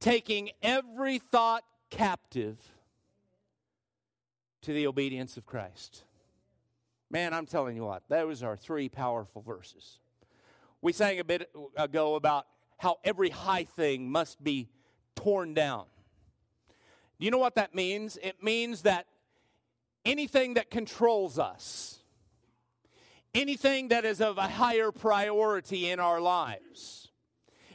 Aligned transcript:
taking 0.00 0.50
every 0.62 1.18
thought 1.18 1.62
captive 1.90 2.56
to 4.62 4.72
the 4.72 4.86
obedience 4.86 5.36
of 5.36 5.46
Christ. 5.46 6.04
Man, 7.10 7.34
I'm 7.34 7.46
telling 7.46 7.76
you 7.76 7.84
what, 7.84 8.02
those 8.08 8.42
are 8.42 8.56
three 8.56 8.88
powerful 8.88 9.42
verses. 9.42 9.98
We 10.80 10.92
sang 10.92 11.18
a 11.18 11.24
bit 11.24 11.50
ago 11.76 12.14
about 12.14 12.46
how 12.78 12.98
every 13.04 13.30
high 13.30 13.64
thing 13.64 14.10
must 14.10 14.42
be 14.42 14.68
torn 15.16 15.52
down. 15.52 15.84
Do 17.18 17.26
you 17.26 17.30
know 17.30 17.38
what 17.38 17.56
that 17.56 17.74
means? 17.74 18.16
It 18.22 18.42
means 18.42 18.82
that 18.82 19.06
anything 20.06 20.54
that 20.54 20.70
controls 20.70 21.38
us, 21.38 21.98
anything 23.34 23.88
that 23.88 24.06
is 24.06 24.22
of 24.22 24.38
a 24.38 24.48
higher 24.48 24.90
priority 24.90 25.90
in 25.90 26.00
our 26.00 26.20
lives. 26.20 27.08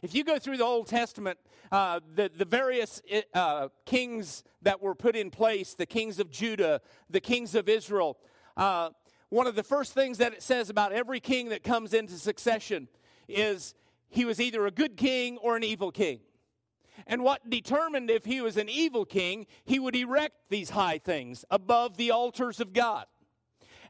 If 0.01 0.15
you 0.15 0.23
go 0.23 0.39
through 0.39 0.57
the 0.57 0.63
Old 0.63 0.87
Testament, 0.87 1.37
uh, 1.75 1.99
the, 2.15 2.31
the 2.33 2.45
various 2.45 3.01
uh, 3.33 3.67
kings 3.85 4.45
that 4.61 4.81
were 4.81 4.95
put 4.95 5.13
in 5.13 5.29
place, 5.29 5.73
the 5.73 5.85
kings 5.85 6.21
of 6.21 6.31
Judah, 6.31 6.79
the 7.09 7.19
kings 7.19 7.53
of 7.53 7.67
Israel, 7.67 8.17
uh, 8.55 8.91
one 9.27 9.45
of 9.45 9.55
the 9.55 9.63
first 9.63 9.93
things 9.93 10.19
that 10.19 10.31
it 10.31 10.41
says 10.41 10.69
about 10.69 10.93
every 10.93 11.19
king 11.19 11.49
that 11.49 11.63
comes 11.63 11.93
into 11.93 12.13
succession 12.13 12.87
is 13.27 13.75
he 14.07 14.23
was 14.23 14.39
either 14.39 14.65
a 14.65 14.71
good 14.71 14.95
king 14.95 15.37
or 15.39 15.57
an 15.57 15.65
evil 15.65 15.91
king. 15.91 16.21
And 17.07 17.25
what 17.25 17.49
determined 17.49 18.09
if 18.09 18.23
he 18.23 18.39
was 18.39 18.55
an 18.55 18.69
evil 18.69 19.03
king, 19.03 19.45
he 19.65 19.77
would 19.77 19.97
erect 19.97 20.35
these 20.49 20.69
high 20.69 20.99
things 20.99 21.43
above 21.51 21.97
the 21.97 22.09
altars 22.09 22.61
of 22.61 22.71
God. 22.71 23.05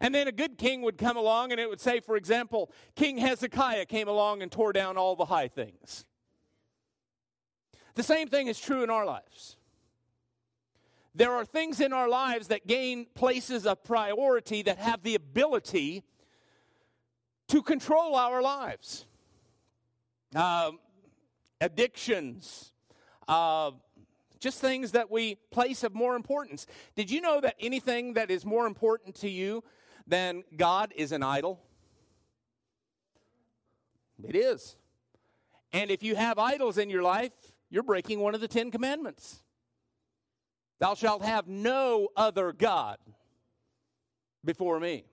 And 0.02 0.16
then 0.16 0.28
a 0.28 0.32
good 0.32 0.58
king 0.58 0.82
would 0.82 0.98
come 0.98 1.18
along 1.18 1.52
and 1.52 1.62
it 1.62 1.70
would 1.70 1.80
say, 1.80 2.00
for 2.00 2.18
example, 2.18 2.72
King 2.96 3.20
Hezekiah 3.20 3.86
came 3.86 4.08
along 4.08 4.42
and 4.42 4.52
tore 4.52 4.74
down 4.74 4.98
all 4.98 5.16
the 5.16 5.26
high 5.26 5.50
things. 5.50 6.08
The 7.96 8.04
same 8.04 8.28
thing 8.28 8.48
is 8.48 8.60
true 8.60 8.84
in 8.84 8.90
our 8.90 9.06
lives. 9.06 9.56
There 11.16 11.32
are 11.32 11.46
things 11.46 11.80
in 11.80 11.94
our 11.94 12.10
lives 12.10 12.50
that 12.50 12.68
gain 12.68 13.08
places 13.16 13.66
of 13.66 13.84
priority 13.84 14.62
that 14.64 14.78
have 14.78 15.02
the 15.02 15.16
ability 15.16 16.04
to 17.48 17.62
control 17.62 18.16
our 18.16 18.42
lives. 18.42 19.06
Um, 20.36 20.80
addictions, 21.62 22.74
uh, 23.30 23.72
just 24.42 24.60
things 24.60 24.92
that 24.92 25.10
we 25.10 25.36
place 25.52 25.86
of 25.86 25.96
more 25.96 26.18
importance. 26.18 26.68
Did 26.96 27.10
you 27.10 27.22
know 27.22 27.40
that 27.40 27.56
anything 27.62 28.16
that 28.16 28.30
is 28.30 28.46
more 28.46 28.68
important 28.68 29.16
to 29.22 29.30
you 29.30 29.64
than 30.06 30.44
God 30.58 30.92
is 30.98 31.14
an 31.14 31.24
idol? 31.24 31.62
It 34.22 34.36
is. 34.36 34.76
And 35.72 35.90
if 35.90 36.04
you 36.04 36.16
have 36.16 36.38
idols 36.38 36.78
in 36.78 36.90
your 36.90 37.04
life, 37.04 37.32
you're 37.76 37.84
breaking 37.84 38.22
one 38.22 38.34
of 38.34 38.40
the 38.40 38.48
Ten 38.48 38.72
Commandments. 38.72 39.44
Thou 40.80 40.94
shalt 40.94 41.26
have 41.26 41.46
no 41.50 42.08
other 42.16 42.54
God 42.54 42.96
before 44.46 44.80
me. 44.80 45.04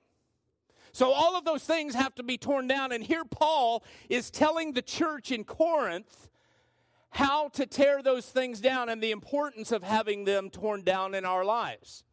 So, 0.93 1.11
all 1.11 1.37
of 1.37 1.45
those 1.45 1.65
things 1.65 1.97
have 1.97 2.15
to 2.15 2.23
be 2.23 2.39
torn 2.39 2.69
down. 2.69 2.93
And 2.93 3.03
here, 3.03 3.25
Paul 3.25 3.83
is 4.09 4.31
telling 4.31 4.75
the 4.75 4.83
church 4.83 5.33
in 5.33 5.43
Corinth 5.43 6.29
how 7.11 7.49
to 7.49 7.67
tear 7.67 8.01
those 8.01 8.27
things 8.27 8.61
down 8.61 8.89
and 8.89 9.03
the 9.03 9.11
importance 9.11 9.73
of 9.73 9.83
having 9.83 10.25
them 10.25 10.49
torn 10.49 10.85
down 10.85 11.17
in 11.17 11.25
our 11.25 11.45
lives. 11.45 12.05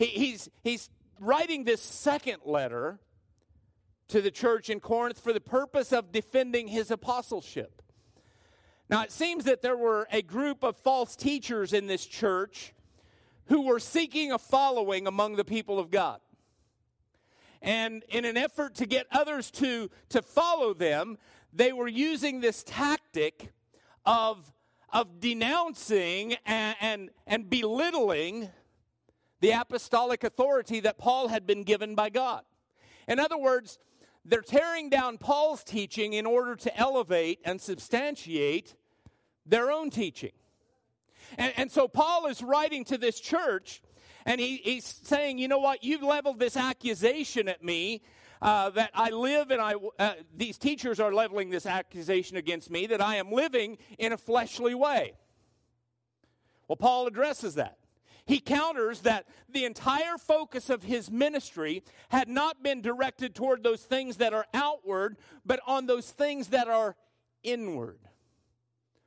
He, 0.00 0.06
he's, 0.06 0.48
he's 0.64 0.90
writing 1.20 1.62
this 1.62 1.80
second 1.80 2.38
letter 2.44 2.98
to 4.08 4.20
the 4.20 4.32
church 4.32 4.68
in 4.68 4.80
Corinth 4.80 5.20
for 5.20 5.32
the 5.32 5.40
purpose 5.40 5.92
of 5.92 6.10
defending 6.10 6.66
his 6.66 6.90
apostleship. 6.90 7.82
Now, 8.88 9.02
it 9.02 9.10
seems 9.10 9.44
that 9.44 9.62
there 9.62 9.76
were 9.76 10.06
a 10.12 10.22
group 10.22 10.62
of 10.62 10.76
false 10.76 11.16
teachers 11.16 11.72
in 11.72 11.86
this 11.86 12.06
church 12.06 12.72
who 13.46 13.62
were 13.62 13.80
seeking 13.80 14.32
a 14.32 14.38
following 14.38 15.06
among 15.06 15.36
the 15.36 15.44
people 15.44 15.78
of 15.78 15.90
God. 15.90 16.20
And 17.62 18.04
in 18.08 18.24
an 18.24 18.36
effort 18.36 18.76
to 18.76 18.86
get 18.86 19.06
others 19.10 19.50
to, 19.52 19.90
to 20.10 20.22
follow 20.22 20.72
them, 20.72 21.18
they 21.52 21.72
were 21.72 21.88
using 21.88 22.40
this 22.40 22.62
tactic 22.62 23.52
of, 24.04 24.52
of 24.92 25.20
denouncing 25.20 26.36
and, 26.44 26.76
and, 26.80 27.10
and 27.26 27.50
belittling 27.50 28.50
the 29.40 29.50
apostolic 29.50 30.22
authority 30.22 30.80
that 30.80 30.98
Paul 30.98 31.28
had 31.28 31.46
been 31.46 31.62
given 31.64 31.94
by 31.94 32.08
God. 32.08 32.42
In 33.08 33.18
other 33.18 33.38
words, 33.38 33.78
they're 34.24 34.42
tearing 34.42 34.90
down 34.90 35.18
Paul's 35.18 35.62
teaching 35.62 36.12
in 36.12 36.26
order 36.26 36.56
to 36.56 36.76
elevate 36.76 37.40
and 37.44 37.60
substantiate 37.60 38.74
their 39.46 39.70
own 39.70 39.90
teaching. 39.90 40.32
And, 41.38 41.52
and 41.56 41.72
so 41.72 41.88
Paul 41.88 42.26
is 42.26 42.42
writing 42.42 42.84
to 42.86 42.98
this 42.98 43.18
church 43.20 43.82
and 44.24 44.40
he, 44.40 44.56
he's 44.56 44.84
saying, 44.84 45.38
you 45.38 45.48
know 45.48 45.58
what, 45.58 45.84
you've 45.84 46.02
leveled 46.02 46.40
this 46.40 46.56
accusation 46.56 47.48
at 47.48 47.62
me 47.62 48.02
uh, 48.42 48.70
that 48.70 48.90
I 48.92 49.10
live 49.10 49.50
and 49.50 49.60
I, 49.60 49.74
uh, 49.98 50.14
these 50.36 50.58
teachers 50.58 51.00
are 51.00 51.14
leveling 51.14 51.50
this 51.50 51.64
accusation 51.64 52.36
against 52.36 52.70
me 52.70 52.86
that 52.88 53.00
I 53.00 53.16
am 53.16 53.30
living 53.30 53.78
in 53.98 54.12
a 54.12 54.16
fleshly 54.16 54.74
way. 54.74 55.14
Well, 56.68 56.76
Paul 56.76 57.06
addresses 57.06 57.54
that. 57.54 57.78
He 58.26 58.40
counters 58.40 59.02
that 59.02 59.26
the 59.48 59.64
entire 59.64 60.18
focus 60.18 60.68
of 60.68 60.82
his 60.82 61.10
ministry 61.12 61.84
had 62.08 62.28
not 62.28 62.60
been 62.60 62.82
directed 62.82 63.36
toward 63.36 63.62
those 63.62 63.82
things 63.82 64.16
that 64.16 64.34
are 64.34 64.46
outward, 64.52 65.16
but 65.44 65.60
on 65.64 65.86
those 65.86 66.10
things 66.10 66.48
that 66.48 66.66
are 66.66 66.96
inward. 67.44 68.00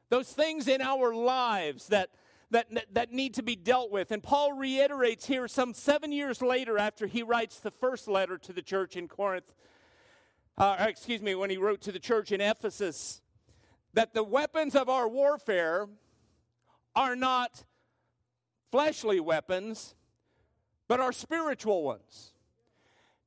Those 0.09 0.31
things 0.31 0.67
in 0.67 0.81
our 0.81 1.13
lives 1.13 1.87
that 1.87 2.09
that, 2.51 2.93
that 2.93 3.11
need 3.11 3.35
to 3.35 3.43
be 3.43 3.55
dealt 3.55 3.91
with. 3.91 4.11
And 4.11 4.23
Paul 4.23 4.53
reiterates 4.53 5.25
here 5.27 5.47
some 5.47 5.73
seven 5.73 6.11
years 6.11 6.41
later 6.41 6.77
after 6.77 7.05
he 7.05 7.23
writes 7.23 7.59
the 7.59 7.71
first 7.71 8.07
letter 8.07 8.37
to 8.39 8.53
the 8.53 8.61
church 8.61 8.95
in 8.95 9.07
Corinth, 9.07 9.53
uh, 10.57 10.75
excuse 10.79 11.21
me, 11.21 11.35
when 11.35 11.49
he 11.49 11.57
wrote 11.57 11.81
to 11.81 11.91
the 11.91 11.99
church 11.99 12.31
in 12.31 12.41
Ephesus, 12.41 13.21
that 13.93 14.13
the 14.13 14.23
weapons 14.23 14.75
of 14.75 14.89
our 14.89 15.07
warfare 15.07 15.87
are 16.95 17.15
not 17.15 17.63
fleshly 18.71 19.19
weapons, 19.19 19.95
but 20.87 20.99
are 20.99 21.11
spiritual 21.11 21.83
ones. 21.83 22.33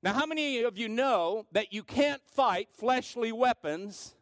Now, 0.03 0.12
how 0.14 0.26
many 0.26 0.62
of 0.62 0.76
you 0.76 0.88
know 0.88 1.47
that 1.53 1.72
you 1.72 1.84
can't 1.84 2.22
fight 2.26 2.69
fleshly 2.72 3.31
weapons? 3.31 4.14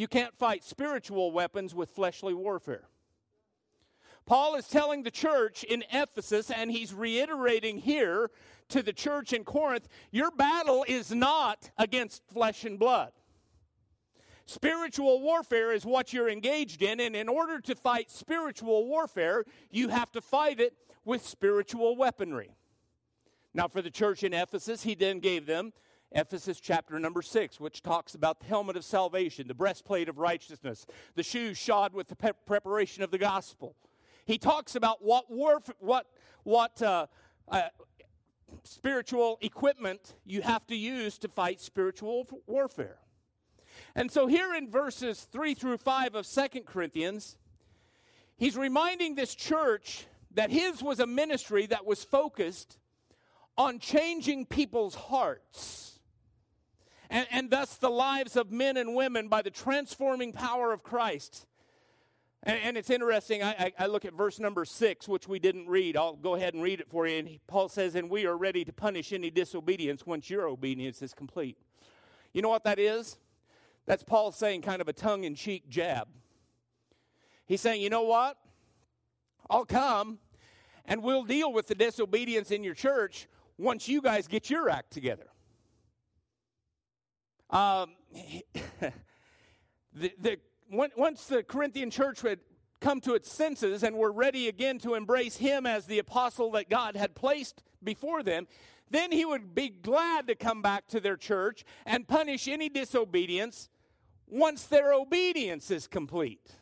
You 0.00 0.08
can't 0.08 0.34
fight 0.34 0.64
spiritual 0.64 1.30
weapons 1.30 1.74
with 1.74 1.90
fleshly 1.90 2.32
warfare. 2.32 2.88
Paul 4.24 4.54
is 4.54 4.66
telling 4.66 5.02
the 5.02 5.10
church 5.10 5.62
in 5.62 5.84
Ephesus, 5.92 6.50
and 6.50 6.70
he's 6.70 6.94
reiterating 6.94 7.76
here 7.76 8.30
to 8.70 8.82
the 8.82 8.94
church 8.94 9.34
in 9.34 9.44
Corinth 9.44 9.88
your 10.10 10.30
battle 10.30 10.86
is 10.88 11.12
not 11.12 11.70
against 11.76 12.24
flesh 12.32 12.64
and 12.64 12.78
blood. 12.78 13.12
Spiritual 14.46 15.20
warfare 15.20 15.70
is 15.70 15.84
what 15.84 16.14
you're 16.14 16.30
engaged 16.30 16.80
in, 16.80 16.98
and 16.98 17.14
in 17.14 17.28
order 17.28 17.60
to 17.60 17.74
fight 17.74 18.10
spiritual 18.10 18.86
warfare, 18.86 19.44
you 19.70 19.88
have 19.88 20.10
to 20.12 20.22
fight 20.22 20.60
it 20.60 20.72
with 21.04 21.26
spiritual 21.26 21.94
weaponry. 21.94 22.56
Now, 23.52 23.68
for 23.68 23.82
the 23.82 23.90
church 23.90 24.24
in 24.24 24.32
Ephesus, 24.32 24.82
he 24.82 24.94
then 24.94 25.18
gave 25.18 25.44
them 25.44 25.74
Ephesians 26.12 26.60
chapter 26.60 26.98
number 26.98 27.22
six, 27.22 27.60
which 27.60 27.82
talks 27.82 28.14
about 28.14 28.40
the 28.40 28.46
helmet 28.46 28.76
of 28.76 28.84
salvation, 28.84 29.46
the 29.46 29.54
breastplate 29.54 30.08
of 30.08 30.18
righteousness, 30.18 30.86
the 31.14 31.22
shoes 31.22 31.56
shod 31.56 31.94
with 31.94 32.08
the 32.08 32.16
pe- 32.16 32.32
preparation 32.46 33.02
of 33.02 33.10
the 33.10 33.18
gospel 33.18 33.76
he 34.30 34.38
talks 34.38 34.76
about 34.76 35.02
what 35.02 35.30
warf- 35.30 35.70
what 35.80 36.06
what 36.44 36.80
uh, 36.80 37.06
uh, 37.48 37.62
spiritual 38.62 39.38
equipment 39.40 40.14
you 40.24 40.42
have 40.42 40.66
to 40.68 40.76
use 40.76 41.18
to 41.18 41.28
fight 41.28 41.60
spiritual 41.60 42.26
warfare. 42.46 42.98
And 43.94 44.10
so 44.10 44.26
here 44.26 44.54
in 44.54 44.70
verses 44.70 45.26
3 45.32 45.54
through 45.54 45.78
5 45.78 46.14
of 46.14 46.26
Second 46.26 46.66
Corinthians, 46.66 47.36
he's 48.36 48.56
reminding 48.56 49.14
this 49.14 49.34
church 49.34 50.06
that 50.32 50.50
his 50.50 50.82
was 50.82 51.00
a 51.00 51.06
ministry 51.06 51.66
that 51.66 51.84
was 51.84 52.04
focused 52.04 52.78
on 53.58 53.78
changing 53.78 54.46
people's 54.46 54.94
hearts. 54.94 55.89
And, 57.10 57.26
and 57.30 57.50
thus 57.50 57.76
the 57.76 57.90
lives 57.90 58.36
of 58.36 58.52
men 58.52 58.76
and 58.76 58.94
women 58.94 59.28
by 59.28 59.42
the 59.42 59.50
transforming 59.50 60.32
power 60.32 60.72
of 60.72 60.84
Christ. 60.84 61.46
And, 62.44 62.58
and 62.62 62.76
it's 62.76 62.88
interesting, 62.88 63.42
I, 63.42 63.50
I, 63.50 63.72
I, 63.80 63.86
look 63.86 64.04
at 64.04 64.14
verse 64.14 64.38
number 64.38 64.64
six, 64.64 65.08
which 65.08 65.28
we 65.28 65.40
didn't 65.40 65.66
read. 65.68 65.96
I'll 65.96 66.14
go 66.14 66.36
ahead 66.36 66.54
and 66.54 66.62
read 66.62 66.80
it 66.80 66.88
for 66.88 67.06
you. 67.06 67.18
And 67.18 67.28
he, 67.28 67.40
Paul 67.48 67.68
says, 67.68 67.96
And 67.96 68.08
we 68.08 68.26
are 68.26 68.36
ready 68.36 68.64
to 68.64 68.72
punish 68.72 69.12
any 69.12 69.30
disobedience 69.30 70.06
once 70.06 70.30
your 70.30 70.48
obedience 70.48 71.02
is 71.02 71.12
complete. 71.12 71.58
You 72.32 72.42
know 72.42 72.48
what 72.48 72.64
that 72.64 72.78
is? 72.78 73.18
That's 73.86 74.04
Paul 74.04 74.30
saying 74.30 74.62
kind 74.62 74.80
of 74.80 74.88
a 74.88 74.92
tongue 74.92 75.24
in 75.24 75.34
cheek 75.34 75.68
jab. 75.68 76.06
He's 77.44 77.60
saying, 77.60 77.82
You 77.82 77.90
know 77.90 78.02
what? 78.02 78.38
I'll 79.50 79.66
come 79.66 80.20
and 80.84 81.02
we'll 81.02 81.24
deal 81.24 81.52
with 81.52 81.66
the 81.66 81.74
disobedience 81.74 82.52
in 82.52 82.62
your 82.62 82.74
church 82.74 83.26
once 83.58 83.88
you 83.88 84.00
guys 84.00 84.28
get 84.28 84.48
your 84.48 84.70
act 84.70 84.92
together. 84.92 85.26
Um, 87.50 87.90
the, 89.94 90.12
the 90.18 90.38
once 90.70 91.26
the 91.26 91.42
Corinthian 91.42 91.90
church 91.90 92.22
had 92.22 92.38
come 92.80 93.00
to 93.02 93.14
its 93.14 93.30
senses 93.30 93.82
and 93.82 93.96
were 93.96 94.12
ready 94.12 94.48
again 94.48 94.78
to 94.78 94.94
embrace 94.94 95.36
him 95.36 95.66
as 95.66 95.86
the 95.86 95.98
apostle 95.98 96.52
that 96.52 96.70
God 96.70 96.96
had 96.96 97.14
placed 97.14 97.62
before 97.82 98.22
them, 98.22 98.46
then 98.90 99.12
he 99.12 99.24
would 99.24 99.54
be 99.54 99.68
glad 99.68 100.26
to 100.28 100.34
come 100.34 100.62
back 100.62 100.86
to 100.88 101.00
their 101.00 101.16
church 101.16 101.64
and 101.84 102.08
punish 102.08 102.48
any 102.48 102.68
disobedience 102.68 103.68
once 104.26 104.64
their 104.64 104.92
obedience 104.92 105.70
is 105.70 105.86
complete. 105.86 106.54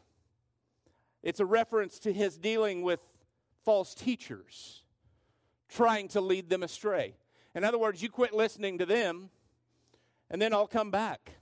It's 1.22 1.40
a 1.40 1.46
reference 1.46 1.98
to 2.00 2.12
his 2.12 2.38
dealing 2.38 2.82
with 2.82 3.00
false 3.64 3.94
teachers, 3.94 4.82
trying 5.68 6.08
to 6.08 6.20
lead 6.20 6.48
them 6.48 6.62
astray. 6.62 7.14
In 7.54 7.64
other 7.64 7.78
words, 7.78 8.02
you 8.02 8.08
quit 8.08 8.32
listening 8.32 8.78
to 8.78 8.86
them, 8.86 9.30
and 10.30 10.40
then 10.40 10.52
I'll 10.52 10.66
come 10.66 10.90
back. 10.90 11.32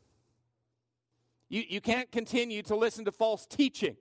You, 1.49 1.63
you 1.69 1.81
can't 1.81 2.11
continue 2.11 2.63
to 2.63 2.77
listen 2.77 3.05
to 3.05 3.13
false 3.13 3.47
teaching. 3.47 3.97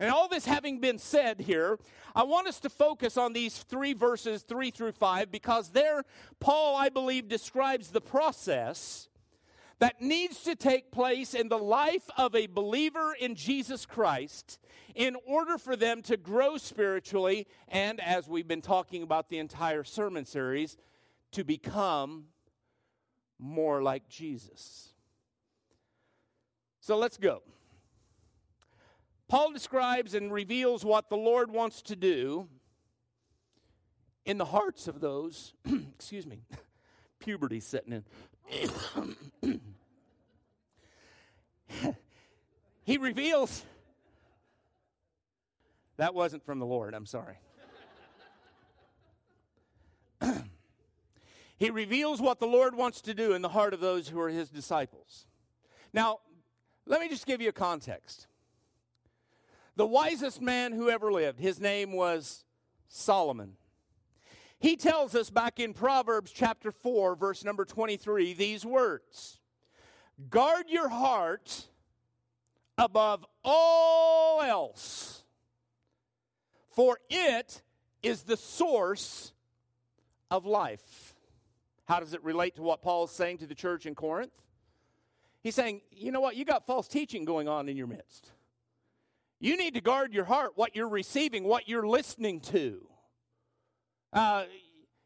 And 0.00 0.10
all 0.10 0.26
this 0.26 0.46
having 0.46 0.80
been 0.80 0.98
said 0.98 1.40
here, 1.40 1.78
I 2.14 2.24
want 2.24 2.48
us 2.48 2.58
to 2.60 2.70
focus 2.70 3.16
on 3.16 3.32
these 3.32 3.58
three 3.58 3.92
verses, 3.92 4.42
three 4.42 4.70
through 4.70 4.92
five, 4.92 5.30
because 5.30 5.70
there, 5.70 6.02
Paul, 6.40 6.76
I 6.76 6.88
believe, 6.88 7.28
describes 7.28 7.90
the 7.90 8.00
process 8.00 9.08
that 9.78 10.00
needs 10.00 10.42
to 10.44 10.54
take 10.54 10.92
place 10.92 11.34
in 11.34 11.48
the 11.48 11.58
life 11.58 12.08
of 12.16 12.34
a 12.34 12.46
believer 12.46 13.14
in 13.18 13.34
Jesus 13.34 13.84
Christ 13.86 14.58
in 14.94 15.16
order 15.26 15.58
for 15.58 15.76
them 15.76 16.02
to 16.02 16.16
grow 16.16 16.56
spiritually 16.56 17.46
and, 17.68 18.00
as 18.00 18.28
we've 18.28 18.48
been 18.48 18.62
talking 18.62 19.02
about 19.02 19.28
the 19.28 19.38
entire 19.38 19.84
sermon 19.84 20.24
series, 20.24 20.76
to 21.32 21.44
become 21.44 22.26
more 23.42 23.82
like 23.82 24.08
Jesus. 24.08 24.90
So 26.80 26.96
let's 26.96 27.16
go. 27.16 27.42
Paul 29.28 29.52
describes 29.52 30.14
and 30.14 30.32
reveals 30.32 30.84
what 30.84 31.10
the 31.10 31.16
Lord 31.16 31.50
wants 31.50 31.82
to 31.82 31.96
do 31.96 32.48
in 34.24 34.38
the 34.38 34.44
hearts 34.44 34.86
of 34.86 35.00
those, 35.00 35.54
excuse 35.96 36.26
me, 36.26 36.42
puberty 37.18 37.58
setting 37.58 38.04
in. 39.40 39.60
he 42.84 42.98
reveals 42.98 43.64
that 45.96 46.14
wasn't 46.14 46.44
from 46.44 46.58
the 46.58 46.66
Lord, 46.66 46.94
I'm 46.94 47.06
sorry. 47.06 47.38
he 51.62 51.70
reveals 51.70 52.20
what 52.20 52.40
the 52.40 52.46
Lord 52.46 52.74
wants 52.74 53.00
to 53.02 53.14
do 53.14 53.34
in 53.34 53.40
the 53.40 53.48
heart 53.48 53.72
of 53.72 53.78
those 53.78 54.08
who 54.08 54.18
are 54.18 54.28
his 54.28 54.50
disciples. 54.50 55.26
Now, 55.92 56.18
let 56.86 57.00
me 57.00 57.08
just 57.08 57.24
give 57.24 57.40
you 57.40 57.50
a 57.50 57.52
context. 57.52 58.26
The 59.76 59.86
wisest 59.86 60.42
man 60.42 60.72
who 60.72 60.90
ever 60.90 61.12
lived, 61.12 61.38
his 61.38 61.60
name 61.60 61.92
was 61.92 62.44
Solomon. 62.88 63.52
He 64.58 64.74
tells 64.74 65.14
us 65.14 65.30
back 65.30 65.60
in 65.60 65.72
Proverbs 65.72 66.32
chapter 66.32 66.72
4, 66.72 67.14
verse 67.14 67.44
number 67.44 67.64
23, 67.64 68.32
these 68.32 68.66
words 68.66 69.38
Guard 70.30 70.64
your 70.68 70.88
heart 70.88 71.68
above 72.76 73.24
all 73.44 74.42
else, 74.42 75.22
for 76.70 76.98
it 77.08 77.62
is 78.02 78.24
the 78.24 78.36
source 78.36 79.30
of 80.28 80.44
life. 80.44 81.11
How 81.92 82.00
does 82.00 82.14
it 82.14 82.24
relate 82.24 82.54
to 82.54 82.62
what 82.62 82.80
Paul 82.80 83.04
is 83.04 83.10
saying 83.10 83.36
to 83.38 83.46
the 83.46 83.54
church 83.54 83.84
in 83.84 83.94
Corinth? 83.94 84.32
He's 85.42 85.54
saying, 85.54 85.82
you 85.90 86.10
know 86.10 86.22
what? 86.22 86.36
You 86.36 86.46
got 86.46 86.64
false 86.64 86.88
teaching 86.88 87.26
going 87.26 87.48
on 87.48 87.68
in 87.68 87.76
your 87.76 87.86
midst. 87.86 88.30
You 89.40 89.58
need 89.58 89.74
to 89.74 89.82
guard 89.82 90.14
your 90.14 90.24
heart, 90.24 90.52
what 90.54 90.74
you're 90.74 90.88
receiving, 90.88 91.44
what 91.44 91.68
you're 91.68 91.86
listening 91.86 92.40
to. 92.40 92.88
Uh, 94.10 94.44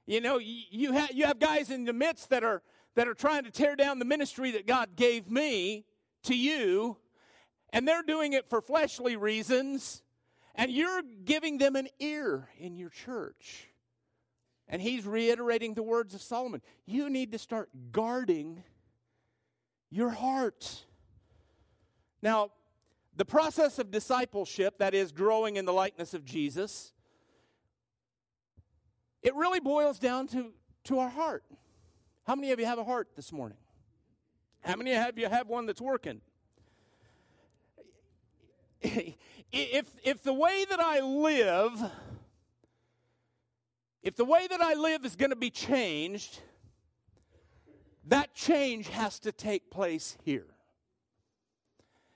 you 0.06 0.20
know, 0.20 0.38
you, 0.38 0.94
you 1.10 1.26
have 1.26 1.40
guys 1.40 1.72
in 1.72 1.86
the 1.86 1.92
midst 1.92 2.30
that 2.30 2.44
are 2.44 2.62
that 2.94 3.08
are 3.08 3.14
trying 3.14 3.42
to 3.42 3.50
tear 3.50 3.74
down 3.74 3.98
the 3.98 4.04
ministry 4.04 4.52
that 4.52 4.68
God 4.68 4.90
gave 4.94 5.28
me 5.28 5.86
to 6.22 6.36
you, 6.36 6.98
and 7.72 7.88
they're 7.88 8.04
doing 8.04 8.32
it 8.32 8.48
for 8.48 8.60
fleshly 8.60 9.16
reasons, 9.16 10.04
and 10.54 10.70
you're 10.70 11.02
giving 11.24 11.58
them 11.58 11.74
an 11.74 11.88
ear 11.98 12.48
in 12.60 12.76
your 12.76 12.90
church. 12.90 13.70
And 14.68 14.82
he's 14.82 15.06
reiterating 15.06 15.74
the 15.74 15.82
words 15.82 16.14
of 16.14 16.22
Solomon. 16.22 16.60
You 16.86 17.08
need 17.08 17.32
to 17.32 17.38
start 17.38 17.70
guarding 17.92 18.64
your 19.90 20.10
heart. 20.10 20.84
Now, 22.20 22.50
the 23.16 23.24
process 23.24 23.78
of 23.78 23.90
discipleship, 23.90 24.78
that 24.78 24.94
is, 24.94 25.12
growing 25.12 25.56
in 25.56 25.64
the 25.64 25.72
likeness 25.72 26.14
of 26.14 26.24
Jesus, 26.24 26.92
it 29.22 29.34
really 29.34 29.60
boils 29.60 29.98
down 29.98 30.26
to, 30.28 30.52
to 30.84 30.98
our 30.98 31.08
heart. 31.08 31.44
How 32.26 32.34
many 32.34 32.52
of 32.52 32.58
you 32.58 32.66
have 32.66 32.78
a 32.78 32.84
heart 32.84 33.08
this 33.16 33.32
morning? 33.32 33.58
How 34.60 34.76
many 34.76 34.92
of 34.94 35.16
you 35.16 35.28
have 35.28 35.48
one 35.48 35.66
that's 35.66 35.80
working? 35.80 36.20
if, 38.82 39.86
if 40.02 40.22
the 40.22 40.32
way 40.32 40.64
that 40.68 40.80
I 40.80 41.00
live, 41.00 41.90
if 44.06 44.14
the 44.14 44.24
way 44.24 44.46
that 44.46 44.60
I 44.60 44.74
live 44.74 45.04
is 45.04 45.16
going 45.16 45.30
to 45.30 45.36
be 45.36 45.50
changed, 45.50 46.38
that 48.06 48.36
change 48.36 48.88
has 48.90 49.18
to 49.20 49.32
take 49.32 49.68
place 49.68 50.16
here. 50.24 50.46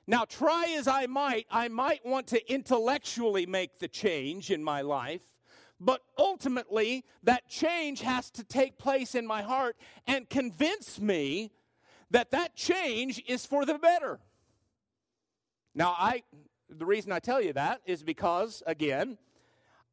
Now, 0.06 0.24
try 0.24 0.76
as 0.78 0.86
I 0.86 1.06
might, 1.06 1.46
I 1.50 1.66
might 1.66 2.06
want 2.06 2.28
to 2.28 2.52
intellectually 2.52 3.44
make 3.44 3.80
the 3.80 3.88
change 3.88 4.52
in 4.52 4.62
my 4.62 4.82
life, 4.82 5.24
but 5.80 6.00
ultimately, 6.16 7.04
that 7.24 7.48
change 7.48 8.02
has 8.02 8.30
to 8.32 8.44
take 8.44 8.78
place 8.78 9.16
in 9.16 9.26
my 9.26 9.42
heart 9.42 9.76
and 10.06 10.30
convince 10.30 11.00
me 11.00 11.50
that 12.12 12.30
that 12.30 12.54
change 12.54 13.20
is 13.26 13.44
for 13.44 13.64
the 13.64 13.78
better. 13.78 14.20
Now, 15.74 15.96
I 15.98 16.22
the 16.68 16.86
reason 16.86 17.10
I 17.10 17.18
tell 17.18 17.42
you 17.42 17.52
that 17.54 17.80
is 17.84 18.04
because 18.04 18.62
again, 18.64 19.18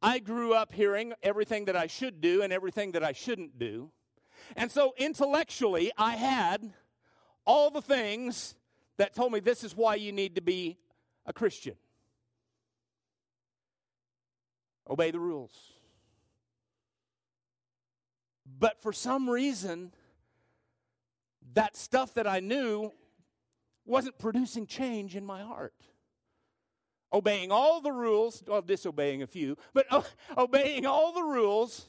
I 0.00 0.18
grew 0.20 0.54
up 0.54 0.72
hearing 0.72 1.12
everything 1.22 1.64
that 1.66 1.76
I 1.76 1.86
should 1.86 2.20
do 2.20 2.42
and 2.42 2.52
everything 2.52 2.92
that 2.92 3.02
I 3.02 3.12
shouldn't 3.12 3.58
do. 3.58 3.90
And 4.56 4.70
so 4.70 4.94
intellectually, 4.96 5.90
I 5.98 6.14
had 6.14 6.72
all 7.44 7.70
the 7.70 7.82
things 7.82 8.54
that 8.96 9.14
told 9.14 9.32
me 9.32 9.40
this 9.40 9.64
is 9.64 9.76
why 9.76 9.96
you 9.96 10.12
need 10.12 10.36
to 10.36 10.40
be 10.40 10.78
a 11.26 11.32
Christian. 11.32 11.74
Obey 14.88 15.10
the 15.10 15.20
rules. 15.20 15.52
But 18.58 18.80
for 18.80 18.92
some 18.92 19.28
reason, 19.28 19.92
that 21.54 21.76
stuff 21.76 22.14
that 22.14 22.26
I 22.26 22.40
knew 22.40 22.92
wasn't 23.84 24.18
producing 24.18 24.66
change 24.66 25.16
in 25.16 25.24
my 25.24 25.42
heart. 25.42 25.74
Obeying 27.12 27.50
all 27.50 27.80
the 27.80 27.92
rules, 27.92 28.42
well, 28.46 28.60
disobeying 28.60 29.22
a 29.22 29.26
few, 29.26 29.56
but 29.72 29.86
obeying 30.36 30.86
all 30.86 31.12
the 31.12 31.22
rules 31.22 31.88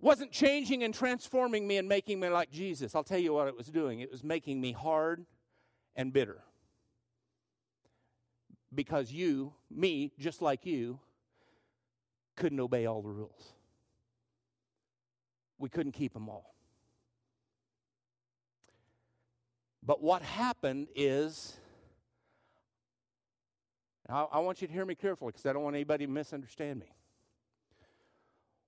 wasn't 0.00 0.32
changing 0.32 0.82
and 0.82 0.94
transforming 0.94 1.66
me 1.66 1.76
and 1.76 1.88
making 1.88 2.18
me 2.18 2.28
like 2.28 2.50
Jesus. 2.50 2.94
I'll 2.94 3.04
tell 3.04 3.18
you 3.18 3.34
what 3.34 3.48
it 3.48 3.56
was 3.56 3.66
doing 3.66 4.00
it 4.00 4.10
was 4.10 4.24
making 4.24 4.60
me 4.60 4.72
hard 4.72 5.24
and 5.94 6.12
bitter. 6.12 6.42
Because 8.74 9.12
you, 9.12 9.52
me, 9.70 10.12
just 10.18 10.40
like 10.40 10.64
you, 10.64 10.98
couldn't 12.36 12.58
obey 12.58 12.86
all 12.86 13.02
the 13.02 13.10
rules 13.10 13.52
we 15.62 15.68
couldn't 15.68 15.92
keep 15.92 16.12
them 16.12 16.28
all. 16.28 16.56
But 19.84 20.02
what 20.02 20.22
happened 20.22 20.88
is, 20.96 21.56
I, 24.12 24.38
want 24.38 24.60
you 24.60 24.68
to 24.68 24.72
hear 24.72 24.84
me 24.84 24.94
carefully 24.94 25.32
because 25.32 25.46
I 25.46 25.52
don't 25.52 25.62
want 25.62 25.74
anybody 25.74 26.06
to 26.06 26.12
misunderstand 26.12 26.80
me. 26.80 26.94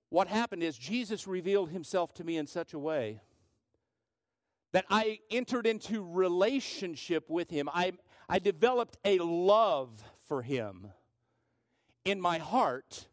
What 0.09 0.27
happened 0.27 0.63
is, 0.63 0.77
Jesus 0.77 1.27
revealed 1.27 1.69
himself 1.69 2.13
to 2.15 2.23
me 2.23 2.37
in 2.37 2.47
such 2.47 2.73
a 2.73 2.79
way 2.79 3.21
that 4.71 4.85
I 4.89 5.19
entered 5.29 5.67
into 5.67 6.03
relationship 6.03 7.29
with 7.29 7.49
him. 7.49 7.69
I, 7.73 7.93
I 8.27 8.39
developed 8.39 8.97
a 9.05 9.19
love 9.19 10.03
for 10.27 10.41
him 10.41 10.87
in 12.03 12.19
my 12.19 12.37
heart 12.37 13.07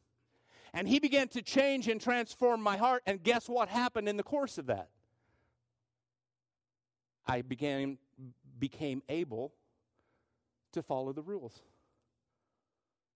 and 0.74 0.88
he 0.88 0.98
began 0.98 1.28
to 1.28 1.42
change 1.42 1.88
and 1.88 2.00
transform 2.00 2.62
my 2.62 2.76
heart. 2.76 3.02
And 3.06 3.22
guess 3.22 3.48
what 3.48 3.68
happened 3.68 4.08
in 4.08 4.16
the 4.16 4.22
course 4.22 4.58
of 4.58 4.66
that? 4.66 4.88
I 7.26 7.42
began, 7.42 7.98
became 8.58 9.02
able 9.08 9.52
to 10.72 10.82
follow 10.82 11.12
the 11.12 11.22
rules. 11.22 11.60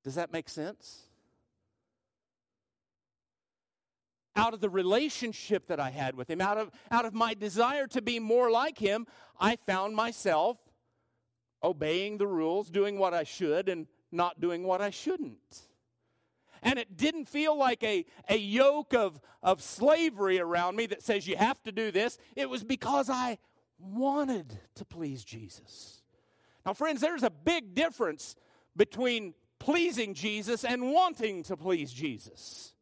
Does 0.07 0.15
that 0.15 0.33
make 0.33 0.49
sense? 0.49 1.01
Out 4.37 4.55
of 4.55 4.61
the 4.61 4.71
relationship 4.71 5.67
that 5.67 5.81
I 5.81 5.91
had 5.91 6.15
with 6.15 6.31
him, 6.31 6.41
out 6.41 6.59
of, 6.59 6.71
out 6.93 7.05
of 7.05 7.13
my 7.13 7.35
desire 7.35 7.89
to 7.89 8.01
be 8.01 8.21
more 8.21 8.49
like 8.49 8.79
him, 8.79 9.09
I 9.41 9.57
found 9.57 9.97
myself 9.97 10.59
obeying 11.61 12.19
the 12.19 12.27
rules, 12.29 12.71
doing 12.71 13.01
what 13.01 13.15
I 13.15 13.25
should, 13.25 13.69
and 13.69 13.89
not 14.13 14.39
doing 14.39 14.63
what 14.63 14.81
I 14.81 14.91
shouldn't. 14.91 15.63
And 16.63 16.79
it 16.79 16.97
didn't 16.97 17.25
feel 17.25 17.59
like 17.59 17.83
a, 17.83 18.05
a 18.29 18.37
yoke 18.37 18.95
of, 18.95 19.21
of 19.43 19.61
slavery 19.61 20.39
around 20.39 20.77
me 20.77 20.87
that 20.87 21.03
says 21.03 21.27
you 21.27 21.35
have 21.37 21.61
to 21.65 21.73
do 21.73 21.91
this. 21.91 22.17
It 22.37 22.49
was 22.49 22.63
because 22.63 23.11
I 23.11 23.39
wanted 23.77 24.57
to 24.77 24.85
please 24.85 25.25
Jesus. 25.25 26.03
Now, 26.65 26.75
friends, 26.75 27.01
there's 27.01 27.25
a 27.25 27.31
big 27.31 27.75
difference 27.75 28.37
between 28.77 29.35
pleasing 29.59 30.15
Jesus 30.15 30.65
and 30.65 30.93
wanting 30.93 31.43
to 31.45 31.57
please 31.57 31.93
Jesus. 31.93 32.73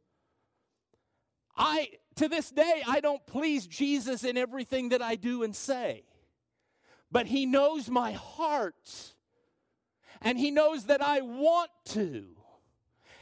I, 1.56 1.88
to 2.16 2.28
this 2.28 2.50
day, 2.50 2.82
I 2.86 3.00
don't 3.00 3.24
please 3.26 3.66
Jesus 3.66 4.24
in 4.24 4.36
everything 4.36 4.90
that 4.90 5.02
I 5.02 5.14
do 5.16 5.42
and 5.42 5.54
say. 5.54 6.04
But 7.10 7.26
He 7.26 7.46
knows 7.46 7.88
my 7.88 8.12
heart. 8.12 9.14
And 10.20 10.38
He 10.38 10.50
knows 10.50 10.86
that 10.86 11.02
I 11.02 11.20
want 11.20 11.70
to. 11.86 12.24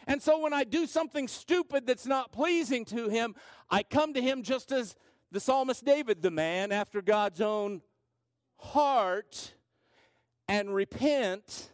And 0.07 0.23
so 0.23 0.41
when 0.41 0.53
I 0.53 0.65
do 0.65 0.87
something 0.87 1.29
stupid 1.29 1.87
that's 1.87 2.07
not 2.07 2.33
pleasing 2.33 2.85
to 2.87 3.09
Him, 3.09 3.35
I 3.71 3.83
come 3.83 4.15
to 4.15 4.23
Him 4.23 4.43
just 4.43 4.73
as 4.73 4.97
the 5.31 5.41
psalmist 5.41 5.85
David, 5.85 6.23
the 6.23 6.31
man 6.31 6.73
after 6.73 7.03
God's 7.03 7.41
own 7.41 7.83
heart, 8.57 9.55
and 10.49 10.75
repent. 10.75 11.72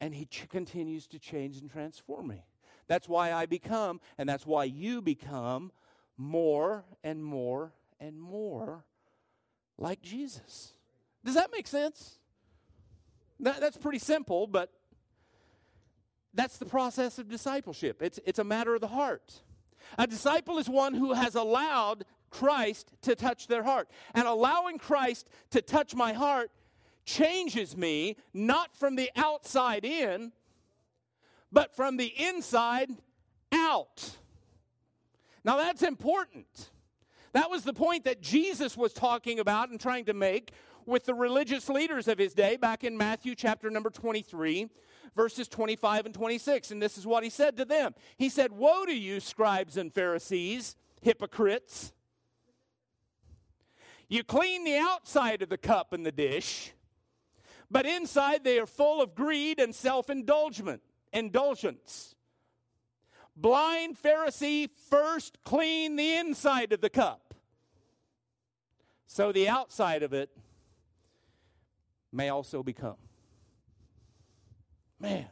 And 0.00 0.14
He 0.14 0.26
ch- 0.26 0.48
continues 0.48 1.06
to 1.08 1.18
change 1.18 1.58
and 1.58 1.70
transform 1.70 2.28
me. 2.28 2.44
That's 2.88 3.08
why 3.08 3.32
I 3.32 3.46
become, 3.46 4.00
and 4.18 4.28
that's 4.28 4.46
why 4.46 4.64
you 4.64 5.02
become 5.02 5.72
more 6.16 6.84
and 7.02 7.24
more 7.24 7.72
and 8.00 8.20
more 8.20 8.84
like 9.78 10.02
Jesus. 10.02 10.72
Does 11.24 11.34
that 11.34 11.50
make 11.52 11.66
sense? 11.66 12.18
That, 13.40 13.60
that's 13.60 13.76
pretty 13.76 13.98
simple, 13.98 14.46
but 14.46 14.70
that's 16.32 16.58
the 16.58 16.66
process 16.66 17.18
of 17.18 17.28
discipleship. 17.28 18.02
It's, 18.02 18.20
it's 18.24 18.38
a 18.38 18.44
matter 18.44 18.74
of 18.74 18.80
the 18.80 18.88
heart. 18.88 19.40
A 19.98 20.06
disciple 20.06 20.58
is 20.58 20.68
one 20.68 20.94
who 20.94 21.12
has 21.12 21.34
allowed 21.34 22.04
Christ 22.30 22.92
to 23.02 23.14
touch 23.14 23.46
their 23.46 23.62
heart. 23.62 23.88
And 24.14 24.26
allowing 24.26 24.78
Christ 24.78 25.28
to 25.50 25.62
touch 25.62 25.94
my 25.94 26.12
heart 26.12 26.50
changes 27.06 27.76
me 27.76 28.16
not 28.34 28.76
from 28.76 28.96
the 28.96 29.10
outside 29.16 29.84
in, 29.84 30.32
but 31.50 31.74
from 31.74 31.96
the 31.96 32.12
inside 32.18 32.90
out. 33.52 34.10
Now 35.44 35.56
that's 35.56 35.82
important. 35.82 36.70
That 37.32 37.50
was 37.50 37.62
the 37.62 37.72
point 37.72 38.04
that 38.04 38.20
Jesus 38.20 38.76
was 38.76 38.92
talking 38.92 39.38
about 39.38 39.70
and 39.70 39.80
trying 39.80 40.06
to 40.06 40.14
make 40.14 40.52
with 40.84 41.04
the 41.04 41.14
religious 41.14 41.68
leaders 41.68 42.08
of 42.08 42.18
his 42.18 42.34
day 42.34 42.56
back 42.56 42.84
in 42.84 42.96
Matthew 42.96 43.34
chapter 43.34 43.70
number 43.70 43.90
23, 43.90 44.68
verses 45.14 45.48
25 45.48 46.06
and 46.06 46.14
26. 46.14 46.70
And 46.70 46.82
this 46.82 46.98
is 46.98 47.06
what 47.06 47.24
he 47.24 47.30
said 47.30 47.56
to 47.56 47.64
them 47.64 47.94
He 48.16 48.28
said, 48.28 48.52
Woe 48.52 48.84
to 48.84 48.94
you, 48.94 49.20
scribes 49.20 49.76
and 49.76 49.94
Pharisees, 49.94 50.76
hypocrites! 51.00 51.92
You 54.08 54.22
clean 54.22 54.64
the 54.64 54.76
outside 54.76 55.42
of 55.42 55.48
the 55.48 55.58
cup 55.58 55.92
and 55.92 56.06
the 56.06 56.12
dish, 56.12 56.72
but 57.70 57.86
inside 57.86 58.44
they 58.44 58.58
are 58.58 58.66
full 58.66 59.02
of 59.02 59.14
greed 59.14 59.58
and 59.58 59.74
self 59.74 60.10
indulgence 60.10 60.82
indulgence. 61.12 62.14
Blind 63.36 63.96
Pharisee, 64.02 64.70
first 64.90 65.38
clean 65.44 65.96
the 65.96 66.14
inside 66.14 66.72
of 66.72 66.80
the 66.80 66.88
cup, 66.88 67.34
so 69.06 69.30
the 69.30 69.48
outside 69.48 70.02
of 70.02 70.12
it 70.12 70.30
may 72.12 72.30
also 72.30 72.62
become. 72.62 72.96
Man. 74.98 75.26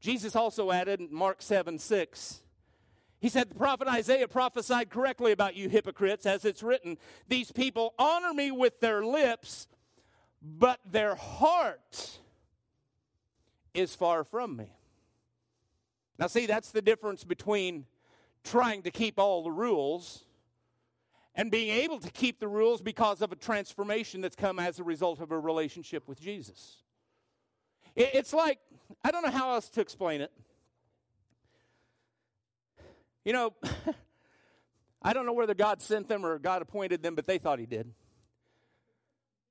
Jesus 0.00 0.34
also 0.34 0.72
added 0.72 1.00
in 1.00 1.08
Mark 1.12 1.42
7 1.42 1.78
6, 1.78 2.42
he 3.20 3.28
said, 3.28 3.50
The 3.50 3.54
prophet 3.54 3.86
Isaiah 3.86 4.26
prophesied 4.26 4.90
correctly 4.90 5.30
about 5.30 5.54
you 5.54 5.68
hypocrites, 5.68 6.26
as 6.26 6.44
it's 6.44 6.62
written, 6.62 6.98
These 7.28 7.52
people 7.52 7.94
honor 7.96 8.34
me 8.34 8.50
with 8.50 8.80
their 8.80 9.04
lips, 9.04 9.68
but 10.42 10.80
their 10.90 11.14
heart 11.14 12.18
is 13.74 13.94
far 13.94 14.24
from 14.24 14.56
me. 14.56 14.76
Now, 16.18 16.26
see, 16.26 16.46
that's 16.46 16.70
the 16.70 16.82
difference 16.82 17.24
between 17.24 17.86
trying 18.44 18.82
to 18.82 18.90
keep 18.90 19.18
all 19.18 19.42
the 19.42 19.50
rules 19.50 20.24
and 21.34 21.50
being 21.50 21.70
able 21.70 21.98
to 22.00 22.10
keep 22.10 22.40
the 22.40 22.48
rules 22.48 22.82
because 22.82 23.22
of 23.22 23.32
a 23.32 23.36
transformation 23.36 24.20
that's 24.20 24.36
come 24.36 24.58
as 24.58 24.78
a 24.78 24.84
result 24.84 25.20
of 25.20 25.30
a 25.30 25.38
relationship 25.38 26.06
with 26.06 26.20
Jesus. 26.20 26.76
It's 27.94 28.32
like, 28.32 28.58
I 29.04 29.10
don't 29.10 29.22
know 29.22 29.30
how 29.30 29.54
else 29.54 29.68
to 29.70 29.80
explain 29.80 30.20
it. 30.20 30.32
You 33.24 33.32
know, 33.32 33.54
I 35.02 35.12
don't 35.12 35.26
know 35.26 35.32
whether 35.32 35.54
God 35.54 35.80
sent 35.80 36.08
them 36.08 36.26
or 36.26 36.38
God 36.38 36.62
appointed 36.62 37.02
them, 37.02 37.14
but 37.14 37.26
they 37.26 37.38
thought 37.38 37.58
He 37.58 37.66
did. 37.66 37.92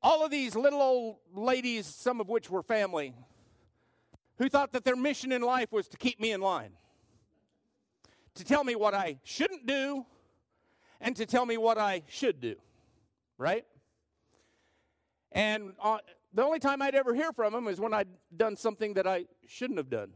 All 0.04 0.26
of 0.26 0.32
these 0.32 0.56
little 0.56 0.82
old 0.82 1.18
ladies, 1.34 1.86
some 1.86 2.20
of 2.20 2.28
which 2.28 2.50
were 2.50 2.64
family, 2.64 3.14
who 4.38 4.50
thought 4.50 4.72
that 4.74 4.84
their 4.84 4.96
mission 4.96 5.32
in 5.32 5.42
life 5.42 5.72
was 5.72 5.88
to 5.90 5.98
keep 5.98 6.20
me 6.20 6.32
in 6.32 6.42
line, 6.42 6.72
to 8.36 8.44
tell 8.44 8.64
me 8.64 8.76
what 8.76 8.96
I 8.96 9.20
shouldn't 9.24 9.68
do, 9.68 10.06
and 11.00 11.16
to 11.16 11.26
tell 11.26 11.46
me 11.46 11.58
what 11.58 11.78
I 11.78 12.02
should 12.08 12.42
do, 12.42 12.56
right? 13.38 13.66
And 15.32 15.74
uh, 15.82 16.00
the 16.34 16.44
only 16.44 16.60
time 16.60 16.82
I'd 16.82 16.96
ever 16.96 17.14
hear 17.14 17.32
from 17.32 17.54
them 17.54 17.68
is 17.68 17.80
when 17.80 17.94
I'd 17.94 18.08
done 18.36 18.56
something 18.56 18.96
that 18.96 19.06
I 19.06 19.26
shouldn't 19.48 19.78
have 19.78 19.90
done. 19.90 20.12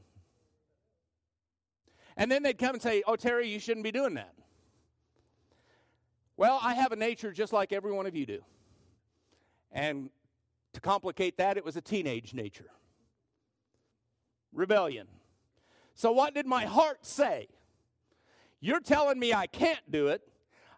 And 2.18 2.32
then 2.32 2.44
they'd 2.44 2.58
come 2.58 2.76
and 2.76 2.82
say, 2.82 3.04
Oh, 3.06 3.16
Terry, 3.16 3.50
you 3.50 3.60
shouldn't 3.60 3.84
be 3.84 3.92
doing 3.92 4.14
that. 4.16 4.34
Well, 6.38 6.60
I 6.62 6.74
have 6.74 6.92
a 6.92 6.96
nature 6.96 7.32
just 7.32 7.54
like 7.54 7.72
every 7.72 7.92
one 7.92 8.06
of 8.06 8.16
you 8.16 8.26
do. 8.26 8.42
And 9.76 10.10
to 10.74 10.80
complicate 10.80 11.38
that, 11.38 11.58
it 11.58 11.66
was 11.66 11.76
a 11.76 11.82
teenage 11.82 12.34
nature 12.34 12.72
rebellion. 14.54 15.08
So, 15.96 16.14
what 16.14 16.34
did 16.34 16.46
my 16.46 16.66
heart 16.66 17.06
say? 17.06 17.50
You're 18.62 18.80
telling 18.80 19.20
me 19.20 19.34
I 19.34 19.48
can't 19.48 19.92
do 19.92 20.08
it. 20.08 20.22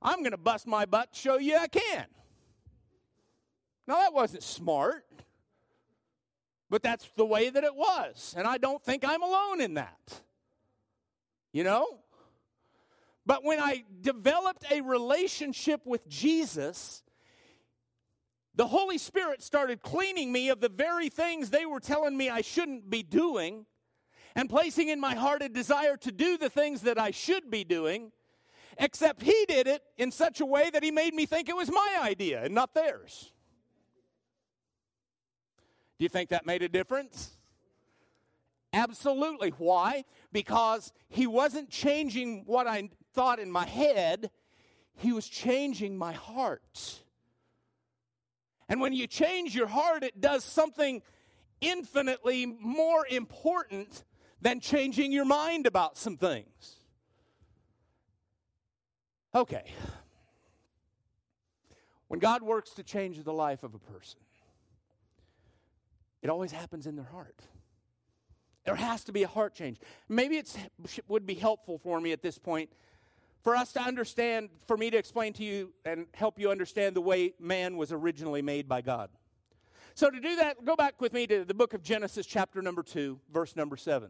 I'm 0.02 0.20
going 0.20 0.32
to 0.32 0.38
bust 0.38 0.68
my 0.68 0.86
butt 0.86 1.14
to 1.14 1.20
show 1.20 1.38
you 1.38 1.56
I 1.56 1.68
can. 1.68 2.06
Now, 3.88 4.00
that 4.00 4.14
wasn't 4.14 4.44
smart, 4.44 5.06
but 6.70 6.82
that's 6.84 7.08
the 7.16 7.26
way 7.26 7.50
that 7.50 7.64
it 7.64 7.76
was. 7.76 8.34
And 8.36 8.48
I 8.48 8.58
don't 8.58 8.84
think 8.84 9.06
I'm 9.08 9.22
alone 9.22 9.62
in 9.62 9.76
that. 9.76 10.22
You 11.54 11.64
know? 11.64 12.00
But 13.26 13.44
when 13.44 13.60
I 13.60 13.84
developed 14.02 14.66
a 14.72 14.82
relationship 14.82 15.82
with 15.86 16.08
Jesus, 16.08 17.04
the 18.58 18.68
Holy 18.68 18.98
Spirit 18.98 19.44
started 19.44 19.84
cleaning 19.84 20.32
me 20.32 20.50
of 20.50 20.60
the 20.60 20.70
very 20.70 21.10
things 21.10 21.52
they 21.52 21.68
were 21.68 21.80
telling 21.80 22.18
me 22.18 22.28
I 22.28 22.42
shouldn't 22.42 22.90
be 22.90 23.04
doing 23.04 23.68
and 24.36 24.50
placing 24.50 24.90
in 24.90 25.00
my 25.00 25.14
heart 25.14 25.44
a 25.44 25.50
desire 25.50 25.96
to 25.98 26.12
do 26.12 26.38
the 26.40 26.50
things 26.50 26.82
that 26.82 27.00
I 27.00 27.12
should 27.12 27.52
be 27.52 27.64
doing, 27.64 28.12
except 28.80 29.22
He 29.22 29.46
did 29.48 29.68
it 29.68 29.84
in 29.98 30.12
such 30.12 30.42
a 30.42 30.46
way 30.46 30.72
that 30.72 30.84
He 30.84 30.90
made 30.90 31.14
me 31.14 31.28
think 31.28 31.50
it 31.50 31.56
was 31.56 31.72
my 31.72 32.00
idea 32.02 32.44
and 32.44 32.56
not 32.56 32.74
theirs. 32.74 33.32
Do 36.00 36.04
you 36.06 36.10
think 36.10 36.30
that 36.30 36.48
made 36.48 36.64
a 36.64 36.70
difference? 36.70 37.38
Absolutely. 38.74 39.50
Why? 39.52 40.04
Because 40.32 40.94
He 41.10 41.28
wasn't 41.28 41.70
changing 41.70 42.44
what 42.48 42.66
I 42.66 42.90
thought 43.14 43.38
in 43.38 43.52
my 43.52 43.68
head, 43.68 44.32
He 44.96 45.14
was 45.14 45.28
changing 45.28 45.96
my 45.96 46.14
heart. 46.14 47.04
And 48.70 48.82
when 48.82 48.94
you 48.94 49.08
change 49.08 49.56
your 49.56 49.68
heart, 49.68 50.04
it 50.04 50.20
does 50.20 50.44
something 50.44 51.02
infinitely 51.62 52.46
more 52.46 53.06
important 53.10 54.04
than 54.42 54.60
changing 54.60 55.12
your 55.12 55.26
mind 55.26 55.66
about 55.66 55.98
some 55.98 56.18
things. 56.18 56.76
Okay. 59.34 59.72
When 62.08 62.20
God 62.20 62.42
works 62.42 62.72
to 62.72 62.84
change 62.84 63.24
the 63.24 63.34
life 63.34 63.64
of 63.64 63.74
a 63.74 63.80
person, 63.80 64.20
it 66.22 66.30
always 66.30 66.52
happens 66.52 66.88
in 66.88 66.96
their 66.96 67.06
heart. 67.06 67.42
There 68.66 68.76
has 68.76 69.06
to 69.06 69.12
be 69.12 69.24
a 69.24 69.28
heart 69.28 69.54
change. 69.56 69.80
Maybe 70.10 70.38
it 70.38 70.54
would 71.08 71.26
be 71.26 71.36
helpful 71.36 71.78
for 71.78 72.02
me 72.02 72.12
at 72.12 72.22
this 72.22 72.38
point 72.38 72.70
for 73.48 73.56
us 73.56 73.72
to 73.72 73.82
understand, 73.82 74.50
for 74.68 74.76
me 74.76 74.90
to 74.90 74.98
explain 74.98 75.32
to 75.32 75.42
you 75.42 75.72
and 75.86 76.06
help 76.14 76.38
you 76.38 76.52
understand 76.52 76.94
the 76.94 77.00
way 77.00 77.34
man 77.40 77.78
was 77.78 77.94
originally 77.94 78.42
made 78.42 78.68
by 78.68 78.82
God. 78.82 79.10
So, 79.96 80.10
to 80.10 80.20
do 80.20 80.36
that, 80.36 80.66
go 80.66 80.76
back 80.76 81.00
with 81.00 81.14
me 81.14 81.26
to 81.28 81.46
the 81.46 81.54
book 81.54 81.74
of 81.74 81.82
Genesis, 81.82 82.26
chapter 82.26 82.62
number 82.62 82.84
2, 82.84 83.18
verse 83.32 83.56
number 83.56 83.78
7. 83.78 84.10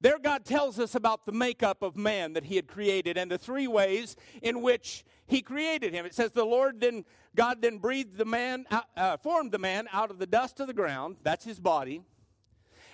There, 0.00 0.18
God 0.18 0.46
tells 0.46 0.80
us 0.80 0.94
about 0.94 1.26
the 1.26 1.32
makeup 1.32 1.82
of 1.82 1.94
man 1.94 2.32
that 2.32 2.44
He 2.44 2.56
had 2.56 2.68
created 2.68 3.18
and 3.18 3.30
the 3.30 3.36
three 3.36 3.68
ways 3.68 4.16
in 4.40 4.62
which 4.62 5.04
He 5.26 5.42
created 5.42 5.92
him. 5.92 6.06
It 6.06 6.14
says, 6.14 6.32
The 6.32 6.46
Lord 6.46 6.80
then, 6.80 7.04
God 7.36 7.60
then 7.60 7.76
breathed 7.76 8.16
the 8.16 8.24
man, 8.24 8.64
uh, 8.96 9.18
formed 9.18 9.52
the 9.52 9.58
man 9.58 9.88
out 9.92 10.10
of 10.10 10.18
the 10.18 10.26
dust 10.26 10.58
of 10.58 10.68
the 10.68 10.72
ground, 10.72 11.16
that's 11.22 11.44
his 11.44 11.60
body, 11.60 12.00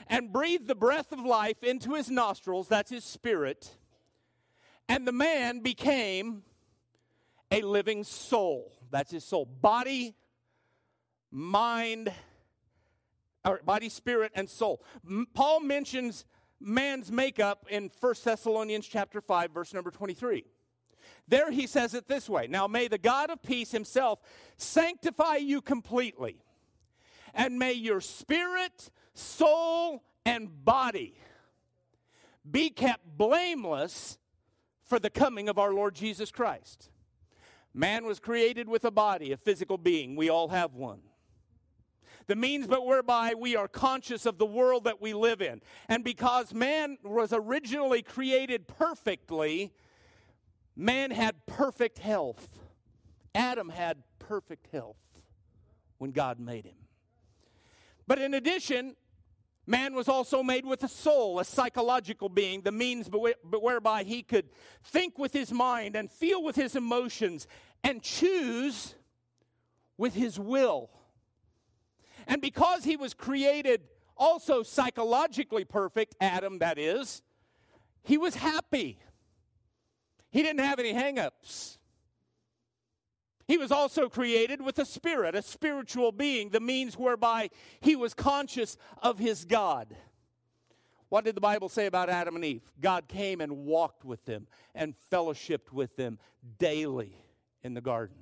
and 0.08 0.32
breathed 0.32 0.66
the 0.66 0.74
breath 0.74 1.12
of 1.12 1.20
life 1.20 1.62
into 1.62 1.94
his 1.94 2.10
nostrils, 2.10 2.66
that's 2.66 2.90
his 2.90 3.04
spirit, 3.04 3.76
and 4.88 5.06
the 5.06 5.12
man 5.12 5.60
became 5.60 6.42
a 7.50 7.62
living 7.62 8.04
soul, 8.04 8.72
that's 8.90 9.10
his 9.10 9.24
soul. 9.24 9.44
Body, 9.44 10.14
mind, 11.30 12.12
or 13.44 13.60
body, 13.64 13.88
spirit, 13.88 14.32
and 14.34 14.48
soul. 14.48 14.82
Paul 15.34 15.60
mentions 15.60 16.24
man's 16.60 17.12
makeup 17.12 17.66
in 17.68 17.90
1 18.00 18.14
Thessalonians 18.24 18.86
chapter 18.86 19.20
5 19.20 19.50
verse 19.52 19.74
number 19.74 19.90
23. 19.90 20.44
There 21.28 21.50
he 21.50 21.66
says 21.66 21.94
it 21.94 22.08
this 22.08 22.28
way. 22.28 22.46
Now 22.46 22.66
may 22.66 22.88
the 22.88 22.98
God 22.98 23.30
of 23.30 23.42
peace 23.42 23.72
himself 23.72 24.20
sanctify 24.56 25.36
you 25.36 25.60
completely. 25.60 26.42
And 27.34 27.58
may 27.58 27.72
your 27.72 28.00
spirit, 28.00 28.90
soul, 29.12 30.02
and 30.24 30.64
body 30.64 31.18
be 32.48 32.70
kept 32.70 33.04
blameless 33.16 34.18
for 34.86 34.98
the 34.98 35.10
coming 35.10 35.48
of 35.48 35.58
our 35.58 35.72
Lord 35.74 35.94
Jesus 35.94 36.30
Christ. 36.30 36.90
Man 37.74 38.06
was 38.06 38.18
created 38.18 38.68
with 38.68 38.84
a 38.84 38.90
body, 38.90 39.32
a 39.32 39.36
physical 39.36 39.76
being. 39.76 40.16
We 40.16 40.30
all 40.30 40.48
have 40.48 40.74
one 40.74 41.00
the 42.26 42.36
means 42.36 42.66
but 42.66 42.84
whereby 42.84 43.34
we 43.34 43.56
are 43.56 43.68
conscious 43.68 44.26
of 44.26 44.38
the 44.38 44.46
world 44.46 44.84
that 44.84 45.00
we 45.00 45.14
live 45.14 45.40
in. 45.40 45.60
And 45.88 46.02
because 46.02 46.52
man 46.52 46.98
was 47.02 47.32
originally 47.32 48.02
created 48.02 48.66
perfectly, 48.66 49.72
man 50.74 51.10
had 51.10 51.46
perfect 51.46 51.98
health. 51.98 52.48
Adam 53.34 53.68
had 53.68 54.02
perfect 54.18 54.68
health 54.72 54.96
when 55.98 56.10
God 56.10 56.40
made 56.40 56.66
him. 56.66 56.76
But 58.06 58.18
in 58.20 58.34
addition, 58.34 58.96
man 59.66 59.94
was 59.94 60.08
also 60.08 60.42
made 60.42 60.64
with 60.64 60.82
a 60.84 60.88
soul, 60.88 61.40
a 61.40 61.44
psychological 61.44 62.28
being, 62.28 62.62
the 62.62 62.72
means 62.72 63.10
whereby 63.10 64.02
he 64.04 64.22
could 64.22 64.48
think 64.84 65.18
with 65.18 65.32
his 65.32 65.52
mind 65.52 65.96
and 65.96 66.10
feel 66.10 66.42
with 66.42 66.56
his 66.56 66.76
emotions 66.76 67.46
and 67.82 68.02
choose 68.02 68.94
with 69.96 70.14
his 70.14 70.38
will. 70.38 70.90
And 72.26 72.40
because 72.40 72.84
he 72.84 72.96
was 72.96 73.14
created 73.14 73.82
also 74.16 74.62
psychologically 74.62 75.64
perfect, 75.64 76.14
Adam, 76.20 76.58
that 76.58 76.78
is, 76.78 77.22
he 78.02 78.18
was 78.18 78.34
happy. 78.34 78.98
He 80.30 80.42
didn't 80.42 80.60
have 80.60 80.78
any 80.78 80.92
hangups. 80.92 81.78
He 83.46 83.58
was 83.58 83.70
also 83.70 84.08
created 84.08 84.60
with 84.60 84.78
a 84.78 84.84
spirit, 84.84 85.34
a 85.34 85.42
spiritual 85.42 86.10
being, 86.10 86.50
the 86.50 86.60
means 86.60 86.96
whereby 86.98 87.50
he 87.80 87.94
was 87.94 88.12
conscious 88.12 88.76
of 89.02 89.18
his 89.18 89.44
God. 89.44 89.94
What 91.08 91.24
did 91.24 91.36
the 91.36 91.40
Bible 91.40 91.68
say 91.68 91.86
about 91.86 92.08
Adam 92.08 92.34
and 92.34 92.44
Eve? 92.44 92.62
God 92.80 93.06
came 93.06 93.40
and 93.40 93.58
walked 93.58 94.04
with 94.04 94.24
them 94.24 94.48
and 94.74 94.94
fellowshipped 95.12 95.72
with 95.72 95.94
them 95.96 96.18
daily 96.58 97.16
in 97.62 97.74
the 97.74 97.80
garden. 97.80 98.16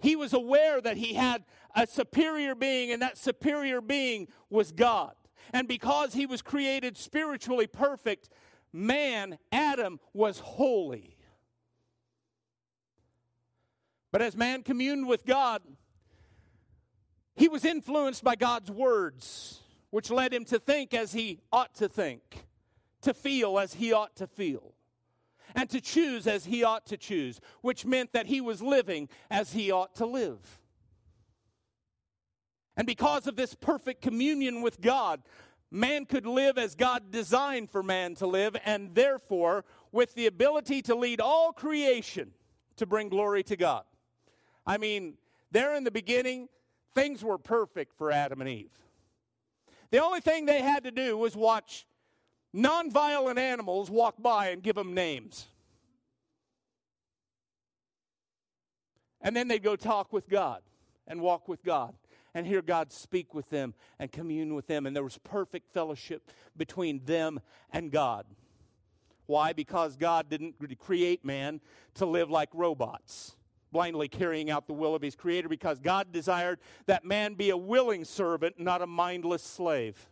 He 0.00 0.16
was 0.16 0.32
aware 0.32 0.80
that 0.80 0.96
he 0.96 1.14
had 1.14 1.44
a 1.76 1.86
superior 1.86 2.56
being, 2.56 2.90
and 2.90 3.00
that 3.02 3.16
superior 3.16 3.80
being 3.80 4.26
was 4.50 4.72
God. 4.72 5.14
And 5.52 5.68
because 5.68 6.12
he 6.12 6.26
was 6.26 6.42
created 6.42 6.96
spiritually 6.96 7.68
perfect, 7.68 8.28
man, 8.72 9.38
Adam, 9.52 10.00
was 10.12 10.40
holy. 10.40 11.11
But 14.12 14.22
as 14.22 14.36
man 14.36 14.62
communed 14.62 15.08
with 15.08 15.24
God, 15.24 15.62
he 17.34 17.48
was 17.48 17.64
influenced 17.64 18.22
by 18.22 18.36
God's 18.36 18.70
words, 18.70 19.60
which 19.90 20.10
led 20.10 20.32
him 20.32 20.44
to 20.44 20.58
think 20.58 20.92
as 20.92 21.12
he 21.12 21.40
ought 21.50 21.74
to 21.76 21.88
think, 21.88 22.46
to 23.00 23.14
feel 23.14 23.58
as 23.58 23.74
he 23.74 23.92
ought 23.92 24.14
to 24.16 24.26
feel 24.26 24.74
and 25.54 25.68
to 25.70 25.80
choose 25.80 26.26
as 26.26 26.44
he 26.44 26.62
ought 26.62 26.86
to 26.86 26.96
choose, 26.96 27.40
which 27.62 27.84
meant 27.84 28.12
that 28.12 28.26
he 28.26 28.40
was 28.40 28.62
living 28.62 29.08
as 29.30 29.52
he 29.52 29.70
ought 29.70 29.94
to 29.96 30.06
live. 30.06 30.60
And 32.76 32.86
because 32.86 33.26
of 33.26 33.36
this 33.36 33.54
perfect 33.54 34.00
communion 34.00 34.62
with 34.62 34.80
God, 34.80 35.22
man 35.70 36.06
could 36.06 36.26
live 36.26 36.56
as 36.56 36.74
God 36.74 37.10
designed 37.10 37.70
for 37.70 37.82
man 37.82 38.14
to 38.16 38.26
live, 38.26 38.56
and 38.64 38.94
therefore 38.94 39.64
with 39.90 40.14
the 40.14 40.26
ability 40.26 40.80
to 40.82 40.94
lead 40.94 41.20
all 41.20 41.52
creation 41.52 42.32
to 42.76 42.86
bring 42.86 43.10
glory 43.10 43.42
to 43.44 43.56
God. 43.56 43.84
I 44.66 44.78
mean, 44.78 45.14
there 45.50 45.74
in 45.74 45.84
the 45.84 45.90
beginning, 45.90 46.48
things 46.94 47.22
were 47.24 47.38
perfect 47.38 47.96
for 47.96 48.10
Adam 48.10 48.40
and 48.40 48.48
Eve. 48.48 48.70
The 49.90 50.02
only 50.02 50.20
thing 50.20 50.46
they 50.46 50.62
had 50.62 50.84
to 50.84 50.90
do 50.90 51.18
was 51.18 51.36
watch 51.36 51.86
nonviolent 52.54 53.38
animals 53.38 53.90
walk 53.90 54.14
by 54.18 54.48
and 54.48 54.62
give 54.62 54.76
them 54.76 54.94
names. 54.94 55.46
And 59.20 59.36
then 59.36 59.48
they'd 59.48 59.62
go 59.62 59.76
talk 59.76 60.12
with 60.12 60.28
God 60.28 60.62
and 61.06 61.20
walk 61.20 61.48
with 61.48 61.62
God 61.62 61.94
and 62.34 62.46
hear 62.46 62.62
God 62.62 62.92
speak 62.92 63.34
with 63.34 63.50
them 63.50 63.74
and 63.98 64.10
commune 64.10 64.54
with 64.54 64.66
them. 64.66 64.86
And 64.86 64.96
there 64.96 65.04
was 65.04 65.18
perfect 65.18 65.72
fellowship 65.72 66.30
between 66.56 67.04
them 67.04 67.40
and 67.72 67.90
God. 67.90 68.26
Why? 69.26 69.52
Because 69.52 69.96
God 69.96 70.28
didn't 70.28 70.56
create 70.78 71.24
man 71.24 71.60
to 71.94 72.06
live 72.06 72.30
like 72.30 72.48
robots, 72.52 73.36
blindly 73.72 74.06
carrying 74.06 74.50
out 74.50 74.66
the 74.66 74.72
will 74.72 74.94
of 74.94 75.02
his 75.02 75.16
creator, 75.16 75.48
because 75.48 75.80
God 75.80 76.12
desired 76.12 76.60
that 76.86 77.04
man 77.04 77.34
be 77.34 77.50
a 77.50 77.56
willing 77.56 78.04
servant, 78.04 78.60
not 78.60 78.82
a 78.82 78.86
mindless 78.86 79.42
slave. 79.42 80.08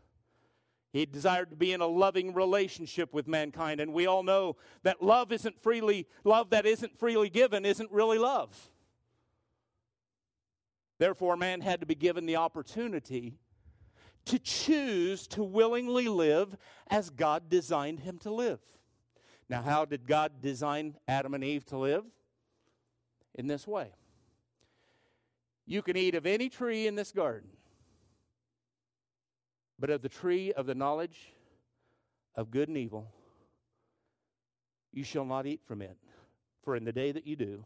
He 0.92 1.06
desired 1.06 1.50
to 1.50 1.56
be 1.56 1.72
in 1.72 1.80
a 1.80 1.86
loving 1.86 2.34
relationship 2.34 3.14
with 3.14 3.28
mankind. 3.28 3.80
And 3.80 3.92
we 3.92 4.06
all 4.06 4.24
know 4.24 4.56
that 4.82 5.00
love 5.00 5.30
isn't 5.30 5.62
freely, 5.62 6.08
love 6.24 6.50
that 6.50 6.66
isn't 6.66 6.98
freely 6.98 7.30
given 7.30 7.64
isn't 7.64 7.92
really 7.92 8.18
love. 8.18 8.70
Therefore, 10.98 11.36
man 11.36 11.60
had 11.60 11.80
to 11.80 11.86
be 11.86 11.94
given 11.94 12.26
the 12.26 12.36
opportunity 12.36 13.38
to 14.26 14.38
choose 14.38 15.26
to 15.28 15.44
willingly 15.44 16.08
live 16.08 16.56
as 16.88 17.08
God 17.08 17.48
designed 17.48 18.00
him 18.00 18.18
to 18.18 18.30
live. 18.30 18.60
Now, 19.48 19.62
how 19.62 19.84
did 19.84 20.06
God 20.06 20.42
design 20.42 20.96
Adam 21.08 21.34
and 21.34 21.42
Eve 21.42 21.64
to 21.66 21.78
live? 21.78 22.04
In 23.34 23.46
this 23.46 23.66
way 23.66 23.92
You 25.66 25.82
can 25.82 25.96
eat 25.96 26.14
of 26.14 26.26
any 26.26 26.48
tree 26.48 26.86
in 26.86 26.94
this 26.94 27.12
garden 27.12 27.50
but 29.80 29.88
of 29.88 30.02
the 30.02 30.08
tree 30.10 30.52
of 30.52 30.66
the 30.66 30.74
knowledge 30.74 31.32
of 32.36 32.50
good 32.50 32.68
and 32.68 32.76
evil, 32.76 33.10
you 34.92 35.02
shall 35.02 35.24
not 35.24 35.46
eat 35.46 35.62
from 35.64 35.80
it, 35.80 35.96
for 36.62 36.76
in 36.76 36.84
the 36.84 36.92
day 36.92 37.10
that 37.10 37.26
you 37.26 37.34
do, 37.34 37.64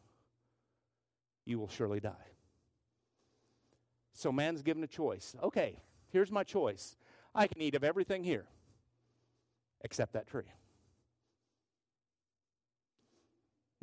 you 1.45 1.59
will 1.59 1.69
surely 1.69 1.99
die. 1.99 2.13
So 4.13 4.31
man's 4.31 4.63
given 4.63 4.85
a 4.85 4.87
choice. 4.87 5.35
Okay, 5.43 5.81
here's 6.13 6.31
my 6.31 6.45
choice. 6.45 6.97
I 7.35 7.49
can 7.49 7.61
eat 7.61 7.75
of 7.75 7.83
everything 7.83 8.23
here 8.23 8.47
except 9.83 10.13
that 10.13 10.29
tree. 10.29 10.45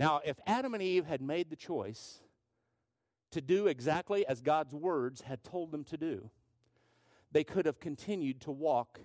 Now, 0.02 0.20
if 0.26 0.40
Adam 0.48 0.74
and 0.74 0.82
Eve 0.82 1.06
had 1.06 1.22
made 1.22 1.52
the 1.52 1.56
choice 1.56 2.22
to 3.30 3.40
do 3.40 3.68
exactly 3.68 4.26
as 4.26 4.42
God's 4.42 4.74
words 4.74 5.22
had 5.22 5.44
told 5.44 5.72
them 5.72 5.84
to 5.84 5.96
do, 5.96 6.32
they 7.32 7.44
could 7.44 7.68
have 7.68 7.80
continued 7.80 8.42
to 8.42 8.52
walk 8.52 9.00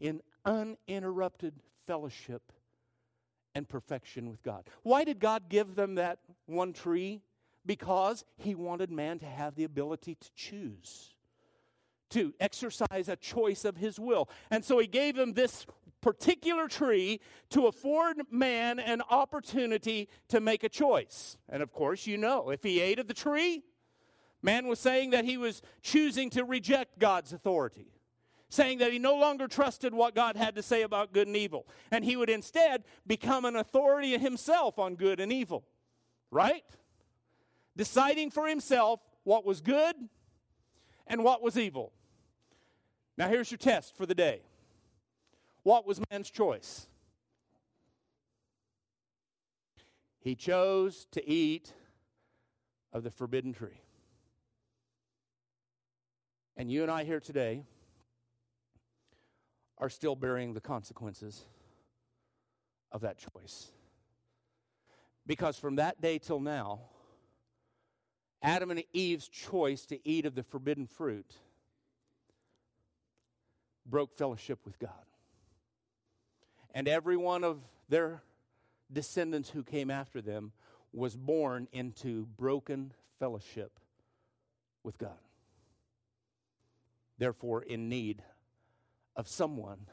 in 0.00 0.20
uninterrupted 0.44 1.54
fellowship 1.86 2.52
and 3.54 3.66
perfection 3.66 4.28
with 4.28 4.42
God. 4.42 4.64
Why 4.82 5.04
did 5.04 5.18
God 5.18 5.48
give 5.48 5.76
them 5.76 5.94
that 5.94 6.18
one 6.44 6.74
tree? 6.74 7.22
Because 7.64 8.22
He 8.36 8.54
wanted 8.54 8.90
man 8.90 9.20
to 9.20 9.26
have 9.26 9.54
the 9.54 9.64
ability 9.64 10.16
to 10.16 10.28
choose, 10.36 11.14
to 12.10 12.34
exercise 12.38 13.08
a 13.08 13.16
choice 13.16 13.64
of 13.64 13.78
His 13.78 13.98
will. 13.98 14.28
And 14.50 14.62
so 14.62 14.78
He 14.78 14.88
gave 14.88 15.16
them 15.16 15.32
this 15.32 15.64
particular 16.04 16.68
tree 16.68 17.18
to 17.48 17.66
afford 17.66 18.20
man 18.30 18.78
an 18.78 19.00
opportunity 19.08 20.06
to 20.28 20.38
make 20.38 20.62
a 20.62 20.68
choice. 20.68 21.38
And 21.48 21.62
of 21.62 21.72
course, 21.72 22.06
you 22.06 22.18
know, 22.18 22.50
if 22.50 22.62
he 22.62 22.78
ate 22.78 22.98
of 22.98 23.08
the 23.08 23.14
tree, 23.14 23.62
Man 24.42 24.66
was 24.66 24.78
saying 24.78 25.10
that 25.10 25.24
he 25.24 25.38
was 25.38 25.62
choosing 25.80 26.28
to 26.30 26.44
reject 26.44 26.98
God's 26.98 27.32
authority, 27.32 27.86
saying 28.50 28.76
that 28.78 28.92
he 28.92 28.98
no 28.98 29.16
longer 29.16 29.48
trusted 29.48 29.94
what 29.94 30.14
God 30.14 30.36
had 30.36 30.56
to 30.56 30.62
say 30.62 30.82
about 30.82 31.14
good 31.14 31.26
and 31.26 31.34
evil, 31.34 31.66
and 31.90 32.04
he 32.04 32.14
would 32.14 32.28
instead 32.28 32.84
become 33.06 33.46
an 33.46 33.56
authority 33.56 34.18
himself 34.18 34.78
on 34.78 34.96
good 34.96 35.18
and 35.20 35.32
evil. 35.32 35.64
Right? 36.30 36.64
Deciding 37.74 38.30
for 38.30 38.46
himself 38.46 39.00
what 39.22 39.46
was 39.46 39.62
good 39.62 39.96
and 41.06 41.24
what 41.24 41.40
was 41.40 41.56
evil. 41.56 41.92
Now, 43.16 43.28
here's 43.28 43.50
your 43.50 43.56
test 43.56 43.96
for 43.96 44.04
the 44.04 44.14
day 44.14 44.42
What 45.64 45.86
was 45.86 46.00
man's 46.10 46.30
choice? 46.30 46.86
He 50.20 50.34
chose 50.34 51.06
to 51.12 51.28
eat 51.28 51.72
of 52.92 53.02
the 53.02 53.10
forbidden 53.10 53.52
tree. 53.52 53.80
And 56.56 56.70
you 56.70 56.82
and 56.82 56.90
I 56.90 57.04
here 57.04 57.18
today 57.18 57.64
are 59.78 59.88
still 59.88 60.14
bearing 60.14 60.54
the 60.54 60.60
consequences 60.60 61.42
of 62.92 63.00
that 63.00 63.18
choice. 63.18 63.72
Because 65.26 65.58
from 65.58 65.76
that 65.76 66.00
day 66.00 66.18
till 66.18 66.40
now, 66.40 66.80
Adam 68.42 68.70
and 68.70 68.84
Eve's 68.92 69.28
choice 69.28 69.86
to 69.86 69.98
eat 70.06 70.26
of 70.26 70.34
the 70.34 70.42
forbidden 70.42 70.86
fruit 70.86 71.32
broke 73.86 74.16
fellowship 74.16 74.60
with 74.64 74.78
God. 74.78 74.90
And 76.74 76.88
every 76.88 77.16
one 77.16 77.44
of 77.44 77.60
their 77.88 78.22
descendants 78.92 79.48
who 79.48 79.62
came 79.62 79.90
after 79.90 80.20
them 80.20 80.52
was 80.92 81.16
born 81.16 81.68
into 81.72 82.26
broken 82.36 82.92
fellowship 83.18 83.78
with 84.82 84.98
God. 84.98 85.18
Therefore, 87.16 87.62
in 87.62 87.88
need 87.88 88.22
of 89.16 89.28
someone 89.28 89.86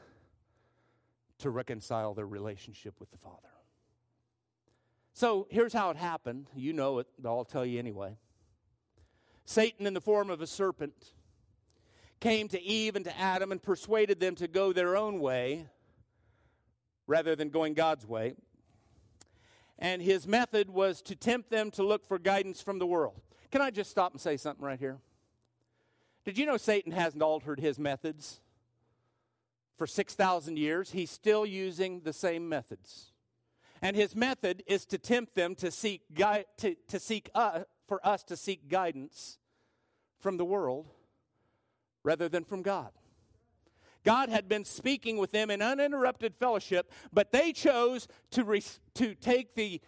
to 1.38 1.50
reconcile 1.50 2.14
their 2.14 2.26
relationship 2.26 2.98
with 2.98 3.10
the 3.12 3.18
Father. 3.18 3.48
So 5.12 5.46
here's 5.50 5.72
how 5.72 5.90
it 5.90 5.96
happened. 5.96 6.48
You 6.54 6.72
know 6.72 6.98
it, 6.98 7.06
but 7.18 7.28
I'll 7.28 7.44
tell 7.44 7.64
you 7.64 7.78
anyway. 7.78 8.16
Satan, 9.44 9.86
in 9.86 9.94
the 9.94 10.00
form 10.00 10.30
of 10.30 10.40
a 10.40 10.46
serpent, 10.46 11.12
came 12.20 12.48
to 12.48 12.60
Eve 12.60 12.96
and 12.96 13.04
to 13.04 13.18
Adam 13.18 13.52
and 13.52 13.62
persuaded 13.62 14.20
them 14.20 14.34
to 14.36 14.48
go 14.48 14.72
their 14.72 14.96
own 14.96 15.20
way 15.20 15.68
rather 17.06 17.34
than 17.36 17.50
going 17.50 17.74
God's 17.74 18.06
way. 18.06 18.34
And 19.78 20.00
his 20.00 20.26
method 20.26 20.70
was 20.70 21.02
to 21.02 21.16
tempt 21.16 21.50
them 21.50 21.70
to 21.72 21.82
look 21.82 22.06
for 22.06 22.18
guidance 22.18 22.60
from 22.60 22.78
the 22.78 22.86
world. 22.86 23.20
Can 23.50 23.60
I 23.60 23.70
just 23.70 23.90
stop 23.90 24.12
and 24.12 24.20
say 24.20 24.36
something 24.36 24.64
right 24.64 24.78
here? 24.78 24.98
Did 26.24 26.38
you 26.38 26.46
know 26.46 26.56
Satan 26.56 26.92
hasn't 26.92 27.22
altered 27.22 27.58
his 27.58 27.78
methods? 27.78 28.40
For 29.76 29.86
6,000 29.86 30.58
years, 30.58 30.92
he's 30.92 31.10
still 31.10 31.44
using 31.44 32.00
the 32.00 32.12
same 32.12 32.48
methods. 32.48 33.12
And 33.80 33.96
his 33.96 34.14
method 34.14 34.62
is 34.68 34.86
to 34.86 34.98
tempt 34.98 35.34
them 35.34 35.56
to 35.56 35.72
seek, 35.72 36.02
gui- 36.14 36.44
to, 36.58 36.76
to 36.88 37.00
seek 37.00 37.30
uh, 37.34 37.64
for 37.88 38.06
us 38.06 38.22
to 38.24 38.36
seek 38.36 38.68
guidance 38.68 39.38
from 40.20 40.36
the 40.36 40.44
world 40.44 40.88
rather 42.04 42.28
than 42.28 42.44
from 42.44 42.62
God. 42.62 42.92
God 44.04 44.28
had 44.28 44.48
been 44.48 44.64
speaking 44.64 45.16
with 45.16 45.30
them 45.30 45.50
in 45.50 45.62
uninterrupted 45.62 46.34
fellowship, 46.34 46.90
but 47.12 47.32
they 47.32 47.52
chose 47.52 48.08
to, 48.32 48.44
re- 48.44 48.62
to 48.94 49.14
take 49.14 49.54
the 49.54 49.80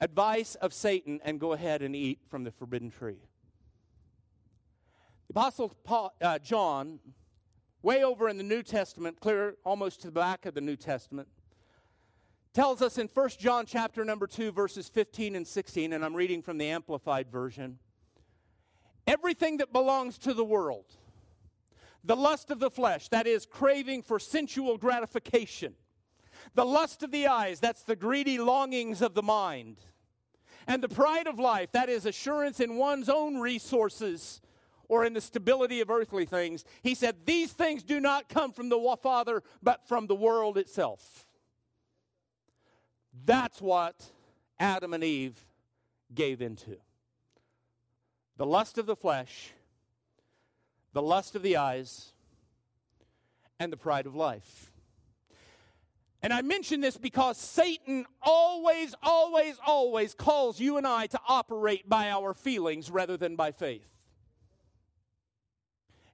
advice 0.00 0.54
of 0.56 0.72
Satan 0.72 1.20
and 1.24 1.40
go 1.40 1.52
ahead 1.52 1.82
and 1.82 1.96
eat 1.96 2.20
from 2.28 2.44
the 2.44 2.50
forbidden 2.50 2.90
tree. 2.90 3.18
The 5.28 5.32
Apostle 5.32 5.72
Paul, 5.84 6.14
uh, 6.20 6.38
John, 6.38 7.00
way 7.82 8.04
over 8.04 8.28
in 8.28 8.36
the 8.36 8.44
New 8.44 8.62
Testament, 8.62 9.20
clear 9.20 9.56
almost 9.64 10.00
to 10.02 10.08
the 10.08 10.12
back 10.12 10.46
of 10.46 10.54
the 10.54 10.60
New 10.60 10.76
Testament, 10.76 11.28
tells 12.56 12.80
us 12.80 12.96
in 12.96 13.08
1 13.12 13.28
John 13.38 13.66
chapter 13.66 14.02
number 14.02 14.26
2 14.26 14.50
verses 14.50 14.88
15 14.88 15.36
and 15.36 15.46
16 15.46 15.92
and 15.92 16.02
I'm 16.02 16.14
reading 16.14 16.40
from 16.40 16.56
the 16.56 16.70
amplified 16.70 17.30
version 17.30 17.78
everything 19.06 19.58
that 19.58 19.74
belongs 19.74 20.16
to 20.16 20.32
the 20.32 20.42
world 20.42 20.86
the 22.06 22.16
lust 22.16 22.50
of 22.50 22.60
the 22.60 22.70
flesh 22.70 23.08
that 23.08 23.26
is 23.26 23.44
craving 23.44 24.02
for 24.02 24.18
sensual 24.18 24.78
gratification. 24.78 25.74
The 26.54 26.64
lust 26.64 27.02
of 27.02 27.10
the 27.10 27.26
eyes 27.26 27.58
that's 27.58 27.82
the 27.82 27.96
greedy 27.96 28.38
longings 28.38 29.02
of 29.02 29.14
the 29.14 29.22
mind. 29.22 29.78
And 30.68 30.82
the 30.82 30.88
pride 30.88 31.26
of 31.26 31.38
life 31.38 31.72
that 31.72 31.88
is 31.88 32.06
assurance 32.06 32.60
in 32.60 32.76
one's 32.76 33.08
own 33.08 33.38
resources 33.38 34.40
or 34.88 35.04
in 35.04 35.14
the 35.14 35.20
stability 35.20 35.80
of 35.80 35.90
earthly 35.90 36.26
things. 36.26 36.64
He 36.82 36.94
said 36.94 37.26
these 37.26 37.52
things 37.52 37.82
do 37.82 37.98
not 37.98 38.28
come 38.28 38.52
from 38.52 38.68
the 38.68 38.96
father 39.02 39.42
but 39.62 39.86
from 39.88 40.06
the 40.06 40.14
world 40.14 40.56
itself. 40.56 41.26
That's 43.24 43.60
what 43.60 44.12
Adam 44.60 44.94
and 44.94 45.02
Eve 45.02 45.44
gave 46.14 46.40
into. 46.40 46.76
The 48.36 48.46
lust 48.46 48.78
of 48.78 48.86
the 48.86 48.96
flesh, 48.96 49.52
the 50.96 51.02
lust 51.02 51.36
of 51.36 51.42
the 51.42 51.58
eyes, 51.58 52.14
and 53.60 53.70
the 53.70 53.76
pride 53.76 54.06
of 54.06 54.14
life. 54.14 54.72
And 56.22 56.32
I 56.32 56.40
mention 56.40 56.80
this 56.80 56.96
because 56.96 57.36
Satan 57.36 58.06
always, 58.22 58.94
always, 59.02 59.58
always 59.66 60.14
calls 60.14 60.58
you 60.58 60.78
and 60.78 60.86
I 60.86 61.06
to 61.08 61.20
operate 61.28 61.86
by 61.86 62.08
our 62.08 62.32
feelings 62.32 62.90
rather 62.90 63.18
than 63.18 63.36
by 63.36 63.52
faith. 63.52 63.86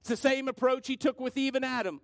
It's 0.01 0.09
the 0.09 0.17
same 0.17 0.49
approach 0.49 0.85
he 0.87 0.97
took 0.97 1.17
with 1.17 1.37
Eve 1.37 1.55
and 1.55 1.63
Adam. 1.63 2.01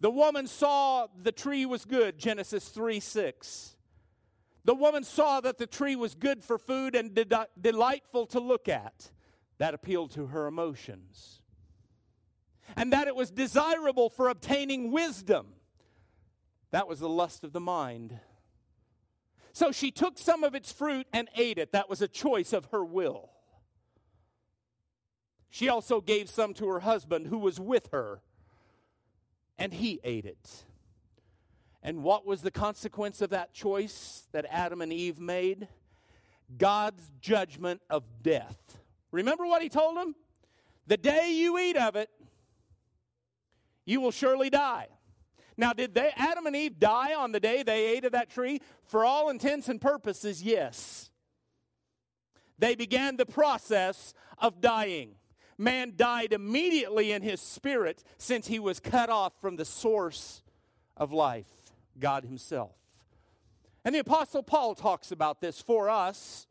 The 0.00 0.10
woman 0.10 0.48
saw 0.48 1.06
the 1.16 1.32
tree 1.32 1.64
was 1.64 1.86
good, 1.86 2.18
Genesis 2.18 2.68
3 2.68 3.00
6. 3.00 3.74
The 4.66 4.74
woman 4.74 5.02
saw 5.02 5.40
that 5.40 5.56
the 5.56 5.66
tree 5.66 5.96
was 5.96 6.14
good 6.14 6.44
for 6.44 6.58
food 6.58 6.94
and 6.94 7.14
de- 7.14 7.48
delightful 7.58 8.26
to 8.26 8.38
look 8.38 8.68
at. 8.68 9.10
That 9.56 9.72
appealed 9.72 10.10
to 10.10 10.26
her 10.26 10.46
emotions. 10.46 11.39
And 12.76 12.92
that 12.92 13.08
it 13.08 13.16
was 13.16 13.30
desirable 13.30 14.10
for 14.10 14.28
obtaining 14.28 14.90
wisdom. 14.90 15.48
That 16.70 16.88
was 16.88 17.00
the 17.00 17.08
lust 17.08 17.44
of 17.44 17.52
the 17.52 17.60
mind. 17.60 18.18
So 19.52 19.72
she 19.72 19.90
took 19.90 20.18
some 20.18 20.44
of 20.44 20.54
its 20.54 20.70
fruit 20.70 21.06
and 21.12 21.28
ate 21.36 21.58
it. 21.58 21.72
That 21.72 21.90
was 21.90 22.00
a 22.00 22.08
choice 22.08 22.52
of 22.52 22.66
her 22.66 22.84
will. 22.84 23.30
She 25.50 25.68
also 25.68 26.00
gave 26.00 26.30
some 26.30 26.54
to 26.54 26.68
her 26.68 26.80
husband 26.80 27.26
who 27.26 27.38
was 27.38 27.58
with 27.58 27.88
her, 27.90 28.22
and 29.58 29.74
he 29.74 30.00
ate 30.04 30.24
it. 30.24 30.64
And 31.82 32.04
what 32.04 32.24
was 32.24 32.42
the 32.42 32.52
consequence 32.52 33.20
of 33.20 33.30
that 33.30 33.52
choice 33.52 34.28
that 34.30 34.46
Adam 34.48 34.80
and 34.80 34.92
Eve 34.92 35.18
made? 35.18 35.66
God's 36.56 37.10
judgment 37.20 37.80
of 37.90 38.04
death. 38.22 38.78
Remember 39.10 39.44
what 39.46 39.62
he 39.62 39.68
told 39.68 39.96
them? 39.96 40.14
The 40.86 40.96
day 40.96 41.32
you 41.32 41.58
eat 41.58 41.76
of 41.76 41.96
it, 41.96 42.10
you 43.90 44.00
will 44.00 44.12
surely 44.12 44.50
die. 44.50 44.86
Now, 45.56 45.72
did 45.72 45.94
they, 45.94 46.12
Adam 46.16 46.46
and 46.46 46.54
Eve 46.54 46.78
die 46.78 47.12
on 47.14 47.32
the 47.32 47.40
day 47.40 47.62
they 47.62 47.86
ate 47.88 48.04
of 48.04 48.12
that 48.12 48.30
tree? 48.30 48.60
For 48.84 49.04
all 49.04 49.28
intents 49.28 49.68
and 49.68 49.80
purposes, 49.80 50.42
yes. 50.42 51.10
They 52.58 52.76
began 52.76 53.16
the 53.16 53.26
process 53.26 54.14
of 54.38 54.60
dying. 54.60 55.16
Man 55.58 55.94
died 55.96 56.32
immediately 56.32 57.12
in 57.12 57.22
his 57.22 57.40
spirit 57.40 58.04
since 58.16 58.46
he 58.46 58.58
was 58.58 58.78
cut 58.80 59.10
off 59.10 59.32
from 59.40 59.56
the 59.56 59.64
source 59.64 60.42
of 60.96 61.12
life. 61.12 61.50
God 61.98 62.24
Himself. 62.24 62.72
And 63.84 63.94
the 63.94 63.98
Apostle 63.98 64.42
Paul 64.42 64.74
talks 64.74 65.10
about 65.10 65.40
this 65.40 65.60
for 65.60 65.90
us 65.90 66.46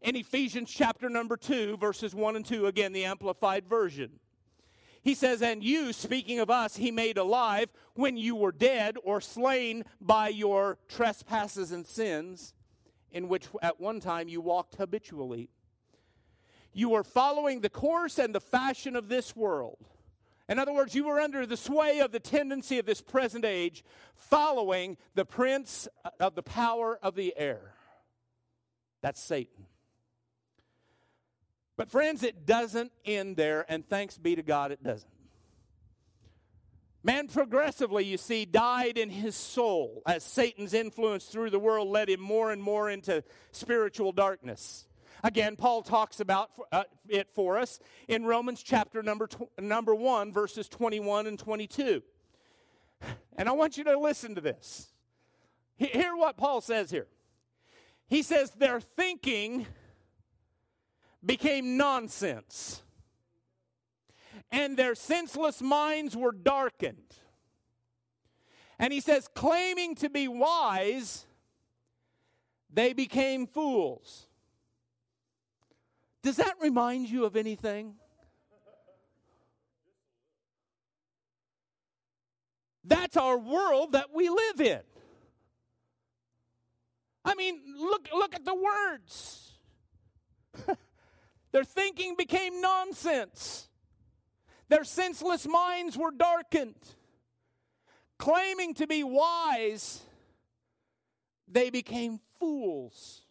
in 0.00 0.16
Ephesians 0.16 0.70
chapter 0.70 1.08
number 1.08 1.36
2, 1.36 1.76
verses 1.76 2.14
1 2.14 2.34
and 2.34 2.44
2, 2.44 2.66
again, 2.66 2.92
the 2.92 3.04
Amplified 3.04 3.68
Version. 3.68 4.18
He 5.02 5.14
says, 5.14 5.42
And 5.42 5.62
you, 5.62 5.92
speaking 5.92 6.38
of 6.40 6.50
us, 6.50 6.76
he 6.76 6.90
made 6.90 7.18
alive 7.18 7.68
when 7.94 8.16
you 8.16 8.36
were 8.36 8.52
dead 8.52 8.96
or 9.04 9.20
slain 9.20 9.84
by 10.00 10.28
your 10.28 10.78
trespasses 10.88 11.72
and 11.72 11.86
sins, 11.86 12.54
in 13.10 13.28
which 13.28 13.48
at 13.60 13.80
one 13.80 14.00
time 14.00 14.28
you 14.28 14.40
walked 14.40 14.76
habitually. 14.76 15.50
You 16.72 16.90
were 16.90 17.04
following 17.04 17.60
the 17.60 17.68
course 17.68 18.18
and 18.18 18.34
the 18.34 18.40
fashion 18.40 18.96
of 18.96 19.08
this 19.08 19.36
world 19.36 19.86
in 20.52 20.58
other 20.58 20.72
words, 20.74 20.94
you 20.94 21.04
were 21.04 21.18
under 21.18 21.46
the 21.46 21.56
sway 21.56 22.00
of 22.00 22.12
the 22.12 22.20
tendency 22.20 22.78
of 22.78 22.84
this 22.84 23.00
present 23.00 23.44
age, 23.44 23.84
following 24.14 24.98
the 25.14 25.24
prince 25.24 25.88
of 26.20 26.34
the 26.34 26.42
power 26.42 26.98
of 27.02 27.14
the 27.14 27.32
air. 27.38 27.74
That's 29.00 29.22
Satan. 29.22 29.64
But, 31.82 31.90
friends, 31.90 32.22
it 32.22 32.46
doesn't 32.46 32.92
end 33.04 33.36
there, 33.36 33.66
and 33.68 33.84
thanks 33.84 34.16
be 34.16 34.36
to 34.36 34.42
God, 34.44 34.70
it 34.70 34.84
doesn't. 34.84 35.10
Man 37.02 37.26
progressively, 37.26 38.04
you 38.04 38.18
see, 38.18 38.44
died 38.44 38.96
in 38.96 39.10
his 39.10 39.34
soul 39.34 40.00
as 40.06 40.22
Satan's 40.22 40.74
influence 40.74 41.24
through 41.24 41.50
the 41.50 41.58
world 41.58 41.88
led 41.88 42.08
him 42.08 42.20
more 42.20 42.52
and 42.52 42.62
more 42.62 42.88
into 42.88 43.24
spiritual 43.50 44.12
darkness. 44.12 44.86
Again, 45.24 45.56
Paul 45.56 45.82
talks 45.82 46.20
about 46.20 46.50
uh, 46.70 46.84
it 47.08 47.26
for 47.34 47.58
us 47.58 47.80
in 48.06 48.26
Romans 48.26 48.62
chapter 48.62 49.02
number, 49.02 49.28
number 49.58 49.92
1, 49.92 50.32
verses 50.32 50.68
21 50.68 51.26
and 51.26 51.36
22. 51.36 52.00
And 53.36 53.48
I 53.48 53.52
want 53.54 53.76
you 53.76 53.82
to 53.82 53.98
listen 53.98 54.36
to 54.36 54.40
this. 54.40 54.92
Hear 55.78 56.14
what 56.14 56.36
Paul 56.36 56.60
says 56.60 56.92
here. 56.92 57.08
He 58.06 58.22
says, 58.22 58.52
Their 58.52 58.78
thinking 58.80 59.66
became 61.24 61.76
nonsense, 61.76 62.82
and 64.50 64.76
their 64.76 64.94
senseless 64.94 65.62
minds 65.62 66.16
were 66.16 66.32
darkened. 66.32 67.14
And 68.78 68.92
he 68.92 69.00
says, 69.00 69.28
claiming 69.34 69.94
to 69.96 70.10
be 70.10 70.26
wise, 70.26 71.26
they 72.72 72.92
became 72.92 73.46
fools. 73.46 74.26
Does 76.22 76.36
that 76.36 76.54
remind 76.60 77.08
you 77.08 77.24
of 77.24 77.36
anything? 77.36 77.94
That's 82.84 83.16
our 83.16 83.38
world 83.38 83.92
that 83.92 84.12
we 84.12 84.28
live 84.28 84.60
in. 84.60 84.80
I 87.24 87.34
mean, 87.36 87.60
look, 87.78 88.08
look 88.12 88.34
at 88.34 88.44
the 88.44 88.54
words. 88.54 89.52
Their 91.52 91.64
thinking 91.64 92.14
became 92.16 92.60
nonsense. 92.60 93.68
Their 94.68 94.84
senseless 94.84 95.46
minds 95.46 95.96
were 95.98 96.10
darkened. 96.10 96.74
Claiming 98.18 98.74
to 98.74 98.86
be 98.86 99.04
wise, 99.04 100.00
they 101.46 101.70
became 101.70 102.20
fools. 102.38 103.22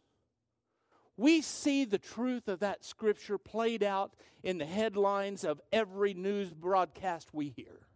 We 1.17 1.41
see 1.41 1.85
the 1.85 1.97
truth 1.97 2.47
of 2.47 2.59
that 2.59 2.83
scripture 2.83 3.37
played 3.37 3.83
out 3.83 4.13
in 4.43 4.57
the 4.57 4.65
headlines 4.65 5.43
of 5.43 5.61
every 5.71 6.13
news 6.13 6.51
broadcast 6.51 7.29
we 7.33 7.49
hear. 7.49 7.87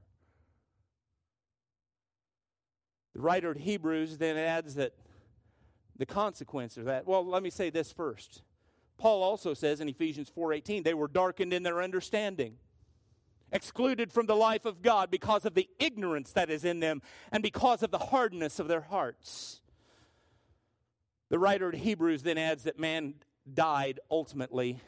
The 3.13 3.21
writer 3.21 3.51
of 3.51 3.57
Hebrews 3.57 4.17
then 4.17 4.37
adds 4.37 4.75
that 4.75 4.93
the 5.97 6.05
consequence 6.05 6.77
of 6.77 6.85
that. 6.85 7.07
Well, 7.07 7.25
let 7.25 7.43
me 7.43 7.49
say 7.49 7.69
this 7.69 7.91
first. 7.91 8.41
Paul 8.97 9.23
also 9.23 9.53
says 9.53 9.81
in 9.81 9.89
Ephesians 9.89 10.29
4:18 10.29 10.83
they 10.83 10.93
were 10.93 11.07
darkened 11.07 11.53
in 11.53 11.63
their 11.63 11.81
understanding, 11.81 12.57
excluded 13.51 14.11
from 14.11 14.25
the 14.25 14.35
life 14.35 14.65
of 14.65 14.81
God 14.81 15.11
because 15.11 15.45
of 15.45 15.53
the 15.53 15.69
ignorance 15.79 16.31
that 16.31 16.49
is 16.49 16.63
in 16.63 16.79
them 16.79 17.01
and 17.31 17.43
because 17.43 17.83
of 17.83 17.91
the 17.91 17.97
hardness 17.97 18.59
of 18.59 18.67
their 18.67 18.81
hearts. 18.81 19.61
The 21.29 21.39
writer 21.39 21.69
of 21.69 21.75
Hebrews 21.75 22.23
then 22.23 22.37
adds 22.37 22.63
that 22.63 22.79
man 22.79 23.15
died 23.51 23.99
ultimately 24.09 24.79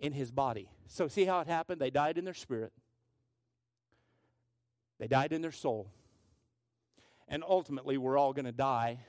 in 0.00 0.12
his 0.12 0.30
body. 0.30 0.70
So 0.86 1.08
see 1.08 1.24
how 1.24 1.40
it 1.40 1.46
happened? 1.46 1.80
They 1.80 1.90
died 1.90 2.18
in 2.18 2.24
their 2.24 2.34
spirit. 2.34 2.72
They 4.98 5.06
died 5.06 5.32
in 5.32 5.42
their 5.42 5.52
soul. 5.52 5.90
And 7.28 7.44
ultimately 7.46 7.98
we're 7.98 8.16
all 8.16 8.32
going 8.32 8.46
to 8.46 8.52
die 8.52 9.00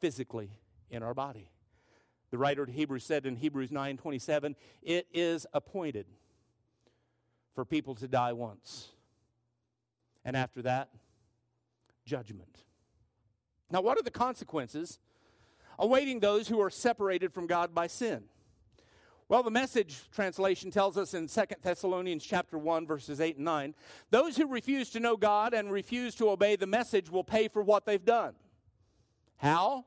physically 0.00 0.50
in 0.90 1.02
our 1.02 1.14
body. 1.14 1.50
The 2.30 2.38
writer 2.38 2.62
of 2.62 2.68
Hebrews 2.68 3.04
said 3.04 3.26
in 3.26 3.36
Hebrews 3.36 3.70
9:27, 3.70 4.56
"It 4.82 5.08
is 5.12 5.46
appointed 5.52 6.06
for 7.54 7.64
people 7.64 7.94
to 7.96 8.08
die 8.08 8.32
once. 8.32 8.92
And 10.24 10.36
after 10.36 10.62
that, 10.62 10.94
judgment." 12.04 12.64
Now, 13.70 13.80
what 13.80 13.98
are 13.98 14.02
the 14.02 14.10
consequences 14.10 14.98
awaiting 15.78 16.20
those 16.20 16.48
who 16.48 16.60
are 16.60 16.70
separated 16.70 17.32
from 17.32 17.46
God 17.46 17.74
by 17.74 17.86
sin? 17.86 18.28
Well, 19.28 19.44
the 19.44 19.50
message 19.50 20.10
translation 20.10 20.72
tells 20.72 20.98
us 20.98 21.14
in 21.14 21.28
2 21.28 21.62
Thessalonians 21.62 22.24
chapter 22.24 22.58
1 22.58 22.84
verses 22.84 23.20
8 23.20 23.36
and 23.36 23.44
9, 23.44 23.76
those 24.10 24.36
who 24.36 24.48
refuse 24.48 24.90
to 24.90 24.98
know 24.98 25.16
God 25.16 25.54
and 25.54 25.70
refuse 25.70 26.16
to 26.16 26.30
obey 26.30 26.56
the 26.56 26.66
message 26.66 27.10
will 27.10 27.22
pay 27.22 27.46
for 27.46 27.62
what 27.62 27.86
they've 27.86 28.04
done. 28.04 28.34
How? 29.36 29.86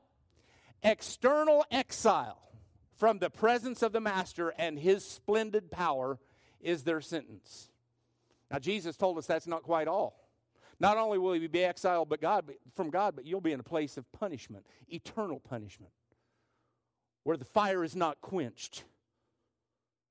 External 0.84 1.64
exile 1.70 2.38
from 2.96 3.18
the 3.18 3.30
presence 3.30 3.82
of 3.82 3.92
the 3.92 4.00
Master 4.00 4.52
and 4.58 4.78
his 4.78 5.02
splendid 5.02 5.70
power 5.70 6.18
is 6.60 6.84
their 6.84 7.00
sentence. 7.00 7.70
Now, 8.50 8.58
Jesus 8.58 8.96
told 8.96 9.16
us 9.16 9.26
that's 9.26 9.46
not 9.46 9.62
quite 9.62 9.88
all. 9.88 10.28
Not 10.78 10.98
only 10.98 11.18
will 11.18 11.34
you 11.34 11.48
be 11.48 11.64
exiled 11.64 12.10
but 12.10 12.20
God, 12.20 12.50
from 12.74 12.90
God, 12.90 13.16
but 13.16 13.24
you'll 13.24 13.40
be 13.40 13.52
in 13.52 13.60
a 13.60 13.64
place 13.64 13.96
of 13.96 14.10
punishment, 14.12 14.66
eternal 14.88 15.40
punishment, 15.40 15.92
where 17.22 17.38
the 17.38 17.44
fire 17.46 17.82
is 17.82 17.96
not 17.96 18.20
quenched 18.20 18.84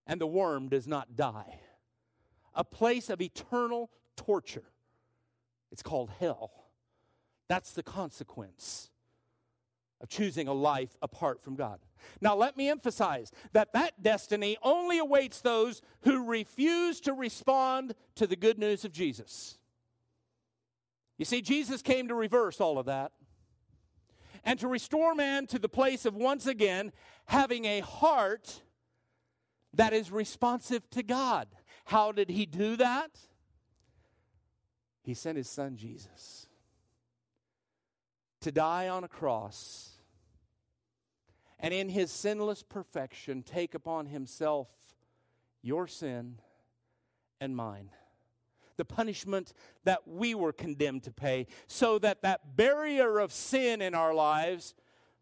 and 0.08 0.20
the 0.20 0.28
worm 0.28 0.70
does 0.70 0.88
not 0.88 1.16
die. 1.16 1.60
A 2.56 2.64
place 2.64 3.10
of 3.10 3.22
eternal 3.22 3.92
torture. 4.16 4.66
It's 5.72 5.84
called 5.84 6.10
hell. 6.20 6.52
That's 7.48 7.74
the 7.74 7.84
consequence 7.84 8.90
of 10.02 10.10
choosing 10.10 10.48
a 10.48 10.54
life 10.54 10.98
apart 11.02 11.42
from 11.42 11.56
God. 11.56 11.80
Now, 12.22 12.36
let 12.36 12.58
me 12.58 12.70
emphasize 12.70 13.32
that 13.54 13.74
that 13.74 14.04
destiny 14.04 14.58
only 14.62 15.00
awaits 15.00 15.42
those 15.42 15.82
who 16.02 16.26
refuse 16.26 17.00
to 17.02 17.14
respond 17.14 17.96
to 18.16 18.28
the 18.28 18.36
good 18.36 18.60
news 18.60 18.84
of 18.84 18.92
Jesus. 18.92 19.58
You 21.18 21.26
see, 21.26 21.42
Jesus 21.42 21.82
came 21.82 22.08
to 22.10 22.16
reverse 22.16 22.60
all 22.60 22.78
of 22.78 22.88
that 22.88 23.12
and 24.44 24.60
to 24.60 24.68
restore 24.68 25.16
man 25.16 25.48
to 25.48 25.60
the 25.60 25.70
place 25.70 26.06
of 26.06 26.16
once 26.16 26.48
again 26.48 26.92
having 27.26 27.66
a 27.66 27.80
heart 27.80 28.62
that 29.74 29.94
is 29.94 30.12
responsive 30.12 30.90
to 30.92 31.04
God. 31.04 31.48
How 31.86 32.12
did 32.12 32.30
he 32.30 32.46
do 32.46 32.76
that? 32.78 33.12
He 35.04 35.14
sent 35.14 35.38
his 35.38 35.50
son 35.50 35.78
Jesus 35.78 36.43
to 38.44 38.52
die 38.52 38.90
on 38.90 39.04
a 39.04 39.08
cross 39.08 39.90
and 41.60 41.74
in 41.74 41.88
his 41.88 42.12
sinless 42.12 42.62
perfection 42.62 43.42
take 43.42 43.74
upon 43.74 44.06
himself 44.06 44.68
your 45.62 45.88
sin 45.88 46.40
and 47.40 47.56
mine 47.56 47.90
the 48.76 48.84
punishment 48.84 49.54
that 49.86 50.06
we 50.06 50.36
were 50.36 50.52
condemned 50.52 51.04
to 51.04 51.12
pay 51.12 51.48
so 51.68 51.98
that 52.00 52.22
that 52.22 52.58
barrier 52.58 53.20
of 53.20 53.32
sin 53.32 53.82
in 53.82 53.96
our 53.96 54.14
lives 54.14 54.76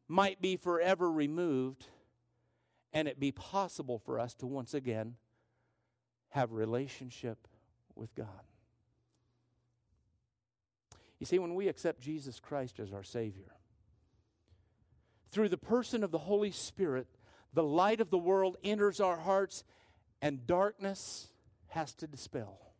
might 0.08 0.42
be 0.42 0.56
forever 0.56 1.12
removed 1.12 1.88
and 2.92 3.08
it 3.08 3.20
be 3.20 3.32
possible 3.32 4.00
for 4.00 4.20
us 4.20 4.34
to 4.34 4.48
once 4.48 4.74
again 4.74 5.16
have 6.30 6.52
relationship 6.52 7.48
with 7.96 8.16
God. 8.16 8.51
You 11.22 11.28
see, 11.28 11.38
when 11.38 11.54
we 11.54 11.68
accept 11.68 12.02
Jesus 12.02 12.40
Christ 12.40 12.80
as 12.80 12.92
our 12.92 13.04
Savior, 13.04 13.54
through 15.30 15.50
the 15.50 15.58
person 15.58 16.04
of 16.04 16.10
the 16.10 16.18
Holy 16.18 16.50
Spirit, 16.50 17.06
the 17.54 17.62
light 17.62 18.02
of 18.02 18.10
the 18.10 18.18
world 18.18 18.58
enters 18.64 19.00
our 19.00 19.18
hearts 19.18 19.64
and 20.20 20.48
darkness 20.48 21.30
has 21.68 21.94
to 21.94 22.08
dispel. 22.08 22.74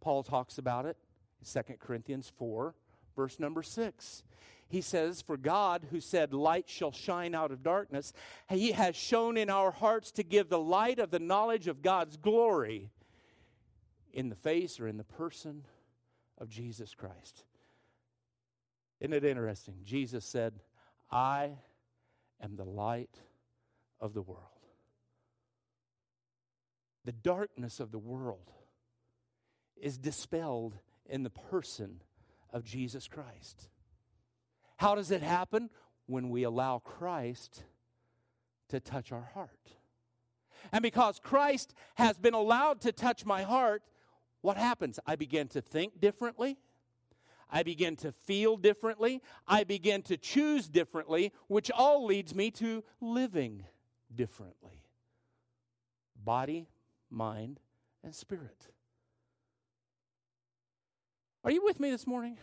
Paul 0.00 0.22
talks 0.22 0.56
about 0.56 0.86
it 0.86 0.96
in 1.40 1.62
2 1.64 1.74
Corinthians 1.80 2.30
4, 2.38 2.76
verse 3.16 3.40
number 3.40 3.64
6. 3.64 4.22
He 4.68 4.80
says, 4.80 5.20
For 5.20 5.36
God, 5.36 5.88
who 5.90 5.98
said, 5.98 6.32
Light 6.32 6.68
shall 6.68 6.92
shine 6.92 7.34
out 7.34 7.50
of 7.50 7.64
darkness, 7.64 8.12
he 8.48 8.70
has 8.70 8.94
shown 8.94 9.36
in 9.36 9.50
our 9.50 9.72
hearts 9.72 10.12
to 10.12 10.22
give 10.22 10.48
the 10.48 10.60
light 10.60 11.00
of 11.00 11.10
the 11.10 11.18
knowledge 11.18 11.66
of 11.66 11.82
God's 11.82 12.16
glory 12.16 12.92
in 14.12 14.28
the 14.28 14.36
face 14.36 14.78
or 14.78 14.86
in 14.86 14.96
the 14.96 15.02
person 15.02 15.64
of 16.38 16.48
Jesus 16.48 16.94
Christ. 16.94 17.44
Isn't 19.00 19.12
it 19.12 19.24
interesting? 19.24 19.76
Jesus 19.84 20.24
said, 20.24 20.54
I 21.10 21.52
am 22.42 22.56
the 22.56 22.64
light 22.64 23.18
of 24.00 24.14
the 24.14 24.22
world. 24.22 24.42
The 27.04 27.12
darkness 27.12 27.78
of 27.78 27.92
the 27.92 27.98
world 27.98 28.50
is 29.76 29.98
dispelled 29.98 30.76
in 31.08 31.22
the 31.22 31.30
person 31.30 32.02
of 32.52 32.64
Jesus 32.64 33.06
Christ. 33.06 33.68
How 34.76 34.94
does 34.94 35.10
it 35.10 35.22
happen? 35.22 35.70
When 36.06 36.30
we 36.30 36.42
allow 36.42 36.78
Christ 36.78 37.62
to 38.68 38.80
touch 38.80 39.12
our 39.12 39.30
heart. 39.34 39.50
And 40.72 40.82
because 40.82 41.20
Christ 41.22 41.74
has 41.94 42.18
been 42.18 42.34
allowed 42.34 42.80
to 42.82 42.92
touch 42.92 43.24
my 43.24 43.42
heart, 43.42 43.82
what 44.46 44.56
happens? 44.56 45.00
I 45.04 45.16
begin 45.16 45.48
to 45.48 45.60
think 45.60 46.00
differently. 46.00 46.56
I 47.50 47.64
begin 47.64 47.96
to 47.96 48.12
feel 48.12 48.56
differently. 48.56 49.20
I 49.48 49.64
begin 49.64 50.02
to 50.02 50.16
choose 50.16 50.68
differently, 50.68 51.32
which 51.48 51.68
all 51.72 52.06
leads 52.06 52.32
me 52.32 52.52
to 52.52 52.84
living 53.00 53.64
differently 54.14 54.84
body, 56.24 56.68
mind, 57.10 57.58
and 58.04 58.14
spirit. 58.14 58.68
Are 61.42 61.50
you 61.50 61.64
with 61.64 61.80
me 61.80 61.90
this 61.90 62.06
morning? 62.06 62.38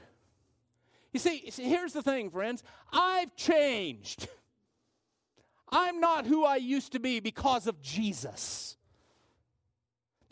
You 1.14 1.22
see, 1.22 1.52
here's 1.56 1.94
the 1.94 2.02
thing, 2.02 2.30
friends. 2.30 2.64
I've 2.92 3.34
changed. 3.38 4.28
I'm 5.70 6.02
not 6.02 6.26
who 6.26 6.44
I 6.44 6.58
used 6.58 6.92
to 6.92 7.00
be 7.00 7.22
because 7.22 7.66
of 7.66 7.82
Jesus. 7.82 8.76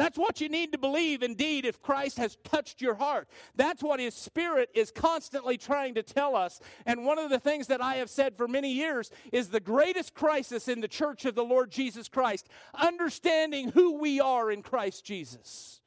That's 0.01 0.17
what 0.17 0.41
you 0.41 0.49
need 0.49 0.71
to 0.71 0.79
believe 0.79 1.21
indeed 1.21 1.63
if 1.63 1.79
Christ 1.79 2.17
has 2.17 2.35
touched 2.43 2.81
your 2.81 2.95
heart. 2.95 3.27
That's 3.55 3.83
what 3.83 3.99
His 3.99 4.15
Spirit 4.15 4.71
is 4.73 4.89
constantly 4.89 5.59
trying 5.59 5.93
to 5.93 6.01
tell 6.01 6.35
us. 6.35 6.59
And 6.87 7.05
one 7.05 7.19
of 7.19 7.29
the 7.29 7.39
things 7.39 7.67
that 7.67 7.83
I 7.83 7.97
have 7.97 8.09
said 8.09 8.35
for 8.35 8.47
many 8.47 8.71
years 8.71 9.11
is 9.31 9.49
the 9.49 9.59
greatest 9.59 10.15
crisis 10.15 10.67
in 10.67 10.81
the 10.81 10.87
church 10.87 11.25
of 11.25 11.35
the 11.35 11.43
Lord 11.43 11.69
Jesus 11.69 12.09
Christ, 12.09 12.49
understanding 12.73 13.73
who 13.73 13.99
we 13.99 14.19
are 14.19 14.49
in 14.49 14.63
Christ 14.63 15.05
Jesus. 15.05 15.81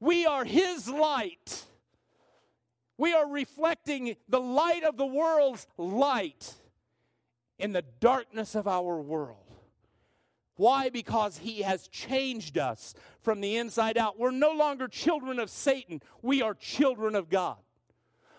We 0.00 0.26
are 0.26 0.44
His 0.44 0.88
light. 0.88 1.66
We 2.98 3.12
are 3.12 3.28
reflecting 3.28 4.16
the 4.28 4.40
light 4.40 4.82
of 4.82 4.96
the 4.96 5.06
world's 5.06 5.68
light 5.78 6.54
in 7.56 7.72
the 7.72 7.84
darkness 8.00 8.56
of 8.56 8.66
our 8.66 9.00
world. 9.00 9.41
Why? 10.62 10.90
Because 10.90 11.38
he 11.38 11.62
has 11.62 11.88
changed 11.88 12.56
us 12.56 12.94
from 13.20 13.40
the 13.40 13.56
inside 13.56 13.98
out. 13.98 14.16
We're 14.16 14.30
no 14.30 14.52
longer 14.52 14.86
children 14.86 15.40
of 15.40 15.50
Satan, 15.50 16.00
we 16.22 16.40
are 16.40 16.54
children 16.54 17.16
of 17.16 17.28
God. 17.28 17.56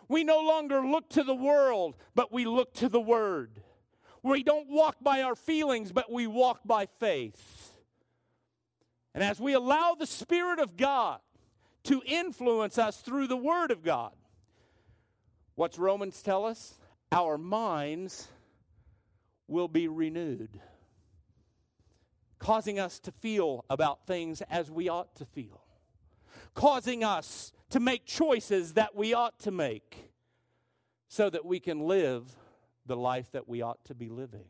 We 0.08 0.24
no 0.24 0.40
longer 0.40 0.80
look 0.80 1.10
to 1.10 1.26
the 1.26 1.36
world, 1.36 1.98
but 2.16 2.32
we 2.32 2.46
look 2.46 2.74
to 2.76 2.88
the 2.88 3.02
Word. 3.02 3.62
We 4.22 4.42
don't 4.42 4.70
walk 4.70 4.96
by 5.02 5.22
our 5.22 5.36
feelings, 5.36 5.92
but 5.92 6.10
we 6.10 6.26
walk 6.26 6.62
by 6.64 6.86
faith. 6.98 7.74
And 9.14 9.22
as 9.22 9.42
we 9.42 9.52
allow 9.52 9.98
the 10.00 10.08
Spirit 10.08 10.60
of 10.60 10.78
God 10.78 11.20
to 11.84 12.02
influence 12.06 12.78
us 12.78 13.02
through 13.02 13.28
the 13.28 13.36
Word 13.36 13.70
of 13.70 13.84
God, 13.84 14.14
what's 15.56 15.78
Romans 15.78 16.22
tell 16.22 16.46
us? 16.46 16.80
Our 17.12 17.38
minds 17.38 18.30
will 19.50 19.68
be 19.68 19.90
renewed, 19.90 20.62
causing 22.44 22.78
us 22.78 23.00
to 23.00 23.10
feel 23.10 23.64
about 23.70 24.06
things 24.06 24.42
as 24.50 24.70
we 24.70 24.90
ought 24.90 25.16
to 25.16 25.24
feel, 25.24 25.64
causing 26.54 27.02
us 27.02 27.54
to 27.70 27.80
make 27.80 28.06
choices 28.06 28.74
that 28.74 28.94
we 28.94 29.14
ought 29.14 29.40
to 29.40 29.50
make 29.50 30.12
so 31.08 31.30
that 31.30 31.46
we 31.46 31.58
can 31.58 31.88
live 31.88 32.36
the 32.86 32.98
life 32.98 33.32
that 33.32 33.48
we 33.48 33.62
ought 33.62 33.82
to 33.86 33.96
be 33.96 34.10
living. 34.10 34.44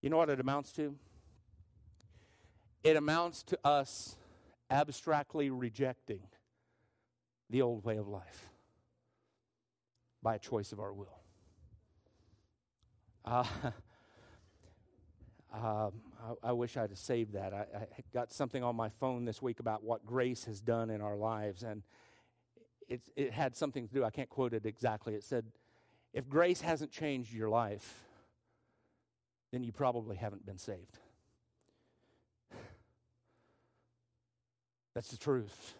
You 0.00 0.10
know 0.10 0.16
what 0.16 0.30
it 0.30 0.38
amounts 0.38 0.70
to? 0.74 0.94
It 2.84 2.96
amounts 2.96 3.42
to 3.44 3.58
us 3.64 4.16
abstractly 4.70 5.50
rejecting 5.50 6.20
the 7.50 7.62
old 7.62 7.84
way 7.84 7.96
of 7.96 8.06
life 8.06 8.48
by 10.22 10.36
a 10.36 10.38
choice 10.38 10.70
of 10.70 10.78
our 10.78 10.92
will. 10.92 11.18
Uh, 13.24 13.44
um, 15.58 15.92
I, 16.42 16.50
I, 16.50 16.52
wish 16.52 16.76
I'd 16.76 16.90
have 16.90 16.98
saved 16.98 17.32
that. 17.34 17.52
I, 17.52 17.66
I, 17.74 17.86
got 18.14 18.32
something 18.32 18.62
on 18.62 18.76
my 18.76 18.88
phone 18.88 19.24
this 19.24 19.42
week 19.42 19.60
about 19.60 19.82
what 19.82 20.06
grace 20.06 20.44
has 20.44 20.60
done 20.60 20.90
in 20.90 21.00
our 21.00 21.16
lives, 21.16 21.62
and 21.62 21.82
it, 22.88 23.02
it 23.16 23.32
had 23.32 23.56
something 23.56 23.88
to 23.88 23.94
do, 23.94 24.04
I 24.04 24.10
can't 24.10 24.28
quote 24.28 24.54
it 24.54 24.64
exactly. 24.64 25.14
It 25.14 25.24
said, 25.24 25.46
If 26.12 26.28
grace 26.28 26.60
hasn't 26.60 26.90
changed 26.90 27.32
your 27.32 27.48
life, 27.48 28.04
then 29.52 29.62
you 29.64 29.72
probably 29.72 30.16
haven't 30.16 30.46
been 30.46 30.58
saved. 30.58 30.98
That's 34.94 35.10
the 35.10 35.18
truth. 35.18 35.74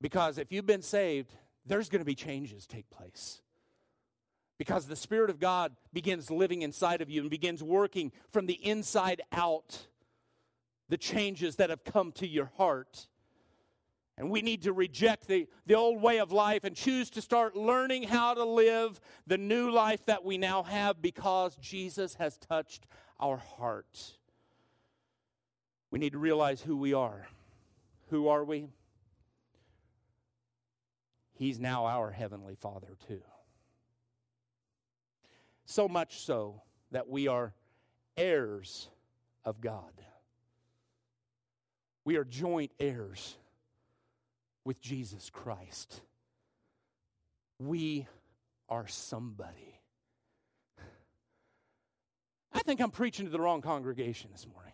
Because 0.00 0.38
if 0.38 0.52
you've 0.52 0.66
been 0.66 0.82
saved, 0.82 1.32
there's 1.66 1.88
going 1.88 2.00
to 2.00 2.04
be 2.04 2.14
changes 2.14 2.66
take 2.66 2.88
place. 2.90 3.40
Because 4.58 4.86
the 4.86 4.96
Spirit 4.96 5.30
of 5.30 5.40
God 5.40 5.72
begins 5.92 6.30
living 6.30 6.62
inside 6.62 7.00
of 7.00 7.10
you 7.10 7.20
and 7.20 7.30
begins 7.30 7.62
working 7.62 8.12
from 8.30 8.46
the 8.46 8.54
inside 8.64 9.22
out 9.32 9.86
the 10.88 10.96
changes 10.96 11.56
that 11.56 11.70
have 11.70 11.84
come 11.84 12.12
to 12.12 12.26
your 12.26 12.52
heart. 12.56 13.08
And 14.16 14.30
we 14.30 14.42
need 14.42 14.62
to 14.62 14.72
reject 14.72 15.26
the, 15.26 15.48
the 15.66 15.74
old 15.74 16.00
way 16.00 16.20
of 16.20 16.30
life 16.30 16.62
and 16.62 16.76
choose 16.76 17.10
to 17.10 17.22
start 17.22 17.56
learning 17.56 18.04
how 18.04 18.34
to 18.34 18.44
live 18.44 19.00
the 19.26 19.38
new 19.38 19.70
life 19.70 20.06
that 20.06 20.24
we 20.24 20.38
now 20.38 20.62
have 20.62 21.02
because 21.02 21.56
Jesus 21.56 22.14
has 22.14 22.36
touched 22.36 22.86
our 23.18 23.38
heart. 23.38 24.12
We 25.90 25.98
need 25.98 26.12
to 26.12 26.18
realize 26.18 26.60
who 26.60 26.76
we 26.76 26.94
are. 26.94 27.26
Who 28.10 28.28
are 28.28 28.44
we? 28.44 28.68
He's 31.32 31.58
now 31.58 31.86
our 31.86 32.12
Heavenly 32.12 32.54
Father, 32.54 32.96
too. 33.08 33.22
So 35.66 35.88
much 35.88 36.20
so 36.20 36.62
that 36.90 37.08
we 37.08 37.28
are 37.28 37.54
heirs 38.16 38.88
of 39.44 39.60
God. 39.60 39.92
We 42.04 42.16
are 42.16 42.24
joint 42.24 42.70
heirs 42.78 43.36
with 44.64 44.80
Jesus 44.80 45.30
Christ. 45.30 46.00
We 47.58 48.06
are 48.68 48.86
somebody. 48.86 49.80
I 52.52 52.60
think 52.60 52.80
I'm 52.80 52.90
preaching 52.90 53.24
to 53.26 53.30
the 53.30 53.40
wrong 53.40 53.62
congregation 53.62 54.30
this 54.32 54.46
morning. 54.52 54.72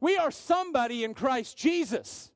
We 0.00 0.16
are 0.16 0.30
somebody 0.30 1.04
in 1.04 1.14
Christ 1.14 1.56
Jesus. 1.56 2.30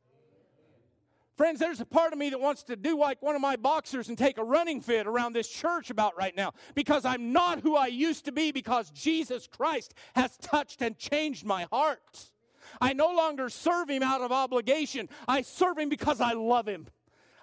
Friends, 1.39 1.61
there's 1.61 1.81
a 1.81 1.87
part 1.87 2.13
of 2.13 2.19
me 2.19 2.31
that 2.31 2.41
wants 2.41 2.65
to 2.65 2.75
do 2.75 2.99
like 2.99 3.23
one 3.23 3.37
of 3.37 3.41
my 3.41 3.55
boxers 3.55 4.09
and 4.09 4.19
take 4.19 4.39
a 4.39 4.45
running 4.45 4.81
fit 4.81 5.07
around 5.07 5.35
this 5.35 5.49
church 5.49 5.89
about 5.89 6.19
right 6.19 6.35
now 6.37 6.53
because 6.75 7.05
I'm 7.05 7.33
not 7.33 7.61
who 7.61 7.77
I 7.77 7.87
used 7.87 8.25
to 8.25 8.33
be 8.33 8.51
because 8.51 8.91
Jesus 8.91 9.47
Christ 9.47 9.95
has 10.17 10.37
touched 10.39 10.83
and 10.83 10.99
changed 10.99 11.47
my 11.47 11.69
heart. 11.71 12.33
I 12.81 12.93
no 12.93 13.13
longer 13.13 13.51
serve 13.51 13.89
him 13.89 14.03
out 14.03 14.21
of 14.21 14.33
obligation. 14.33 15.09
I 15.29 15.43
serve 15.43 15.79
him 15.79 15.89
because 15.89 16.21
I 16.21 16.33
love 16.33 16.67
him. 16.67 16.89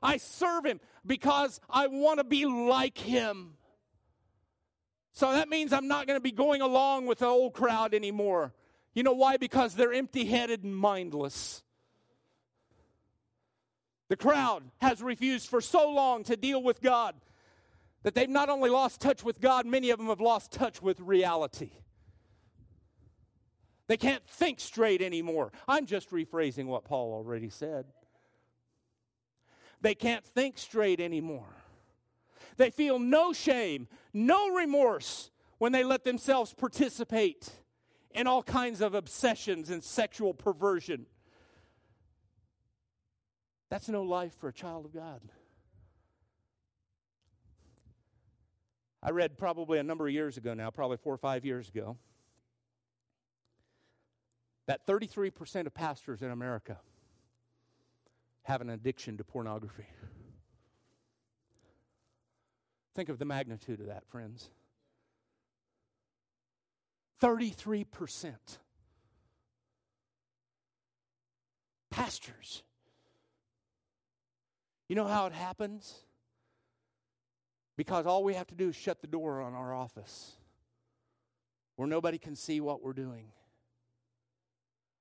I 0.03 0.17
serve 0.17 0.65
him 0.65 0.81
because 1.05 1.61
I 1.69 1.87
want 1.87 2.19
to 2.19 2.25
be 2.25 2.45
like 2.45 2.97
him. 2.97 3.53
So 5.13 5.31
that 5.31 5.47
means 5.47 5.71
I'm 5.71 5.87
not 5.87 6.05
going 6.05 6.17
to 6.17 6.21
be 6.23 6.33
going 6.33 6.59
along 6.59 7.05
with 7.05 7.19
the 7.19 7.27
old 7.27 7.53
crowd 7.53 7.93
anymore. 7.93 8.53
You 8.93 9.03
know 9.03 9.13
why? 9.13 9.37
Because 9.37 9.73
they're 9.73 9.93
empty 9.93 10.25
headed 10.25 10.65
and 10.65 10.75
mindless. 10.75 11.63
The 14.07 14.15
crowd 14.15 14.63
has 14.81 15.01
refused 15.01 15.49
for 15.49 15.61
so 15.61 15.89
long 15.89 16.23
to 16.25 16.35
deal 16.35 16.61
with 16.61 16.81
God 16.81 17.15
that 18.03 18.13
they've 18.13 18.29
not 18.29 18.49
only 18.49 18.69
lost 18.69 19.01
touch 19.01 19.23
with 19.23 19.41
God, 19.41 19.65
many 19.65 19.89
of 19.89 19.97
them 19.97 20.07
have 20.07 20.21
lost 20.21 20.51
touch 20.51 20.81
with 20.81 20.99
reality. 20.99 21.71
They 23.87 23.97
can't 23.97 24.25
think 24.27 24.59
straight 24.59 25.01
anymore. 25.01 25.51
I'm 25.67 25.85
just 25.85 26.11
rephrasing 26.11 26.65
what 26.65 26.85
Paul 26.85 27.13
already 27.13 27.49
said. 27.49 27.85
They 29.81 29.95
can't 29.95 30.25
think 30.25 30.57
straight 30.57 30.99
anymore. 30.99 31.49
They 32.57 32.69
feel 32.69 32.99
no 32.99 33.33
shame, 33.33 33.87
no 34.13 34.49
remorse 34.53 35.29
when 35.57 35.71
they 35.71 35.83
let 35.83 36.03
themselves 36.03 36.53
participate 36.53 37.49
in 38.11 38.27
all 38.27 38.43
kinds 38.43 38.81
of 38.81 38.93
obsessions 38.95 39.69
and 39.69 39.83
sexual 39.83 40.33
perversion. 40.33 41.05
That's 43.69 43.89
no 43.89 44.03
life 44.03 44.33
for 44.37 44.49
a 44.49 44.53
child 44.53 44.85
of 44.85 44.93
God. 44.93 45.21
I 49.01 49.11
read 49.11 49.37
probably 49.37 49.77
a 49.77 49.83
number 49.83 50.07
of 50.07 50.13
years 50.13 50.37
ago 50.37 50.53
now, 50.53 50.71
probably 50.71 50.97
four 50.97 51.13
or 51.13 51.17
five 51.17 51.45
years 51.45 51.69
ago, 51.69 51.97
that 54.67 54.85
33% 54.87 55.67
of 55.67 55.73
pastors 55.73 56.21
in 56.21 56.31
America 56.31 56.77
have 58.43 58.61
an 58.61 58.69
addiction 58.69 59.17
to 59.17 59.23
pornography. 59.23 59.85
Think 62.95 63.09
of 63.09 63.19
the 63.19 63.25
magnitude 63.25 63.79
of 63.79 63.87
that, 63.87 64.07
friends. 64.07 64.49
33%. 67.21 68.35
Pastors 71.89 72.63
you 74.87 74.95
know 74.95 75.07
how 75.07 75.25
it 75.25 75.33
happens? 75.33 76.05
Because 77.77 78.05
all 78.05 78.23
we 78.23 78.35
have 78.35 78.47
to 78.47 78.55
do 78.55 78.69
is 78.69 78.75
shut 78.75 79.01
the 79.01 79.07
door 79.07 79.41
on 79.41 79.53
our 79.53 79.73
office 79.73 80.33
where 81.75 81.87
nobody 81.87 82.17
can 82.17 82.35
see 82.35 82.61
what 82.61 82.81
we're 82.81 82.93
doing. 82.93 83.27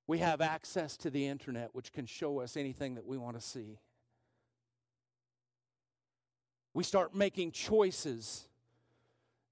We 0.07 0.19
have 0.19 0.41
access 0.41 0.97
to 0.97 1.09
the 1.09 1.25
internet, 1.25 1.73
which 1.73 1.91
can 1.91 2.05
show 2.05 2.39
us 2.39 2.57
anything 2.57 2.95
that 2.95 3.05
we 3.05 3.17
want 3.17 3.39
to 3.39 3.41
see. 3.45 3.79
We 6.73 6.83
start 6.83 7.15
making 7.15 7.51
choices 7.51 8.47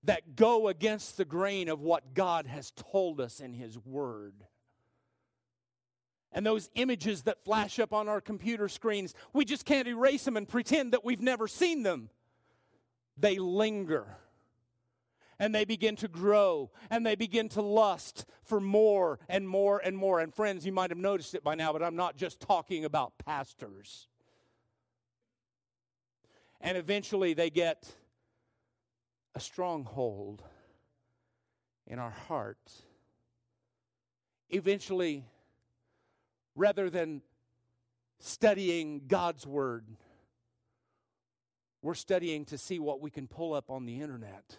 that 0.04 0.36
go 0.36 0.68
against 0.68 1.16
the 1.16 1.26
grain 1.26 1.70
of 1.70 1.80
what 1.80 2.14
God 2.14 2.46
has 2.46 2.72
told 2.72 3.22
us 3.22 3.40
in 3.40 3.54
His 3.54 3.80
Word 3.80 4.34
and 6.34 6.46
those 6.46 6.70
images 6.76 7.24
that 7.24 7.44
flash 7.44 7.80
up 7.80 7.94
on 7.94 8.10
our 8.10 8.20
computer 8.20 8.68
screens, 8.68 9.14
we 9.34 9.46
just 9.46 9.66
can't 9.66 9.88
erase 9.88 10.26
them 10.26 10.36
and 10.36 10.48
pretend 10.48 10.94
that 10.94 11.06
we've 11.06 11.22
never 11.22 11.48
seen 11.48 11.84
them. 11.84 12.10
They 13.18 13.38
linger 13.38 14.18
and 15.40 15.54
they 15.54 15.66
begin 15.66 15.96
to 15.98 16.08
grow 16.08 16.72
and 16.90 17.06
they 17.06 17.16
begin 17.16 17.50
to 17.50 17.62
lust 17.62 18.26
for 18.44 18.60
more 18.60 19.20
and 19.30 19.48
more 19.48 19.80
and 19.80 19.96
more. 19.96 20.20
And 20.20 20.34
friends, 20.34 20.66
you 20.66 20.72
might 20.72 20.90
have 20.90 20.98
noticed 20.98 21.36
it 21.36 21.44
by 21.44 21.56
now, 21.56 21.72
but 21.72 21.84
I'm 21.84 21.96
not 21.96 22.18
just 22.18 22.40
talking 22.40 22.86
about 22.86 23.14
pastors. 23.24 24.08
And 26.62 26.78
eventually 26.78 27.34
they 27.34 27.50
get 27.50 27.94
a 29.36 29.40
stronghold 29.40 30.44
in 31.86 32.00
our 32.00 32.12
heart. 32.12 32.72
Eventually, 34.50 35.26
rather 36.56 36.90
than 36.90 37.22
studying 38.20 39.04
God's 39.08 39.46
Word. 39.46 39.86
We're 41.82 41.94
studying 41.96 42.46
to 42.46 42.58
see 42.58 42.80
what 42.80 43.02
we 43.02 43.10
can 43.10 43.28
pull 43.28 43.54
up 43.54 43.70
on 43.70 43.86
the 43.86 44.02
internet. 44.02 44.58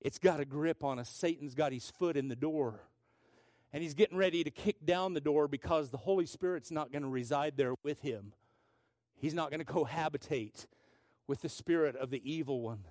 It's 0.00 0.18
got 0.18 0.40
a 0.40 0.44
grip 0.44 0.82
on 0.82 0.98
us. 0.98 1.08
Satan's 1.08 1.54
got 1.54 1.72
his 1.72 1.90
foot 1.90 2.16
in 2.16 2.28
the 2.28 2.36
door. 2.36 2.80
And 3.72 3.82
he's 3.82 3.94
getting 3.94 4.16
ready 4.16 4.42
to 4.44 4.50
kick 4.50 4.86
down 4.86 5.12
the 5.12 5.20
door 5.20 5.46
because 5.46 5.90
the 5.90 5.98
Holy 5.98 6.24
Spirit's 6.24 6.70
not 6.70 6.90
going 6.90 7.02
to 7.02 7.08
reside 7.08 7.56
there 7.56 7.74
with 7.82 8.00
him. 8.00 8.32
He's 9.14 9.34
not 9.34 9.50
going 9.50 9.60
to 9.60 9.70
cohabitate 9.70 10.66
with 11.26 11.42
the 11.42 11.48
spirit 11.50 11.96
of 11.96 12.10
the 12.10 12.22
evil 12.24 12.62
one. 12.62 12.84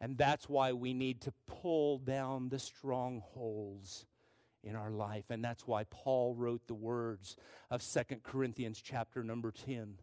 And 0.00 0.16
that's 0.16 0.48
why 0.48 0.72
we 0.72 0.94
need 0.94 1.22
to 1.22 1.32
pull 1.46 1.98
down 1.98 2.50
the 2.50 2.58
strongholds 2.58 4.06
in 4.66 4.76
our 4.76 4.90
life. 4.90 5.24
And 5.30 5.42
that's 5.42 5.66
why 5.66 5.84
Paul 5.84 6.34
wrote 6.34 6.66
the 6.66 6.74
words 6.74 7.36
of 7.70 7.82
Second 7.82 8.22
Corinthians 8.22 8.82
chapter 8.82 9.22
number 9.22 9.52
10. 9.52 9.94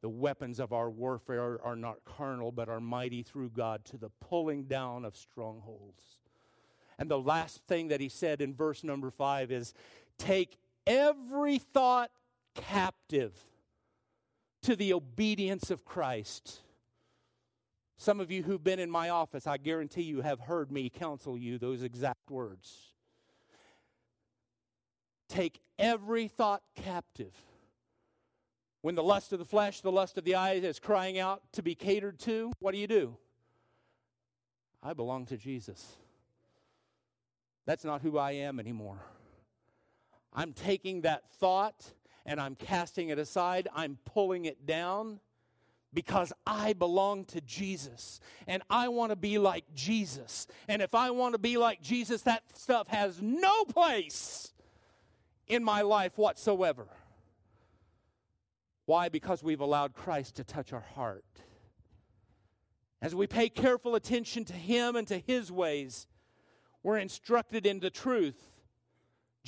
The 0.00 0.08
weapons 0.08 0.60
of 0.60 0.72
our 0.72 0.88
warfare 0.88 1.58
are 1.62 1.76
not 1.76 2.04
carnal, 2.04 2.52
but 2.52 2.68
are 2.68 2.80
mighty 2.80 3.22
through 3.22 3.50
God 3.50 3.84
to 3.86 3.98
the 3.98 4.10
pulling 4.20 4.64
down 4.64 5.04
of 5.04 5.16
strongholds. 5.16 6.02
And 6.98 7.10
the 7.10 7.18
last 7.18 7.60
thing 7.66 7.88
that 7.88 8.00
he 8.00 8.08
said 8.08 8.40
in 8.40 8.54
verse 8.54 8.84
number 8.84 9.10
five 9.10 9.50
is 9.50 9.74
take 10.18 10.56
every 10.86 11.58
thought 11.58 12.10
captive 12.54 13.32
to 14.62 14.76
the 14.76 14.92
obedience 14.92 15.70
of 15.70 15.84
Christ. 15.84 16.60
Some 17.96 18.20
of 18.20 18.30
you 18.30 18.44
who've 18.44 18.62
been 18.62 18.78
in 18.78 18.90
my 18.90 19.08
office, 19.08 19.46
I 19.46 19.56
guarantee 19.56 20.02
you 20.02 20.20
have 20.22 20.40
heard 20.40 20.70
me 20.70 20.88
counsel 20.88 21.36
you 21.36 21.58
those 21.58 21.82
exact 21.82 22.30
words. 22.30 22.92
Take 25.28 25.60
every 25.78 26.28
thought 26.28 26.62
captive. 26.74 27.34
When 28.80 28.94
the 28.94 29.02
lust 29.02 29.32
of 29.32 29.38
the 29.38 29.44
flesh, 29.44 29.80
the 29.80 29.92
lust 29.92 30.18
of 30.18 30.24
the 30.24 30.36
eyes 30.36 30.62
is 30.64 30.78
crying 30.78 31.18
out 31.18 31.42
to 31.52 31.62
be 31.62 31.74
catered 31.74 32.18
to, 32.20 32.52
what 32.60 32.72
do 32.72 32.78
you 32.78 32.86
do? 32.86 33.16
I 34.82 34.92
belong 34.92 35.26
to 35.26 35.36
Jesus. 35.36 35.96
That's 37.66 37.84
not 37.84 38.00
who 38.00 38.16
I 38.16 38.32
am 38.32 38.60
anymore. 38.60 38.98
I'm 40.32 40.52
taking 40.52 41.02
that 41.02 41.30
thought 41.32 41.92
and 42.24 42.40
I'm 42.40 42.54
casting 42.54 43.08
it 43.08 43.18
aside. 43.18 43.68
I'm 43.74 43.98
pulling 44.04 44.44
it 44.44 44.64
down 44.64 45.20
because 45.92 46.32
I 46.46 46.74
belong 46.74 47.24
to 47.26 47.40
Jesus 47.40 48.20
and 48.46 48.62
I 48.70 48.88
want 48.88 49.10
to 49.10 49.16
be 49.16 49.38
like 49.38 49.64
Jesus. 49.74 50.46
And 50.68 50.80
if 50.80 50.94
I 50.94 51.10
want 51.10 51.34
to 51.34 51.38
be 51.38 51.56
like 51.56 51.82
Jesus, 51.82 52.22
that 52.22 52.42
stuff 52.54 52.88
has 52.88 53.20
no 53.20 53.64
place 53.64 54.52
in 55.48 55.64
my 55.64 55.82
life 55.82 56.16
whatsoever. 56.16 56.86
Why? 58.86 59.08
Because 59.08 59.42
we've 59.42 59.60
allowed 59.60 59.94
Christ 59.94 60.36
to 60.36 60.44
touch 60.44 60.72
our 60.72 60.86
heart. 60.94 61.24
As 63.00 63.14
we 63.14 63.26
pay 63.26 63.48
careful 63.48 63.94
attention 63.94 64.44
to 64.46 64.54
Him 64.54 64.96
and 64.96 65.06
to 65.08 65.18
His 65.18 65.52
ways, 65.52 66.06
we're 66.82 66.98
instructed 66.98 67.66
in 67.66 67.80
the 67.80 67.90
truth 67.90 68.48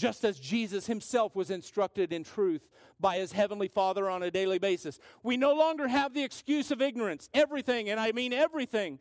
just 0.01 0.25
as 0.25 0.41
Jesus 0.41 0.87
himself 0.87 1.37
was 1.37 1.51
instructed 1.51 2.11
in 2.11 2.25
truth 2.25 2.67
by 2.99 3.19
his 3.19 3.33
heavenly 3.33 3.69
Father 3.69 4.09
on 4.09 4.23
a 4.23 4.31
daily 4.31 4.59
basis. 4.59 4.99
We 5.23 5.37
no 5.37 5.53
longer 5.53 5.89
have 5.89 6.15
the 6.15 6.25
excuse 6.25 6.71
of 6.71 6.81
ignorance. 6.81 7.29
Everything, 7.35 7.91
and 7.91 8.01
I 8.01 8.13
mean 8.13 8.33
everything, 8.33 8.99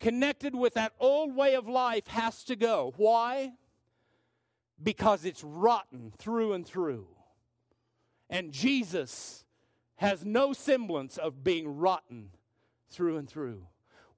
connected 0.00 0.54
with 0.54 0.72
that 0.74 0.94
old 0.98 1.36
way 1.36 1.54
of 1.54 1.68
life 1.68 2.06
has 2.06 2.44
to 2.44 2.56
go. 2.56 2.94
Why? 2.96 3.52
Because 4.82 5.24
it's 5.24 5.44
rotten 5.44 6.12
through 6.18 6.54
and 6.54 6.66
through. 6.66 7.06
And 8.28 8.52
Jesus 8.52 9.44
has 9.96 10.24
no 10.24 10.52
semblance 10.52 11.18
of 11.18 11.44
being 11.44 11.78
rotten 11.78 12.30
through 12.90 13.18
and 13.18 13.28
through. 13.28 13.66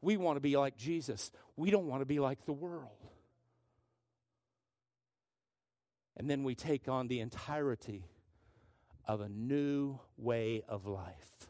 We 0.01 0.17
want 0.17 0.37
to 0.37 0.41
be 0.41 0.57
like 0.57 0.77
Jesus, 0.77 1.31
we 1.57 1.71
don't 1.71 1.87
want 1.87 2.03
to 2.03 2.07
be 2.07 2.21
like 2.21 2.45
the 2.47 2.53
world. 2.53 2.91
And 6.17 6.31
then 6.31 6.45
we 6.45 6.55
take 6.55 6.89
on 6.89 7.09
the 7.09 7.21
entirety 7.21 8.05
of 9.07 9.21
a 9.21 9.29
new 9.29 9.99
way 10.17 10.62
of 10.69 10.87
life. 10.87 11.49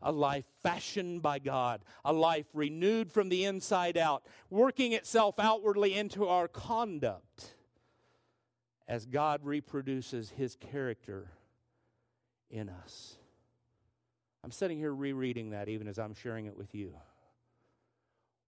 A 0.00 0.12
life 0.12 0.44
fashioned 0.62 1.22
by 1.22 1.40
God, 1.40 1.80
a 2.04 2.12
life 2.12 2.46
renewed 2.52 3.10
from 3.10 3.30
the 3.30 3.44
inside 3.44 3.96
out, 3.96 4.22
working 4.50 4.92
itself 4.92 5.40
outwardly 5.40 5.94
into 5.94 6.28
our 6.28 6.46
conduct 6.46 7.56
as 8.88 9.04
God 9.04 9.44
reproduces 9.44 10.30
his 10.30 10.56
character 10.56 11.28
in 12.50 12.70
us. 12.70 13.18
I'm 14.42 14.50
sitting 14.50 14.78
here 14.78 14.94
rereading 14.94 15.50
that 15.50 15.68
even 15.68 15.86
as 15.86 15.98
I'm 15.98 16.14
sharing 16.14 16.46
it 16.46 16.56
with 16.56 16.74
you. 16.74 16.94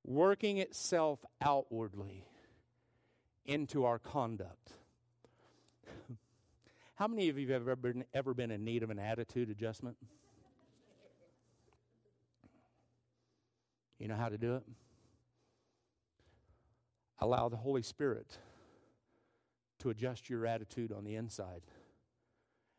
Working 0.02 0.56
itself 0.56 1.18
outwardly 1.42 2.24
into 3.44 3.84
our 3.84 3.98
conduct. 3.98 4.72
How 6.94 7.06
many 7.06 7.28
of 7.28 7.38
you 7.38 7.52
have 7.52 7.68
ever 7.68 7.76
been, 7.76 8.04
ever 8.14 8.32
been 8.32 8.50
in 8.50 8.64
need 8.64 8.82
of 8.82 8.88
an 8.88 8.98
attitude 8.98 9.50
adjustment? 9.50 9.98
You 13.98 14.08
know 14.08 14.16
how 14.16 14.30
to 14.30 14.38
do 14.38 14.56
it? 14.56 14.62
Allow 17.18 17.50
the 17.50 17.58
Holy 17.58 17.82
Spirit 17.82 18.38
to 19.80 19.90
adjust 19.90 20.30
your 20.30 20.46
attitude 20.46 20.92
on 20.92 21.04
the 21.04 21.16
inside, 21.16 21.62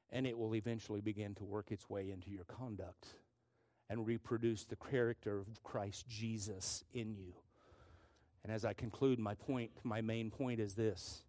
and 0.09 0.25
it 0.25 0.37
will 0.37 0.55
eventually 0.55 1.01
begin 1.01 1.35
to 1.35 1.45
work 1.45 1.71
its 1.71 1.89
way 1.89 2.11
into 2.11 2.29
your 2.29 2.45
conduct 2.45 3.07
and 3.89 4.07
reproduce 4.07 4.63
the 4.63 4.75
character 4.75 5.39
of 5.39 5.63
Christ 5.63 6.07
Jesus 6.07 6.83
in 6.93 7.13
you. 7.13 7.33
And 8.43 8.51
as 8.51 8.65
I 8.65 8.73
conclude 8.73 9.19
my 9.19 9.35
point, 9.35 9.71
my 9.83 10.01
main 10.01 10.31
point 10.31 10.59
is 10.59 10.73
this 10.73 11.23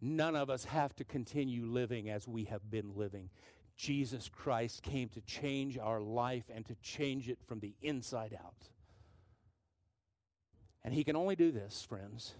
None 0.00 0.36
of 0.36 0.50
us 0.50 0.64
have 0.64 0.94
to 0.96 1.04
continue 1.04 1.66
living 1.66 2.10
as 2.10 2.28
we 2.28 2.44
have 2.44 2.70
been 2.70 2.94
living. 2.94 3.30
Jesus 3.76 4.28
Christ 4.28 4.82
came 4.82 5.08
to 5.10 5.20
change 5.20 5.78
our 5.78 6.00
life 6.00 6.44
and 6.54 6.64
to 6.66 6.74
change 6.76 7.28
it 7.28 7.38
from 7.46 7.60
the 7.60 7.74
inside 7.82 8.36
out. 8.38 8.68
And 10.82 10.94
He 10.94 11.04
can 11.04 11.16
only 11.16 11.36
do 11.36 11.50
this, 11.50 11.84
friends, 11.86 12.34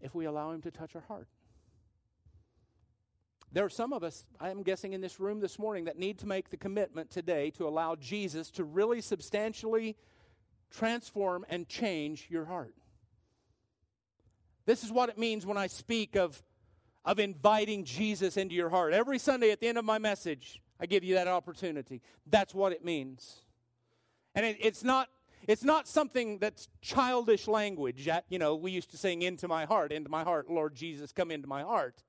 if 0.00 0.14
we 0.14 0.24
allow 0.24 0.52
Him 0.52 0.62
to 0.62 0.70
touch 0.70 0.94
our 0.94 1.02
heart. 1.02 1.28
There 3.50 3.64
are 3.64 3.70
some 3.70 3.92
of 3.92 4.02
us, 4.02 4.24
I'm 4.40 4.62
guessing, 4.62 4.92
in 4.92 5.00
this 5.00 5.18
room 5.18 5.40
this 5.40 5.58
morning 5.58 5.84
that 5.84 5.98
need 5.98 6.18
to 6.18 6.26
make 6.26 6.50
the 6.50 6.56
commitment 6.56 7.10
today 7.10 7.50
to 7.52 7.66
allow 7.66 7.96
Jesus 7.96 8.50
to 8.52 8.64
really 8.64 9.00
substantially 9.00 9.96
transform 10.70 11.46
and 11.48 11.66
change 11.66 12.26
your 12.28 12.44
heart. 12.44 12.74
This 14.66 14.84
is 14.84 14.92
what 14.92 15.08
it 15.08 15.16
means 15.16 15.46
when 15.46 15.56
I 15.56 15.66
speak 15.66 16.14
of, 16.14 16.42
of 17.06 17.18
inviting 17.18 17.84
Jesus 17.84 18.36
into 18.36 18.54
your 18.54 18.68
heart. 18.68 18.92
Every 18.92 19.18
Sunday 19.18 19.50
at 19.50 19.60
the 19.60 19.68
end 19.68 19.78
of 19.78 19.84
my 19.86 19.98
message, 19.98 20.60
I 20.78 20.84
give 20.84 21.02
you 21.02 21.14
that 21.14 21.26
opportunity. 21.26 22.02
That's 22.26 22.54
what 22.54 22.72
it 22.72 22.84
means. 22.84 23.40
And 24.34 24.44
it, 24.44 24.58
it's 24.60 24.84
not 24.84 25.08
it's 25.48 25.64
not 25.64 25.88
something 25.88 26.38
that's 26.38 26.68
childish 26.82 27.48
language. 27.48 28.06
You 28.28 28.38
know, 28.38 28.54
we 28.54 28.70
used 28.70 28.90
to 28.90 28.98
sing 28.98 29.22
into 29.22 29.48
my 29.48 29.64
heart, 29.64 29.92
into 29.92 30.10
my 30.10 30.22
heart, 30.22 30.50
Lord 30.50 30.74
Jesus, 30.74 31.10
come 31.10 31.30
into 31.30 31.48
my 31.48 31.62
heart. 31.62 32.02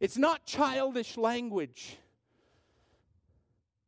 It's 0.00 0.18
not 0.18 0.44
childish 0.44 1.16
language. 1.16 1.96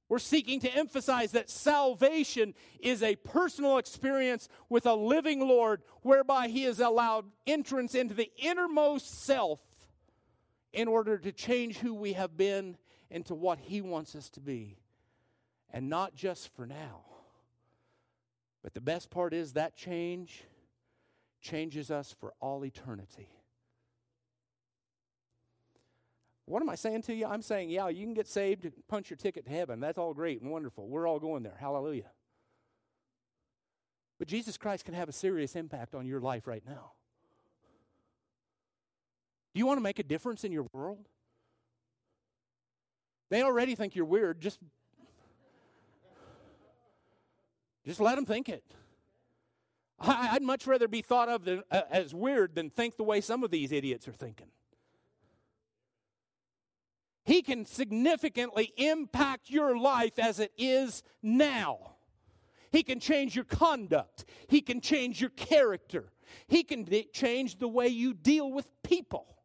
We're 0.08 0.20
seeking 0.20 0.60
to 0.60 0.70
emphasize 0.74 1.32
that 1.32 1.50
salvation 1.50 2.54
is 2.78 3.02
a 3.02 3.16
personal 3.16 3.78
experience 3.78 4.48
with 4.68 4.86
a 4.86 4.94
living 4.94 5.40
Lord 5.40 5.82
whereby 6.02 6.46
He 6.46 6.64
is 6.64 6.78
allowed 6.78 7.26
entrance 7.48 7.96
into 7.96 8.14
the 8.14 8.30
innermost 8.36 9.24
self 9.24 9.60
in 10.72 10.86
order 10.86 11.18
to 11.18 11.32
change 11.32 11.78
who 11.78 11.94
we 11.94 12.12
have 12.12 12.36
been 12.36 12.78
into 13.10 13.34
what 13.34 13.58
He 13.58 13.80
wants 13.80 14.14
us 14.14 14.30
to 14.30 14.40
be. 14.40 14.78
And 15.70 15.90
not 15.90 16.14
just 16.14 16.54
for 16.54 16.64
now. 16.64 17.02
But 18.62 18.74
the 18.74 18.80
best 18.80 19.11
part 19.11 19.32
is 19.32 19.52
that 19.52 19.76
change 19.76 20.44
changes 21.40 21.90
us 21.90 22.14
for 22.18 22.34
all 22.40 22.64
eternity. 22.64 23.28
What 26.46 26.62
am 26.62 26.70
I 26.70 26.74
saying 26.74 27.02
to 27.02 27.14
you? 27.14 27.26
I'm 27.26 27.42
saying, 27.42 27.70
yeah, 27.70 27.88
you 27.88 28.04
can 28.04 28.14
get 28.14 28.26
saved 28.26 28.64
and 28.64 28.72
punch 28.88 29.11
your 29.11 29.18
ticket 29.18 29.44
to 29.44 29.50
heaven. 29.50 29.80
That's 29.80 29.98
all 29.98 30.14
great 30.14 30.40
and 30.40 30.50
wonderful. 30.50 30.88
We're 30.88 31.06
all 31.06 31.20
going 31.20 31.42
there. 31.42 31.56
Hallelujah. 31.61 32.11
But 34.18 34.28
Jesus 34.28 34.56
Christ 34.56 34.84
can 34.84 34.94
have 34.94 35.09
a 35.09 35.12
serious 35.12 35.54
impact 35.54 35.94
on 35.94 36.06
your 36.06 36.20
life 36.20 36.46
right 36.46 36.62
now. 36.66 36.92
Do 39.54 39.59
you 39.59 39.66
want 39.66 39.78
to 39.78 39.82
make 39.82 39.98
a 39.98 40.02
difference 40.02 40.42
in 40.42 40.50
your 40.50 40.66
world? 40.72 41.06
They 43.30 43.42
already 43.42 43.74
think 43.74 43.94
you're 43.94 44.06
weird. 44.06 44.40
Just, 44.40 44.59
just 47.89 48.01
let 48.01 48.16
them 48.16 48.26
think 48.26 48.51
it. 48.51 48.62
I, 49.99 50.34
would 50.34 50.43
much 50.43 50.66
rather 50.66 50.86
be 50.89 51.01
thought 51.01 51.30
of 51.30 51.47
than, 51.47 51.62
uh, 51.70 51.80
as 51.91 52.14
weird 52.14 52.55
than 52.55 52.68
think 52.68 52.99
the 52.99 53.03
way 53.03 53.22
some 53.22 53.43
of 53.43 53.51
these 53.51 53.72
idiots 53.72 54.07
are 54.07 54.12
thinking. 54.12 54.49
He 57.24 57.41
can 57.41 57.64
significantly 57.64 58.74
impact 58.76 59.49
your 59.49 59.78
life 59.78 60.18
as 60.18 60.39
it 60.39 60.53
is 60.59 61.03
now. 61.22 61.95
He 62.72 62.82
can 62.82 63.01
change 63.01 63.34
your 63.34 63.47
conduct. 63.47 64.26
He 64.49 64.61
can 64.61 64.82
change 64.82 65.18
your 65.22 65.30
character. 65.30 66.12
He 66.47 66.64
can 66.64 66.84
d- 66.84 67.09
change 67.11 67.59
the 67.59 67.68
way 67.68 67.89
you 67.89 68.12
deal 68.12 68.53
with 68.53 68.66
people. 68.82 69.39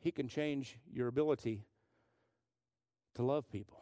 He 0.00 0.12
can 0.12 0.28
change 0.28 0.76
your 0.92 1.08
ability 1.08 1.64
to 3.14 3.22
love 3.22 3.50
people. 3.50 3.78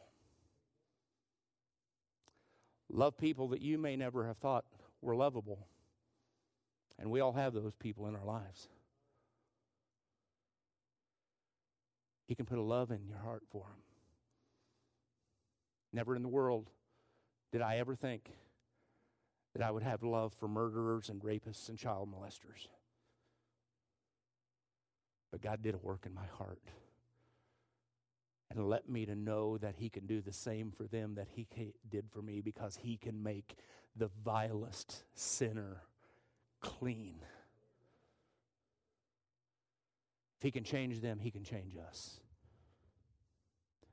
Love 2.93 3.16
people 3.16 3.49
that 3.49 3.61
you 3.61 3.78
may 3.78 3.97
never 3.97 4.26
have 4.26 4.39
thought 4.39 4.64
were 5.01 5.14
lovable. 5.14 5.66
And 6.99 7.11
we 7.11 7.20
all 7.20 7.33
have 7.33 7.55
those 7.55 7.74
people 7.74 8.07
in 8.09 8.16
our 8.16 8.24
lives. 8.24 8.68
He 12.26 12.35
can 12.35 12.47
put 12.47 12.59
a 12.59 12.62
love 12.62 12.91
in 12.91 13.07
your 13.07 13.18
heart 13.18 13.43
for 13.51 13.64
them. 13.64 13.83
Never 15.93 16.14
in 16.14 16.22
the 16.22 16.28
world 16.28 16.70
did 17.53 17.62
I 17.62 17.78
ever 17.78 17.95
think 17.95 18.31
that 19.55 19.62
I 19.62 19.70
would 19.70 19.83
have 19.83 20.03
love 20.03 20.33
for 20.35 20.47
murderers 20.47 21.09
and 21.09 21.20
rapists 21.22 21.68
and 21.68 21.76
child 21.76 22.09
molesters. 22.09 22.68
But 25.33 25.43
God 25.43 25.62
did 25.62 25.74
a 25.74 25.78
work 25.78 26.07
in 26.07 26.14
my 26.14 26.26
heart 26.39 26.62
and 28.51 28.69
let 28.69 28.89
me 28.89 29.07
to 29.07 29.15
know 29.15 29.59
that 29.59 29.77
He 29.77 29.89
can 29.89 30.07
do 30.07 30.21
the 30.21 30.33
same 30.33 30.73
for 30.73 30.85
them 30.85 31.15
that 31.15 31.29
He 31.31 31.47
did 31.89 32.07
for 32.11 32.21
me 32.21 32.41
because 32.41 32.77
He 32.77 32.97
can 32.97 33.23
make 33.23 33.55
the 33.97 34.11
vilest 34.25 35.05
sinner 35.15 35.83
clean. 36.61 37.17
If 40.39 40.43
He 40.43 40.51
can 40.51 40.65
change 40.65 41.01
them, 41.01 41.21
He 41.21 41.31
can 41.31 41.45
change 41.45 41.77
us. 41.77 42.19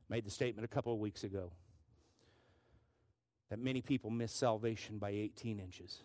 Made 0.10 0.26
the 0.26 0.32
statement 0.32 0.66
a 0.66 0.74
couple 0.74 0.94
of 0.94 1.00
weeks 1.00 1.24
ago 1.24 1.52
that 3.50 3.60
many 3.60 3.82
people 3.82 4.10
miss 4.10 4.32
salvation 4.32 4.98
by 4.98 5.10
18 5.10 5.60
inches, 5.60 6.00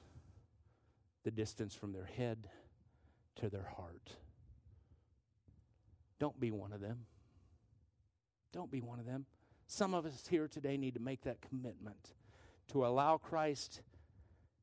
the 1.24 1.30
distance 1.30 1.74
from 1.74 1.92
their 1.92 2.04
head 2.04 2.48
to 3.36 3.48
their 3.48 3.68
heart. 3.76 4.16
Don't 6.18 6.38
be 6.38 6.50
one 6.50 6.72
of 6.72 6.80
them. 6.80 7.06
Don't 8.52 8.70
be 8.70 8.80
one 8.80 8.98
of 8.98 9.06
them. 9.06 9.26
Some 9.66 9.94
of 9.94 10.04
us 10.04 10.26
here 10.28 10.48
today 10.48 10.76
need 10.76 10.94
to 10.94 11.00
make 11.00 11.22
that 11.22 11.40
commitment 11.40 12.14
to 12.68 12.84
allow 12.84 13.16
Christ 13.16 13.80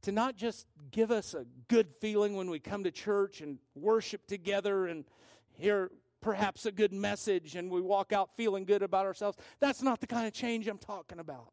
to 0.01 0.11
not 0.11 0.35
just 0.35 0.65
give 0.91 1.11
us 1.11 1.33
a 1.33 1.45
good 1.67 1.87
feeling 1.99 2.35
when 2.35 2.49
we 2.49 2.59
come 2.59 2.83
to 2.83 2.91
church 2.91 3.41
and 3.41 3.57
worship 3.75 4.25
together 4.27 4.87
and 4.87 5.03
hear 5.51 5.91
perhaps 6.21 6.65
a 6.65 6.71
good 6.71 6.93
message 6.93 7.55
and 7.55 7.69
we 7.69 7.81
walk 7.81 8.13
out 8.13 8.29
feeling 8.37 8.65
good 8.65 8.81
about 8.81 9.05
ourselves. 9.05 9.37
That's 9.59 9.81
not 9.81 9.99
the 9.99 10.07
kind 10.07 10.27
of 10.27 10.33
change 10.33 10.67
I'm 10.67 10.77
talking 10.77 11.19
about. 11.19 11.51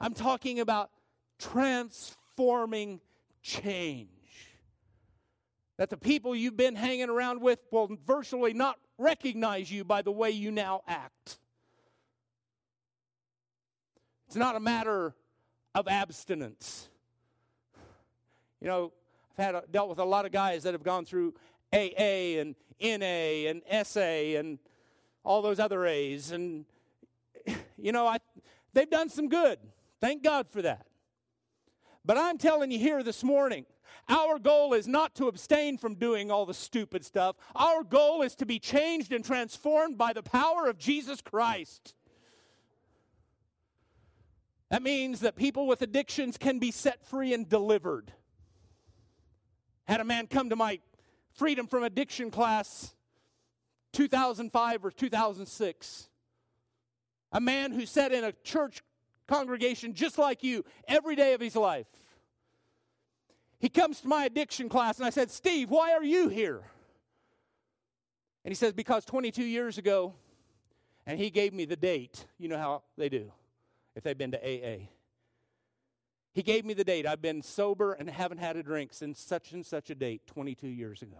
I'm 0.00 0.14
talking 0.14 0.60
about 0.60 0.90
transforming 1.38 3.00
change. 3.42 4.08
That 5.76 5.90
the 5.90 5.96
people 5.96 6.34
you've 6.34 6.56
been 6.56 6.74
hanging 6.74 7.08
around 7.08 7.40
with 7.40 7.60
will 7.70 7.96
virtually 8.04 8.52
not 8.52 8.78
recognize 8.98 9.70
you 9.70 9.84
by 9.84 10.02
the 10.02 10.12
way 10.12 10.30
you 10.30 10.50
now 10.50 10.82
act. 10.86 11.38
It's 14.26 14.36
not 14.36 14.56
a 14.56 14.60
matter 14.60 15.14
of 15.74 15.88
abstinence. 15.88 16.88
You 18.60 18.66
know, 18.66 18.92
I've 19.38 19.44
had 19.44 19.54
a, 19.54 19.64
dealt 19.70 19.88
with 19.88 19.98
a 19.98 20.04
lot 20.04 20.26
of 20.26 20.32
guys 20.32 20.64
that 20.64 20.74
have 20.74 20.82
gone 20.82 21.04
through 21.04 21.34
AA 21.72 22.40
and 22.40 22.54
NA 22.80 23.48
and 23.48 23.62
SA 23.86 24.00
and 24.00 24.58
all 25.24 25.42
those 25.42 25.58
other 25.58 25.86
A's, 25.86 26.32
and 26.32 26.64
you 27.78 27.92
know, 27.92 28.06
I, 28.06 28.18
they've 28.72 28.90
done 28.90 29.08
some 29.08 29.28
good. 29.28 29.58
Thank 30.00 30.22
God 30.22 30.48
for 30.50 30.62
that. 30.62 30.86
But 32.04 32.16
I'm 32.16 32.38
telling 32.38 32.70
you 32.70 32.78
here 32.78 33.02
this 33.02 33.22
morning, 33.22 33.66
our 34.08 34.38
goal 34.38 34.74
is 34.74 34.86
not 34.88 35.14
to 35.16 35.28
abstain 35.28 35.78
from 35.78 35.94
doing 35.94 36.30
all 36.30 36.46
the 36.46 36.54
stupid 36.54 37.04
stuff. 37.04 37.36
Our 37.54 37.82
goal 37.82 38.22
is 38.22 38.34
to 38.36 38.46
be 38.46 38.58
changed 38.58 39.12
and 39.12 39.24
transformed 39.24 39.98
by 39.98 40.12
the 40.12 40.22
power 40.22 40.66
of 40.68 40.78
Jesus 40.78 41.20
Christ. 41.20 41.94
That 44.70 44.82
means 44.82 45.20
that 45.20 45.36
people 45.36 45.66
with 45.66 45.82
addictions 45.82 46.36
can 46.36 46.58
be 46.58 46.70
set 46.70 47.06
free 47.06 47.32
and 47.32 47.48
delivered. 47.48 48.12
Had 49.86 50.00
a 50.00 50.04
man 50.04 50.26
come 50.26 50.50
to 50.50 50.56
my 50.56 50.80
freedom 51.32 51.66
from 51.66 51.82
addiction 51.82 52.30
class 52.30 52.94
2005 53.92 54.84
or 54.84 54.90
2006. 54.90 56.08
A 57.32 57.40
man 57.40 57.72
who 57.72 57.86
sat 57.86 58.12
in 58.12 58.24
a 58.24 58.32
church 58.32 58.82
congregation 59.26 59.94
just 59.94 60.18
like 60.18 60.42
you 60.42 60.64
every 60.86 61.16
day 61.16 61.34
of 61.34 61.40
his 61.40 61.56
life. 61.56 61.86
He 63.58 63.68
comes 63.68 64.00
to 64.00 64.08
my 64.08 64.24
addiction 64.24 64.68
class, 64.68 64.98
and 64.98 65.06
I 65.06 65.10
said, 65.10 65.30
Steve, 65.30 65.70
why 65.70 65.92
are 65.92 66.04
you 66.04 66.28
here? 66.28 66.62
And 68.44 68.50
he 68.50 68.54
says, 68.54 68.72
Because 68.72 69.04
22 69.04 69.44
years 69.44 69.78
ago, 69.78 70.14
and 71.06 71.18
he 71.18 71.30
gave 71.30 71.52
me 71.52 71.64
the 71.64 71.76
date. 71.76 72.26
You 72.38 72.48
know 72.48 72.58
how 72.58 72.82
they 72.96 73.08
do 73.08 73.32
if 73.96 74.04
they've 74.04 74.16
been 74.16 74.32
to 74.32 74.38
AA. 74.38 74.88
He 76.32 76.42
gave 76.42 76.64
me 76.64 76.74
the 76.74 76.84
date. 76.84 77.06
I've 77.06 77.22
been 77.22 77.42
sober 77.42 77.94
and 77.94 78.08
haven't 78.08 78.38
had 78.38 78.56
a 78.56 78.62
drink 78.62 78.92
since 78.92 79.20
such 79.20 79.52
and 79.52 79.66
such 79.66 79.90
a 79.90 79.94
date 79.94 80.26
22 80.28 80.68
years 80.68 81.02
ago. 81.02 81.16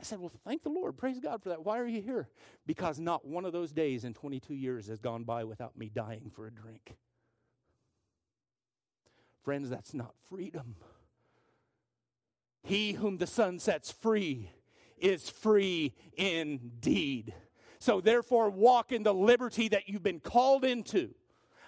I 0.00 0.02
said, 0.02 0.18
Well, 0.18 0.32
thank 0.44 0.64
the 0.64 0.70
Lord. 0.70 0.96
Praise 0.96 1.20
God 1.20 1.42
for 1.42 1.50
that. 1.50 1.64
Why 1.64 1.78
are 1.78 1.86
you 1.86 2.02
here? 2.02 2.28
Because 2.66 2.98
not 2.98 3.24
one 3.24 3.44
of 3.44 3.52
those 3.52 3.70
days 3.70 4.04
in 4.04 4.14
22 4.14 4.54
years 4.54 4.88
has 4.88 4.98
gone 4.98 5.22
by 5.22 5.44
without 5.44 5.78
me 5.78 5.90
dying 5.94 6.32
for 6.34 6.46
a 6.46 6.50
drink. 6.50 6.96
Friends, 9.42 9.70
that's 9.70 9.94
not 9.94 10.14
freedom. 10.28 10.76
He 12.62 12.92
whom 12.92 13.18
the 13.18 13.26
Son 13.26 13.58
sets 13.58 13.90
free 13.90 14.50
is 14.98 15.28
free 15.28 15.94
indeed. 16.16 17.34
So, 17.80 18.00
therefore, 18.00 18.50
walk 18.50 18.92
in 18.92 19.02
the 19.02 19.14
liberty 19.14 19.68
that 19.68 19.88
you've 19.88 20.04
been 20.04 20.20
called 20.20 20.64
into. 20.64 21.14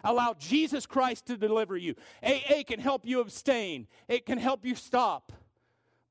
Allow 0.04 0.34
Jesus 0.38 0.86
Christ 0.86 1.26
to 1.26 1.36
deliver 1.36 1.76
you. 1.76 1.96
AA 2.22 2.62
can 2.64 2.78
help 2.78 3.04
you 3.04 3.20
abstain, 3.20 3.88
it 4.06 4.24
can 4.24 4.38
help 4.38 4.64
you 4.64 4.76
stop 4.76 5.32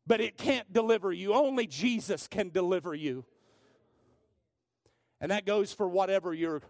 but 0.05 0.21
it 0.21 0.37
can't 0.37 0.71
deliver 0.71 1.11
you. 1.11 1.33
Only 1.33 1.67
Jesus 1.67 2.27
can 2.27 2.49
deliver 2.49 2.93
you. 2.93 3.25
And 5.21 5.31
that 5.31 5.45
goes 5.45 5.71
for 5.71 5.87
whatever 5.87 6.33
your 6.33 6.61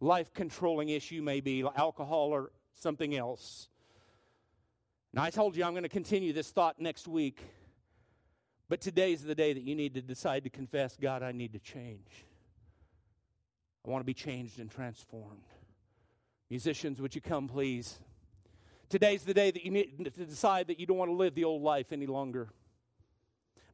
life 0.00 0.34
controlling 0.34 0.88
issue 0.88 1.22
may 1.22 1.40
be, 1.40 1.64
alcohol 1.76 2.30
or 2.30 2.50
something 2.72 3.14
else. 3.14 3.68
Now, 5.14 5.22
I 5.22 5.30
told 5.30 5.56
you 5.56 5.62
I'm 5.62 5.74
going 5.74 5.84
to 5.84 5.88
continue 5.88 6.32
this 6.32 6.50
thought 6.50 6.80
next 6.80 7.06
week, 7.06 7.40
but 8.68 8.80
today's 8.80 9.22
the 9.22 9.34
day 9.36 9.52
that 9.52 9.62
you 9.62 9.76
need 9.76 9.94
to 9.94 10.02
decide 10.02 10.42
to 10.42 10.50
confess 10.50 10.96
God, 11.00 11.22
I 11.22 11.30
need 11.30 11.52
to 11.52 11.60
change. 11.60 12.24
I 13.86 13.90
want 13.90 14.00
to 14.00 14.06
be 14.06 14.14
changed 14.14 14.58
and 14.58 14.68
transformed. 14.68 15.44
Musicians, 16.50 17.00
would 17.00 17.14
you 17.14 17.20
come, 17.20 17.46
please? 17.46 18.00
Today's 18.88 19.22
the 19.22 19.34
day 19.34 19.52
that 19.52 19.64
you 19.64 19.70
need 19.70 20.04
to 20.04 20.24
decide 20.24 20.66
that 20.66 20.80
you 20.80 20.86
don't 20.86 20.96
want 20.96 21.10
to 21.10 21.16
live 21.16 21.36
the 21.36 21.44
old 21.44 21.62
life 21.62 21.92
any 21.92 22.06
longer 22.06 22.48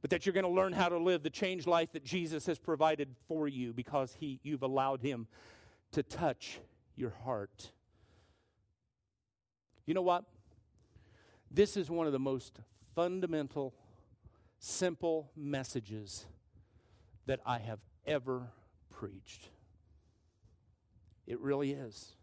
but 0.02 0.10
that 0.10 0.24
you're 0.24 0.32
going 0.32 0.44
to 0.44 0.50
learn 0.50 0.72
how 0.72 0.88
to 0.88 0.98
live 0.98 1.22
the 1.22 1.30
changed 1.30 1.66
life 1.66 1.92
that 1.92 2.04
Jesus 2.04 2.46
has 2.46 2.58
provided 2.58 3.14
for 3.28 3.46
you 3.46 3.72
because 3.72 4.16
he, 4.18 4.40
you've 4.42 4.62
allowed 4.62 5.02
him 5.02 5.26
to 5.92 6.02
touch 6.02 6.58
your 6.96 7.10
heart. 7.24 7.70
You 9.84 9.94
know 9.94 10.02
what? 10.02 10.24
This 11.50 11.76
is 11.76 11.90
one 11.90 12.06
of 12.06 12.12
the 12.12 12.18
most 12.18 12.60
fundamental, 12.94 13.74
simple 14.58 15.30
messages 15.36 16.26
that 17.26 17.40
I 17.44 17.58
have 17.58 17.80
ever 18.06 18.50
preached. 18.90 19.48
It 21.26 21.40
really 21.40 21.72
is 21.72 22.14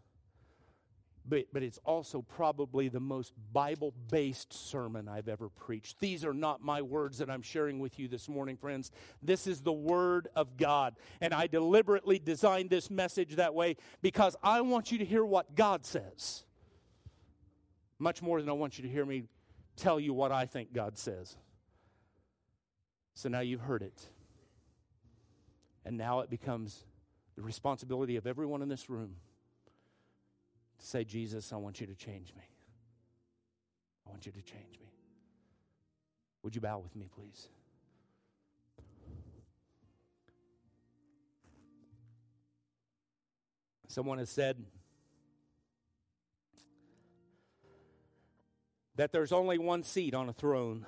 but, 1.28 1.46
but 1.52 1.62
it's 1.62 1.78
also 1.84 2.22
probably 2.22 2.88
the 2.88 3.00
most 3.00 3.32
Bible 3.52 3.92
based 4.10 4.52
sermon 4.52 5.08
I've 5.08 5.28
ever 5.28 5.48
preached. 5.48 6.00
These 6.00 6.24
are 6.24 6.32
not 6.32 6.62
my 6.62 6.82
words 6.82 7.18
that 7.18 7.30
I'm 7.30 7.42
sharing 7.42 7.78
with 7.78 7.98
you 7.98 8.08
this 8.08 8.28
morning, 8.28 8.56
friends. 8.56 8.90
This 9.22 9.46
is 9.46 9.60
the 9.60 9.72
Word 9.72 10.28
of 10.34 10.56
God. 10.56 10.96
And 11.20 11.34
I 11.34 11.46
deliberately 11.46 12.18
designed 12.18 12.70
this 12.70 12.90
message 12.90 13.36
that 13.36 13.54
way 13.54 13.76
because 14.02 14.36
I 14.42 14.60
want 14.62 14.90
you 14.90 14.98
to 14.98 15.04
hear 15.04 15.24
what 15.24 15.54
God 15.54 15.84
says, 15.84 16.44
much 17.98 18.22
more 18.22 18.40
than 18.40 18.48
I 18.48 18.52
want 18.52 18.78
you 18.78 18.82
to 18.82 18.88
hear 18.88 19.04
me 19.04 19.24
tell 19.76 19.98
you 19.98 20.12
what 20.12 20.32
I 20.32 20.46
think 20.46 20.72
God 20.72 20.98
says. 20.98 21.36
So 23.14 23.28
now 23.28 23.40
you've 23.40 23.60
heard 23.60 23.82
it. 23.82 24.00
And 25.84 25.96
now 25.96 26.20
it 26.20 26.30
becomes 26.30 26.84
the 27.36 27.42
responsibility 27.42 28.16
of 28.16 28.26
everyone 28.26 28.62
in 28.62 28.68
this 28.68 28.90
room 28.90 29.16
to 30.78 30.86
say, 30.86 31.04
Jesus, 31.04 31.52
I 31.52 31.56
want 31.56 31.80
you 31.80 31.86
to 31.86 31.94
change 31.94 32.32
me. 32.36 32.42
I 34.06 34.10
want 34.10 34.26
you 34.26 34.32
to 34.32 34.42
change 34.42 34.78
me. 34.80 34.92
Would 36.42 36.54
you 36.54 36.60
bow 36.60 36.78
with 36.78 36.94
me, 36.94 37.08
please? 37.14 37.48
Someone 43.88 44.18
has 44.18 44.30
said, 44.30 44.56
that 48.98 49.12
there's 49.12 49.30
only 49.30 49.58
one 49.58 49.84
seat 49.84 50.12
on 50.12 50.28
a 50.28 50.32
throne. 50.32 50.84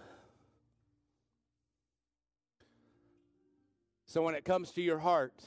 So 4.06 4.22
when 4.22 4.34
it 4.34 4.44
comes 4.44 4.72
to 4.72 4.82
your 4.82 4.98
heart, 4.98 5.44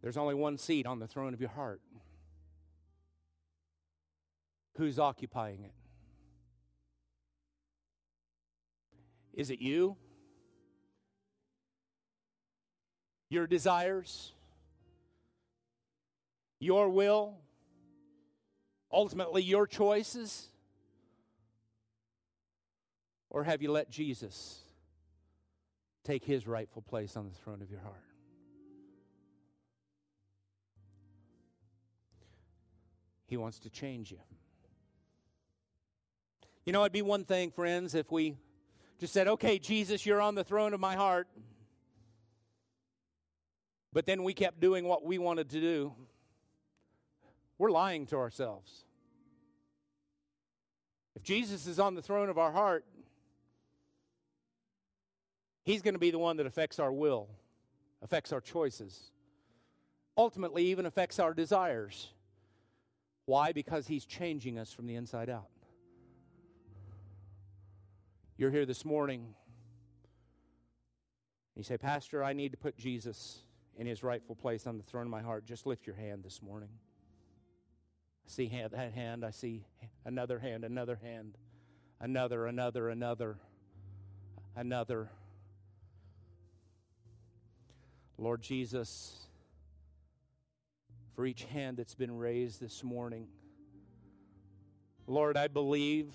there's 0.00 0.16
only 0.16 0.34
one 0.34 0.56
seat 0.56 0.86
on 0.86 1.00
the 1.00 1.06
throne 1.06 1.34
of 1.34 1.40
your 1.40 1.50
heart. 1.50 1.82
Who's 4.78 4.98
occupying 4.98 5.64
it? 5.64 5.74
Is 9.34 9.50
it 9.50 9.60
you? 9.60 9.96
Your 13.28 13.46
desires? 13.46 14.32
Your 16.58 16.88
will? 16.88 17.36
Ultimately, 18.92 19.42
your 19.42 19.66
choices? 19.66 20.48
Or 23.30 23.44
have 23.44 23.62
you 23.62 23.70
let 23.70 23.90
Jesus 23.90 24.60
take 26.04 26.24
his 26.24 26.46
rightful 26.46 26.82
place 26.82 27.16
on 27.16 27.28
the 27.28 27.34
throne 27.34 27.60
of 27.62 27.70
your 27.70 27.80
heart? 27.80 28.02
He 33.26 33.36
wants 33.36 33.58
to 33.60 33.70
change 33.70 34.12
you. 34.12 34.20
You 36.64 36.72
know, 36.72 36.82
it'd 36.82 36.92
be 36.92 37.02
one 37.02 37.24
thing, 37.24 37.50
friends, 37.50 37.94
if 37.94 38.10
we 38.10 38.36
just 38.98 39.12
said, 39.12 39.28
okay, 39.28 39.58
Jesus, 39.58 40.06
you're 40.06 40.20
on 40.20 40.34
the 40.34 40.44
throne 40.44 40.74
of 40.74 40.80
my 40.80 40.94
heart. 40.94 41.28
But 43.92 44.06
then 44.06 44.24
we 44.24 44.34
kept 44.34 44.60
doing 44.60 44.84
what 44.84 45.04
we 45.04 45.18
wanted 45.18 45.50
to 45.50 45.60
do. 45.60 45.92
We're 47.58 47.70
lying 47.70 48.06
to 48.06 48.16
ourselves. 48.16 48.84
If 51.14 51.22
Jesus 51.22 51.66
is 51.66 51.78
on 51.78 51.94
the 51.94 52.02
throne 52.02 52.28
of 52.28 52.38
our 52.38 52.52
heart, 52.52 52.84
He's 55.64 55.82
going 55.82 55.94
to 55.94 56.00
be 56.00 56.12
the 56.12 56.18
one 56.18 56.36
that 56.36 56.46
affects 56.46 56.78
our 56.78 56.92
will, 56.92 57.28
affects 58.02 58.32
our 58.32 58.40
choices, 58.40 59.10
ultimately, 60.16 60.66
even 60.66 60.86
affects 60.86 61.18
our 61.18 61.34
desires. 61.34 62.10
Why? 63.24 63.52
Because 63.52 63.86
He's 63.86 64.04
changing 64.04 64.58
us 64.58 64.72
from 64.72 64.86
the 64.86 64.94
inside 64.94 65.28
out. 65.28 65.48
You're 68.36 68.50
here 68.50 68.66
this 68.66 68.84
morning. 68.84 69.34
You 71.56 71.62
say, 71.62 71.78
Pastor, 71.78 72.22
I 72.22 72.34
need 72.34 72.52
to 72.52 72.58
put 72.58 72.76
Jesus 72.76 73.38
in 73.78 73.86
his 73.86 74.02
rightful 74.02 74.34
place 74.34 74.66
on 74.66 74.76
the 74.76 74.82
throne 74.82 75.04
of 75.04 75.10
my 75.10 75.22
heart. 75.22 75.46
Just 75.46 75.66
lift 75.66 75.86
your 75.86 75.96
hand 75.96 76.22
this 76.22 76.42
morning. 76.42 76.68
I 78.26 78.28
see 78.28 78.48
hand, 78.48 78.72
that 78.72 78.92
hand. 78.92 79.24
I 79.24 79.30
see 79.30 79.64
another 80.04 80.40
hand, 80.40 80.64
another 80.64 80.98
hand, 81.00 81.38
another, 82.00 82.46
another, 82.46 82.88
another, 82.88 83.38
another. 84.56 85.10
Lord 88.18 88.42
Jesus, 88.42 89.16
for 91.14 91.24
each 91.24 91.44
hand 91.44 91.76
that's 91.76 91.94
been 91.94 92.16
raised 92.16 92.60
this 92.60 92.82
morning, 92.82 93.28
Lord, 95.06 95.36
I 95.36 95.46
believe 95.46 96.12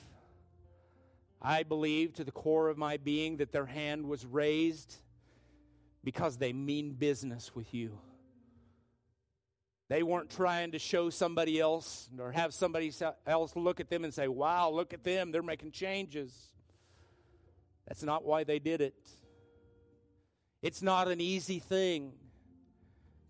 I 1.41 1.63
believe 1.63 2.13
to 2.15 2.23
the 2.23 2.31
core 2.31 2.69
of 2.69 2.77
my 2.77 2.97
being 2.97 3.37
that 3.37 3.51
their 3.51 3.65
hand 3.65 4.05
was 4.05 4.25
raised 4.25 4.97
because 6.03 6.37
they 6.37 6.53
mean 6.53 6.91
business 6.91 7.55
with 7.55 7.73
you. 7.73 7.97
They 9.91 10.03
weren't 10.03 10.29
trying 10.29 10.71
to 10.71 10.79
show 10.79 11.09
somebody 11.09 11.59
else 11.59 12.09
or 12.17 12.31
have 12.31 12.53
somebody 12.53 12.93
else 13.27 13.55
look 13.57 13.81
at 13.81 13.89
them 13.89 14.05
and 14.05 14.13
say, 14.13 14.29
wow, 14.29 14.69
look 14.69 14.93
at 14.93 15.03
them, 15.03 15.33
they're 15.33 15.43
making 15.43 15.71
changes. 15.71 16.33
That's 17.85 18.01
not 18.01 18.23
why 18.23 18.45
they 18.45 18.57
did 18.57 18.79
it. 18.79 18.95
It's 20.61 20.81
not 20.81 21.09
an 21.09 21.19
easy 21.19 21.59
thing 21.59 22.13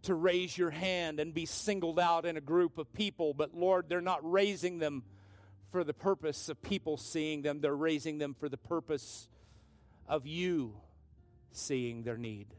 to 0.03 0.13
raise 0.13 0.55
your 0.55 0.69
hand 0.69 1.19
and 1.19 1.33
be 1.33 1.47
singled 1.47 1.99
out 1.99 2.27
in 2.27 2.37
a 2.37 2.41
group 2.41 2.77
of 2.77 2.93
people, 2.93 3.33
but 3.33 3.55
Lord, 3.55 3.89
they're 3.89 3.99
not 3.99 4.19
raising 4.21 4.77
them 4.77 5.01
for 5.71 5.83
the 5.83 5.95
purpose 5.95 6.47
of 6.47 6.61
people 6.61 6.95
seeing 6.95 7.41
them, 7.41 7.61
they're 7.61 7.75
raising 7.75 8.19
them 8.19 8.35
for 8.39 8.49
the 8.49 8.57
purpose 8.57 9.27
of 10.07 10.27
you 10.27 10.75
seeing 11.53 12.03
their 12.03 12.17
need. 12.17 12.53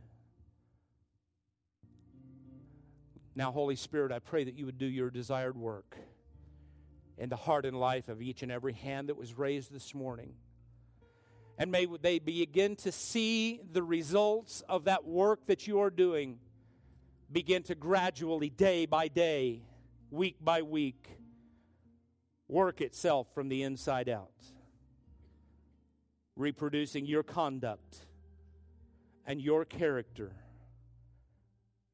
Now, 3.34 3.50
Holy 3.50 3.76
Spirit, 3.76 4.12
I 4.12 4.18
pray 4.18 4.44
that 4.44 4.54
you 4.54 4.66
would 4.66 4.78
do 4.78 4.86
your 4.86 5.10
desired 5.10 5.56
work 5.56 5.96
in 7.16 7.28
the 7.28 7.36
heart 7.36 7.64
and 7.64 7.78
life 7.78 8.08
of 8.08 8.20
each 8.20 8.42
and 8.42 8.52
every 8.52 8.72
hand 8.72 9.08
that 9.08 9.16
was 9.16 9.38
raised 9.38 9.72
this 9.72 9.94
morning. 9.94 10.34
And 11.58 11.70
may 11.70 11.86
they 11.86 12.18
begin 12.18 12.76
to 12.76 12.92
see 12.92 13.60
the 13.72 13.82
results 13.82 14.62
of 14.68 14.84
that 14.84 15.04
work 15.04 15.46
that 15.46 15.66
you 15.66 15.80
are 15.80 15.90
doing 15.90 16.38
begin 17.30 17.62
to 17.64 17.74
gradually, 17.74 18.50
day 18.50 18.84
by 18.84 19.08
day, 19.08 19.62
week 20.10 20.36
by 20.40 20.62
week, 20.62 21.08
work 22.48 22.80
itself 22.80 23.26
from 23.34 23.48
the 23.48 23.62
inside 23.62 24.08
out, 24.08 24.30
reproducing 26.36 27.06
your 27.06 27.22
conduct 27.22 27.96
and 29.26 29.40
your 29.40 29.64
character 29.64 30.32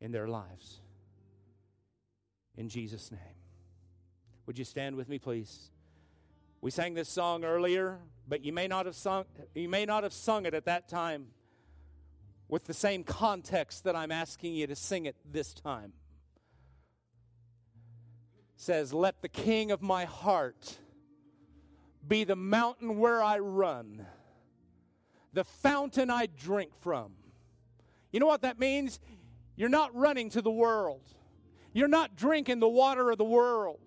in 0.01 0.11
their 0.11 0.27
lives. 0.27 0.81
In 2.59 2.69
Jesus' 2.69 3.11
name. 3.11 3.21
Would 4.45 4.59
you 4.59 4.67
stand 4.67 4.97
with 4.97 5.09
me, 5.09 5.19
please? 5.19 5.71
We 6.61 6.71
sang 6.71 6.93
this 6.93 7.09
song 7.09 7.45
earlier, 7.45 7.99
but 8.29 8.45
you 8.45 8.53
may 8.53 8.69
not 8.69 8.85
have 8.85 8.97
sung, 8.97 9.25
you 9.55 9.71
may 9.71 9.87
not 9.87 10.03
have 10.03 10.13
sung 10.13 10.45
it 10.45 10.53
at 10.53 10.67
that 10.67 10.89
time 10.89 11.29
with 12.49 12.65
the 12.65 12.75
same 12.75 13.05
context 13.05 13.85
that 13.85 13.97
I'm 13.97 14.13
asking 14.13 14.55
you 14.55 14.67
to 14.67 14.77
sing 14.77 15.07
it 15.07 15.17
this 15.31 15.55
time 15.55 15.95
says, 18.61 18.93
Let 18.93 19.23
the 19.23 19.29
king 19.29 19.71
of 19.71 19.81
my 19.81 20.05
heart 20.05 20.79
be 22.07 22.25
the 22.25 22.37
mountain 22.37 22.99
where 22.99 23.23
I 23.23 23.39
run, 23.39 24.05
the 25.33 25.45
fountain 25.45 26.11
I 26.11 26.27
drink 26.27 26.73
from. 26.81 27.13
You 28.13 28.21
know 28.21 28.27
what 28.27 28.43
that 28.43 28.59
means? 28.59 28.99
You're 29.57 29.69
not 29.69 29.95
running 29.95 30.31
to 30.31 30.43
the 30.43 30.51
world. 30.51 31.03
You're 31.73 31.89
not 31.89 32.17
drinking 32.17 32.61
the 32.61 32.69
water 32.69 33.11
of 33.11 33.19
the 33.19 33.25
world. 33.25 33.81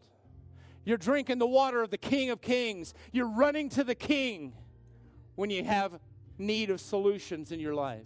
You're 0.84 0.97
drinking 0.97 1.38
the 1.38 1.47
water 1.47 1.82
of 1.84 1.89
the 1.91 1.97
King 1.97 2.29
of 2.29 2.41
Kings. 2.41 2.93
You're 3.11 3.29
running 3.29 3.69
to 3.69 3.84
the 3.84 3.95
King 3.95 4.53
when 5.36 5.49
you 5.49 5.63
have 5.63 5.99
need 6.38 6.69
of 6.69 6.82
solutions 6.82 7.51
in 7.51 7.59
your 7.59 7.75
life. 7.75 8.05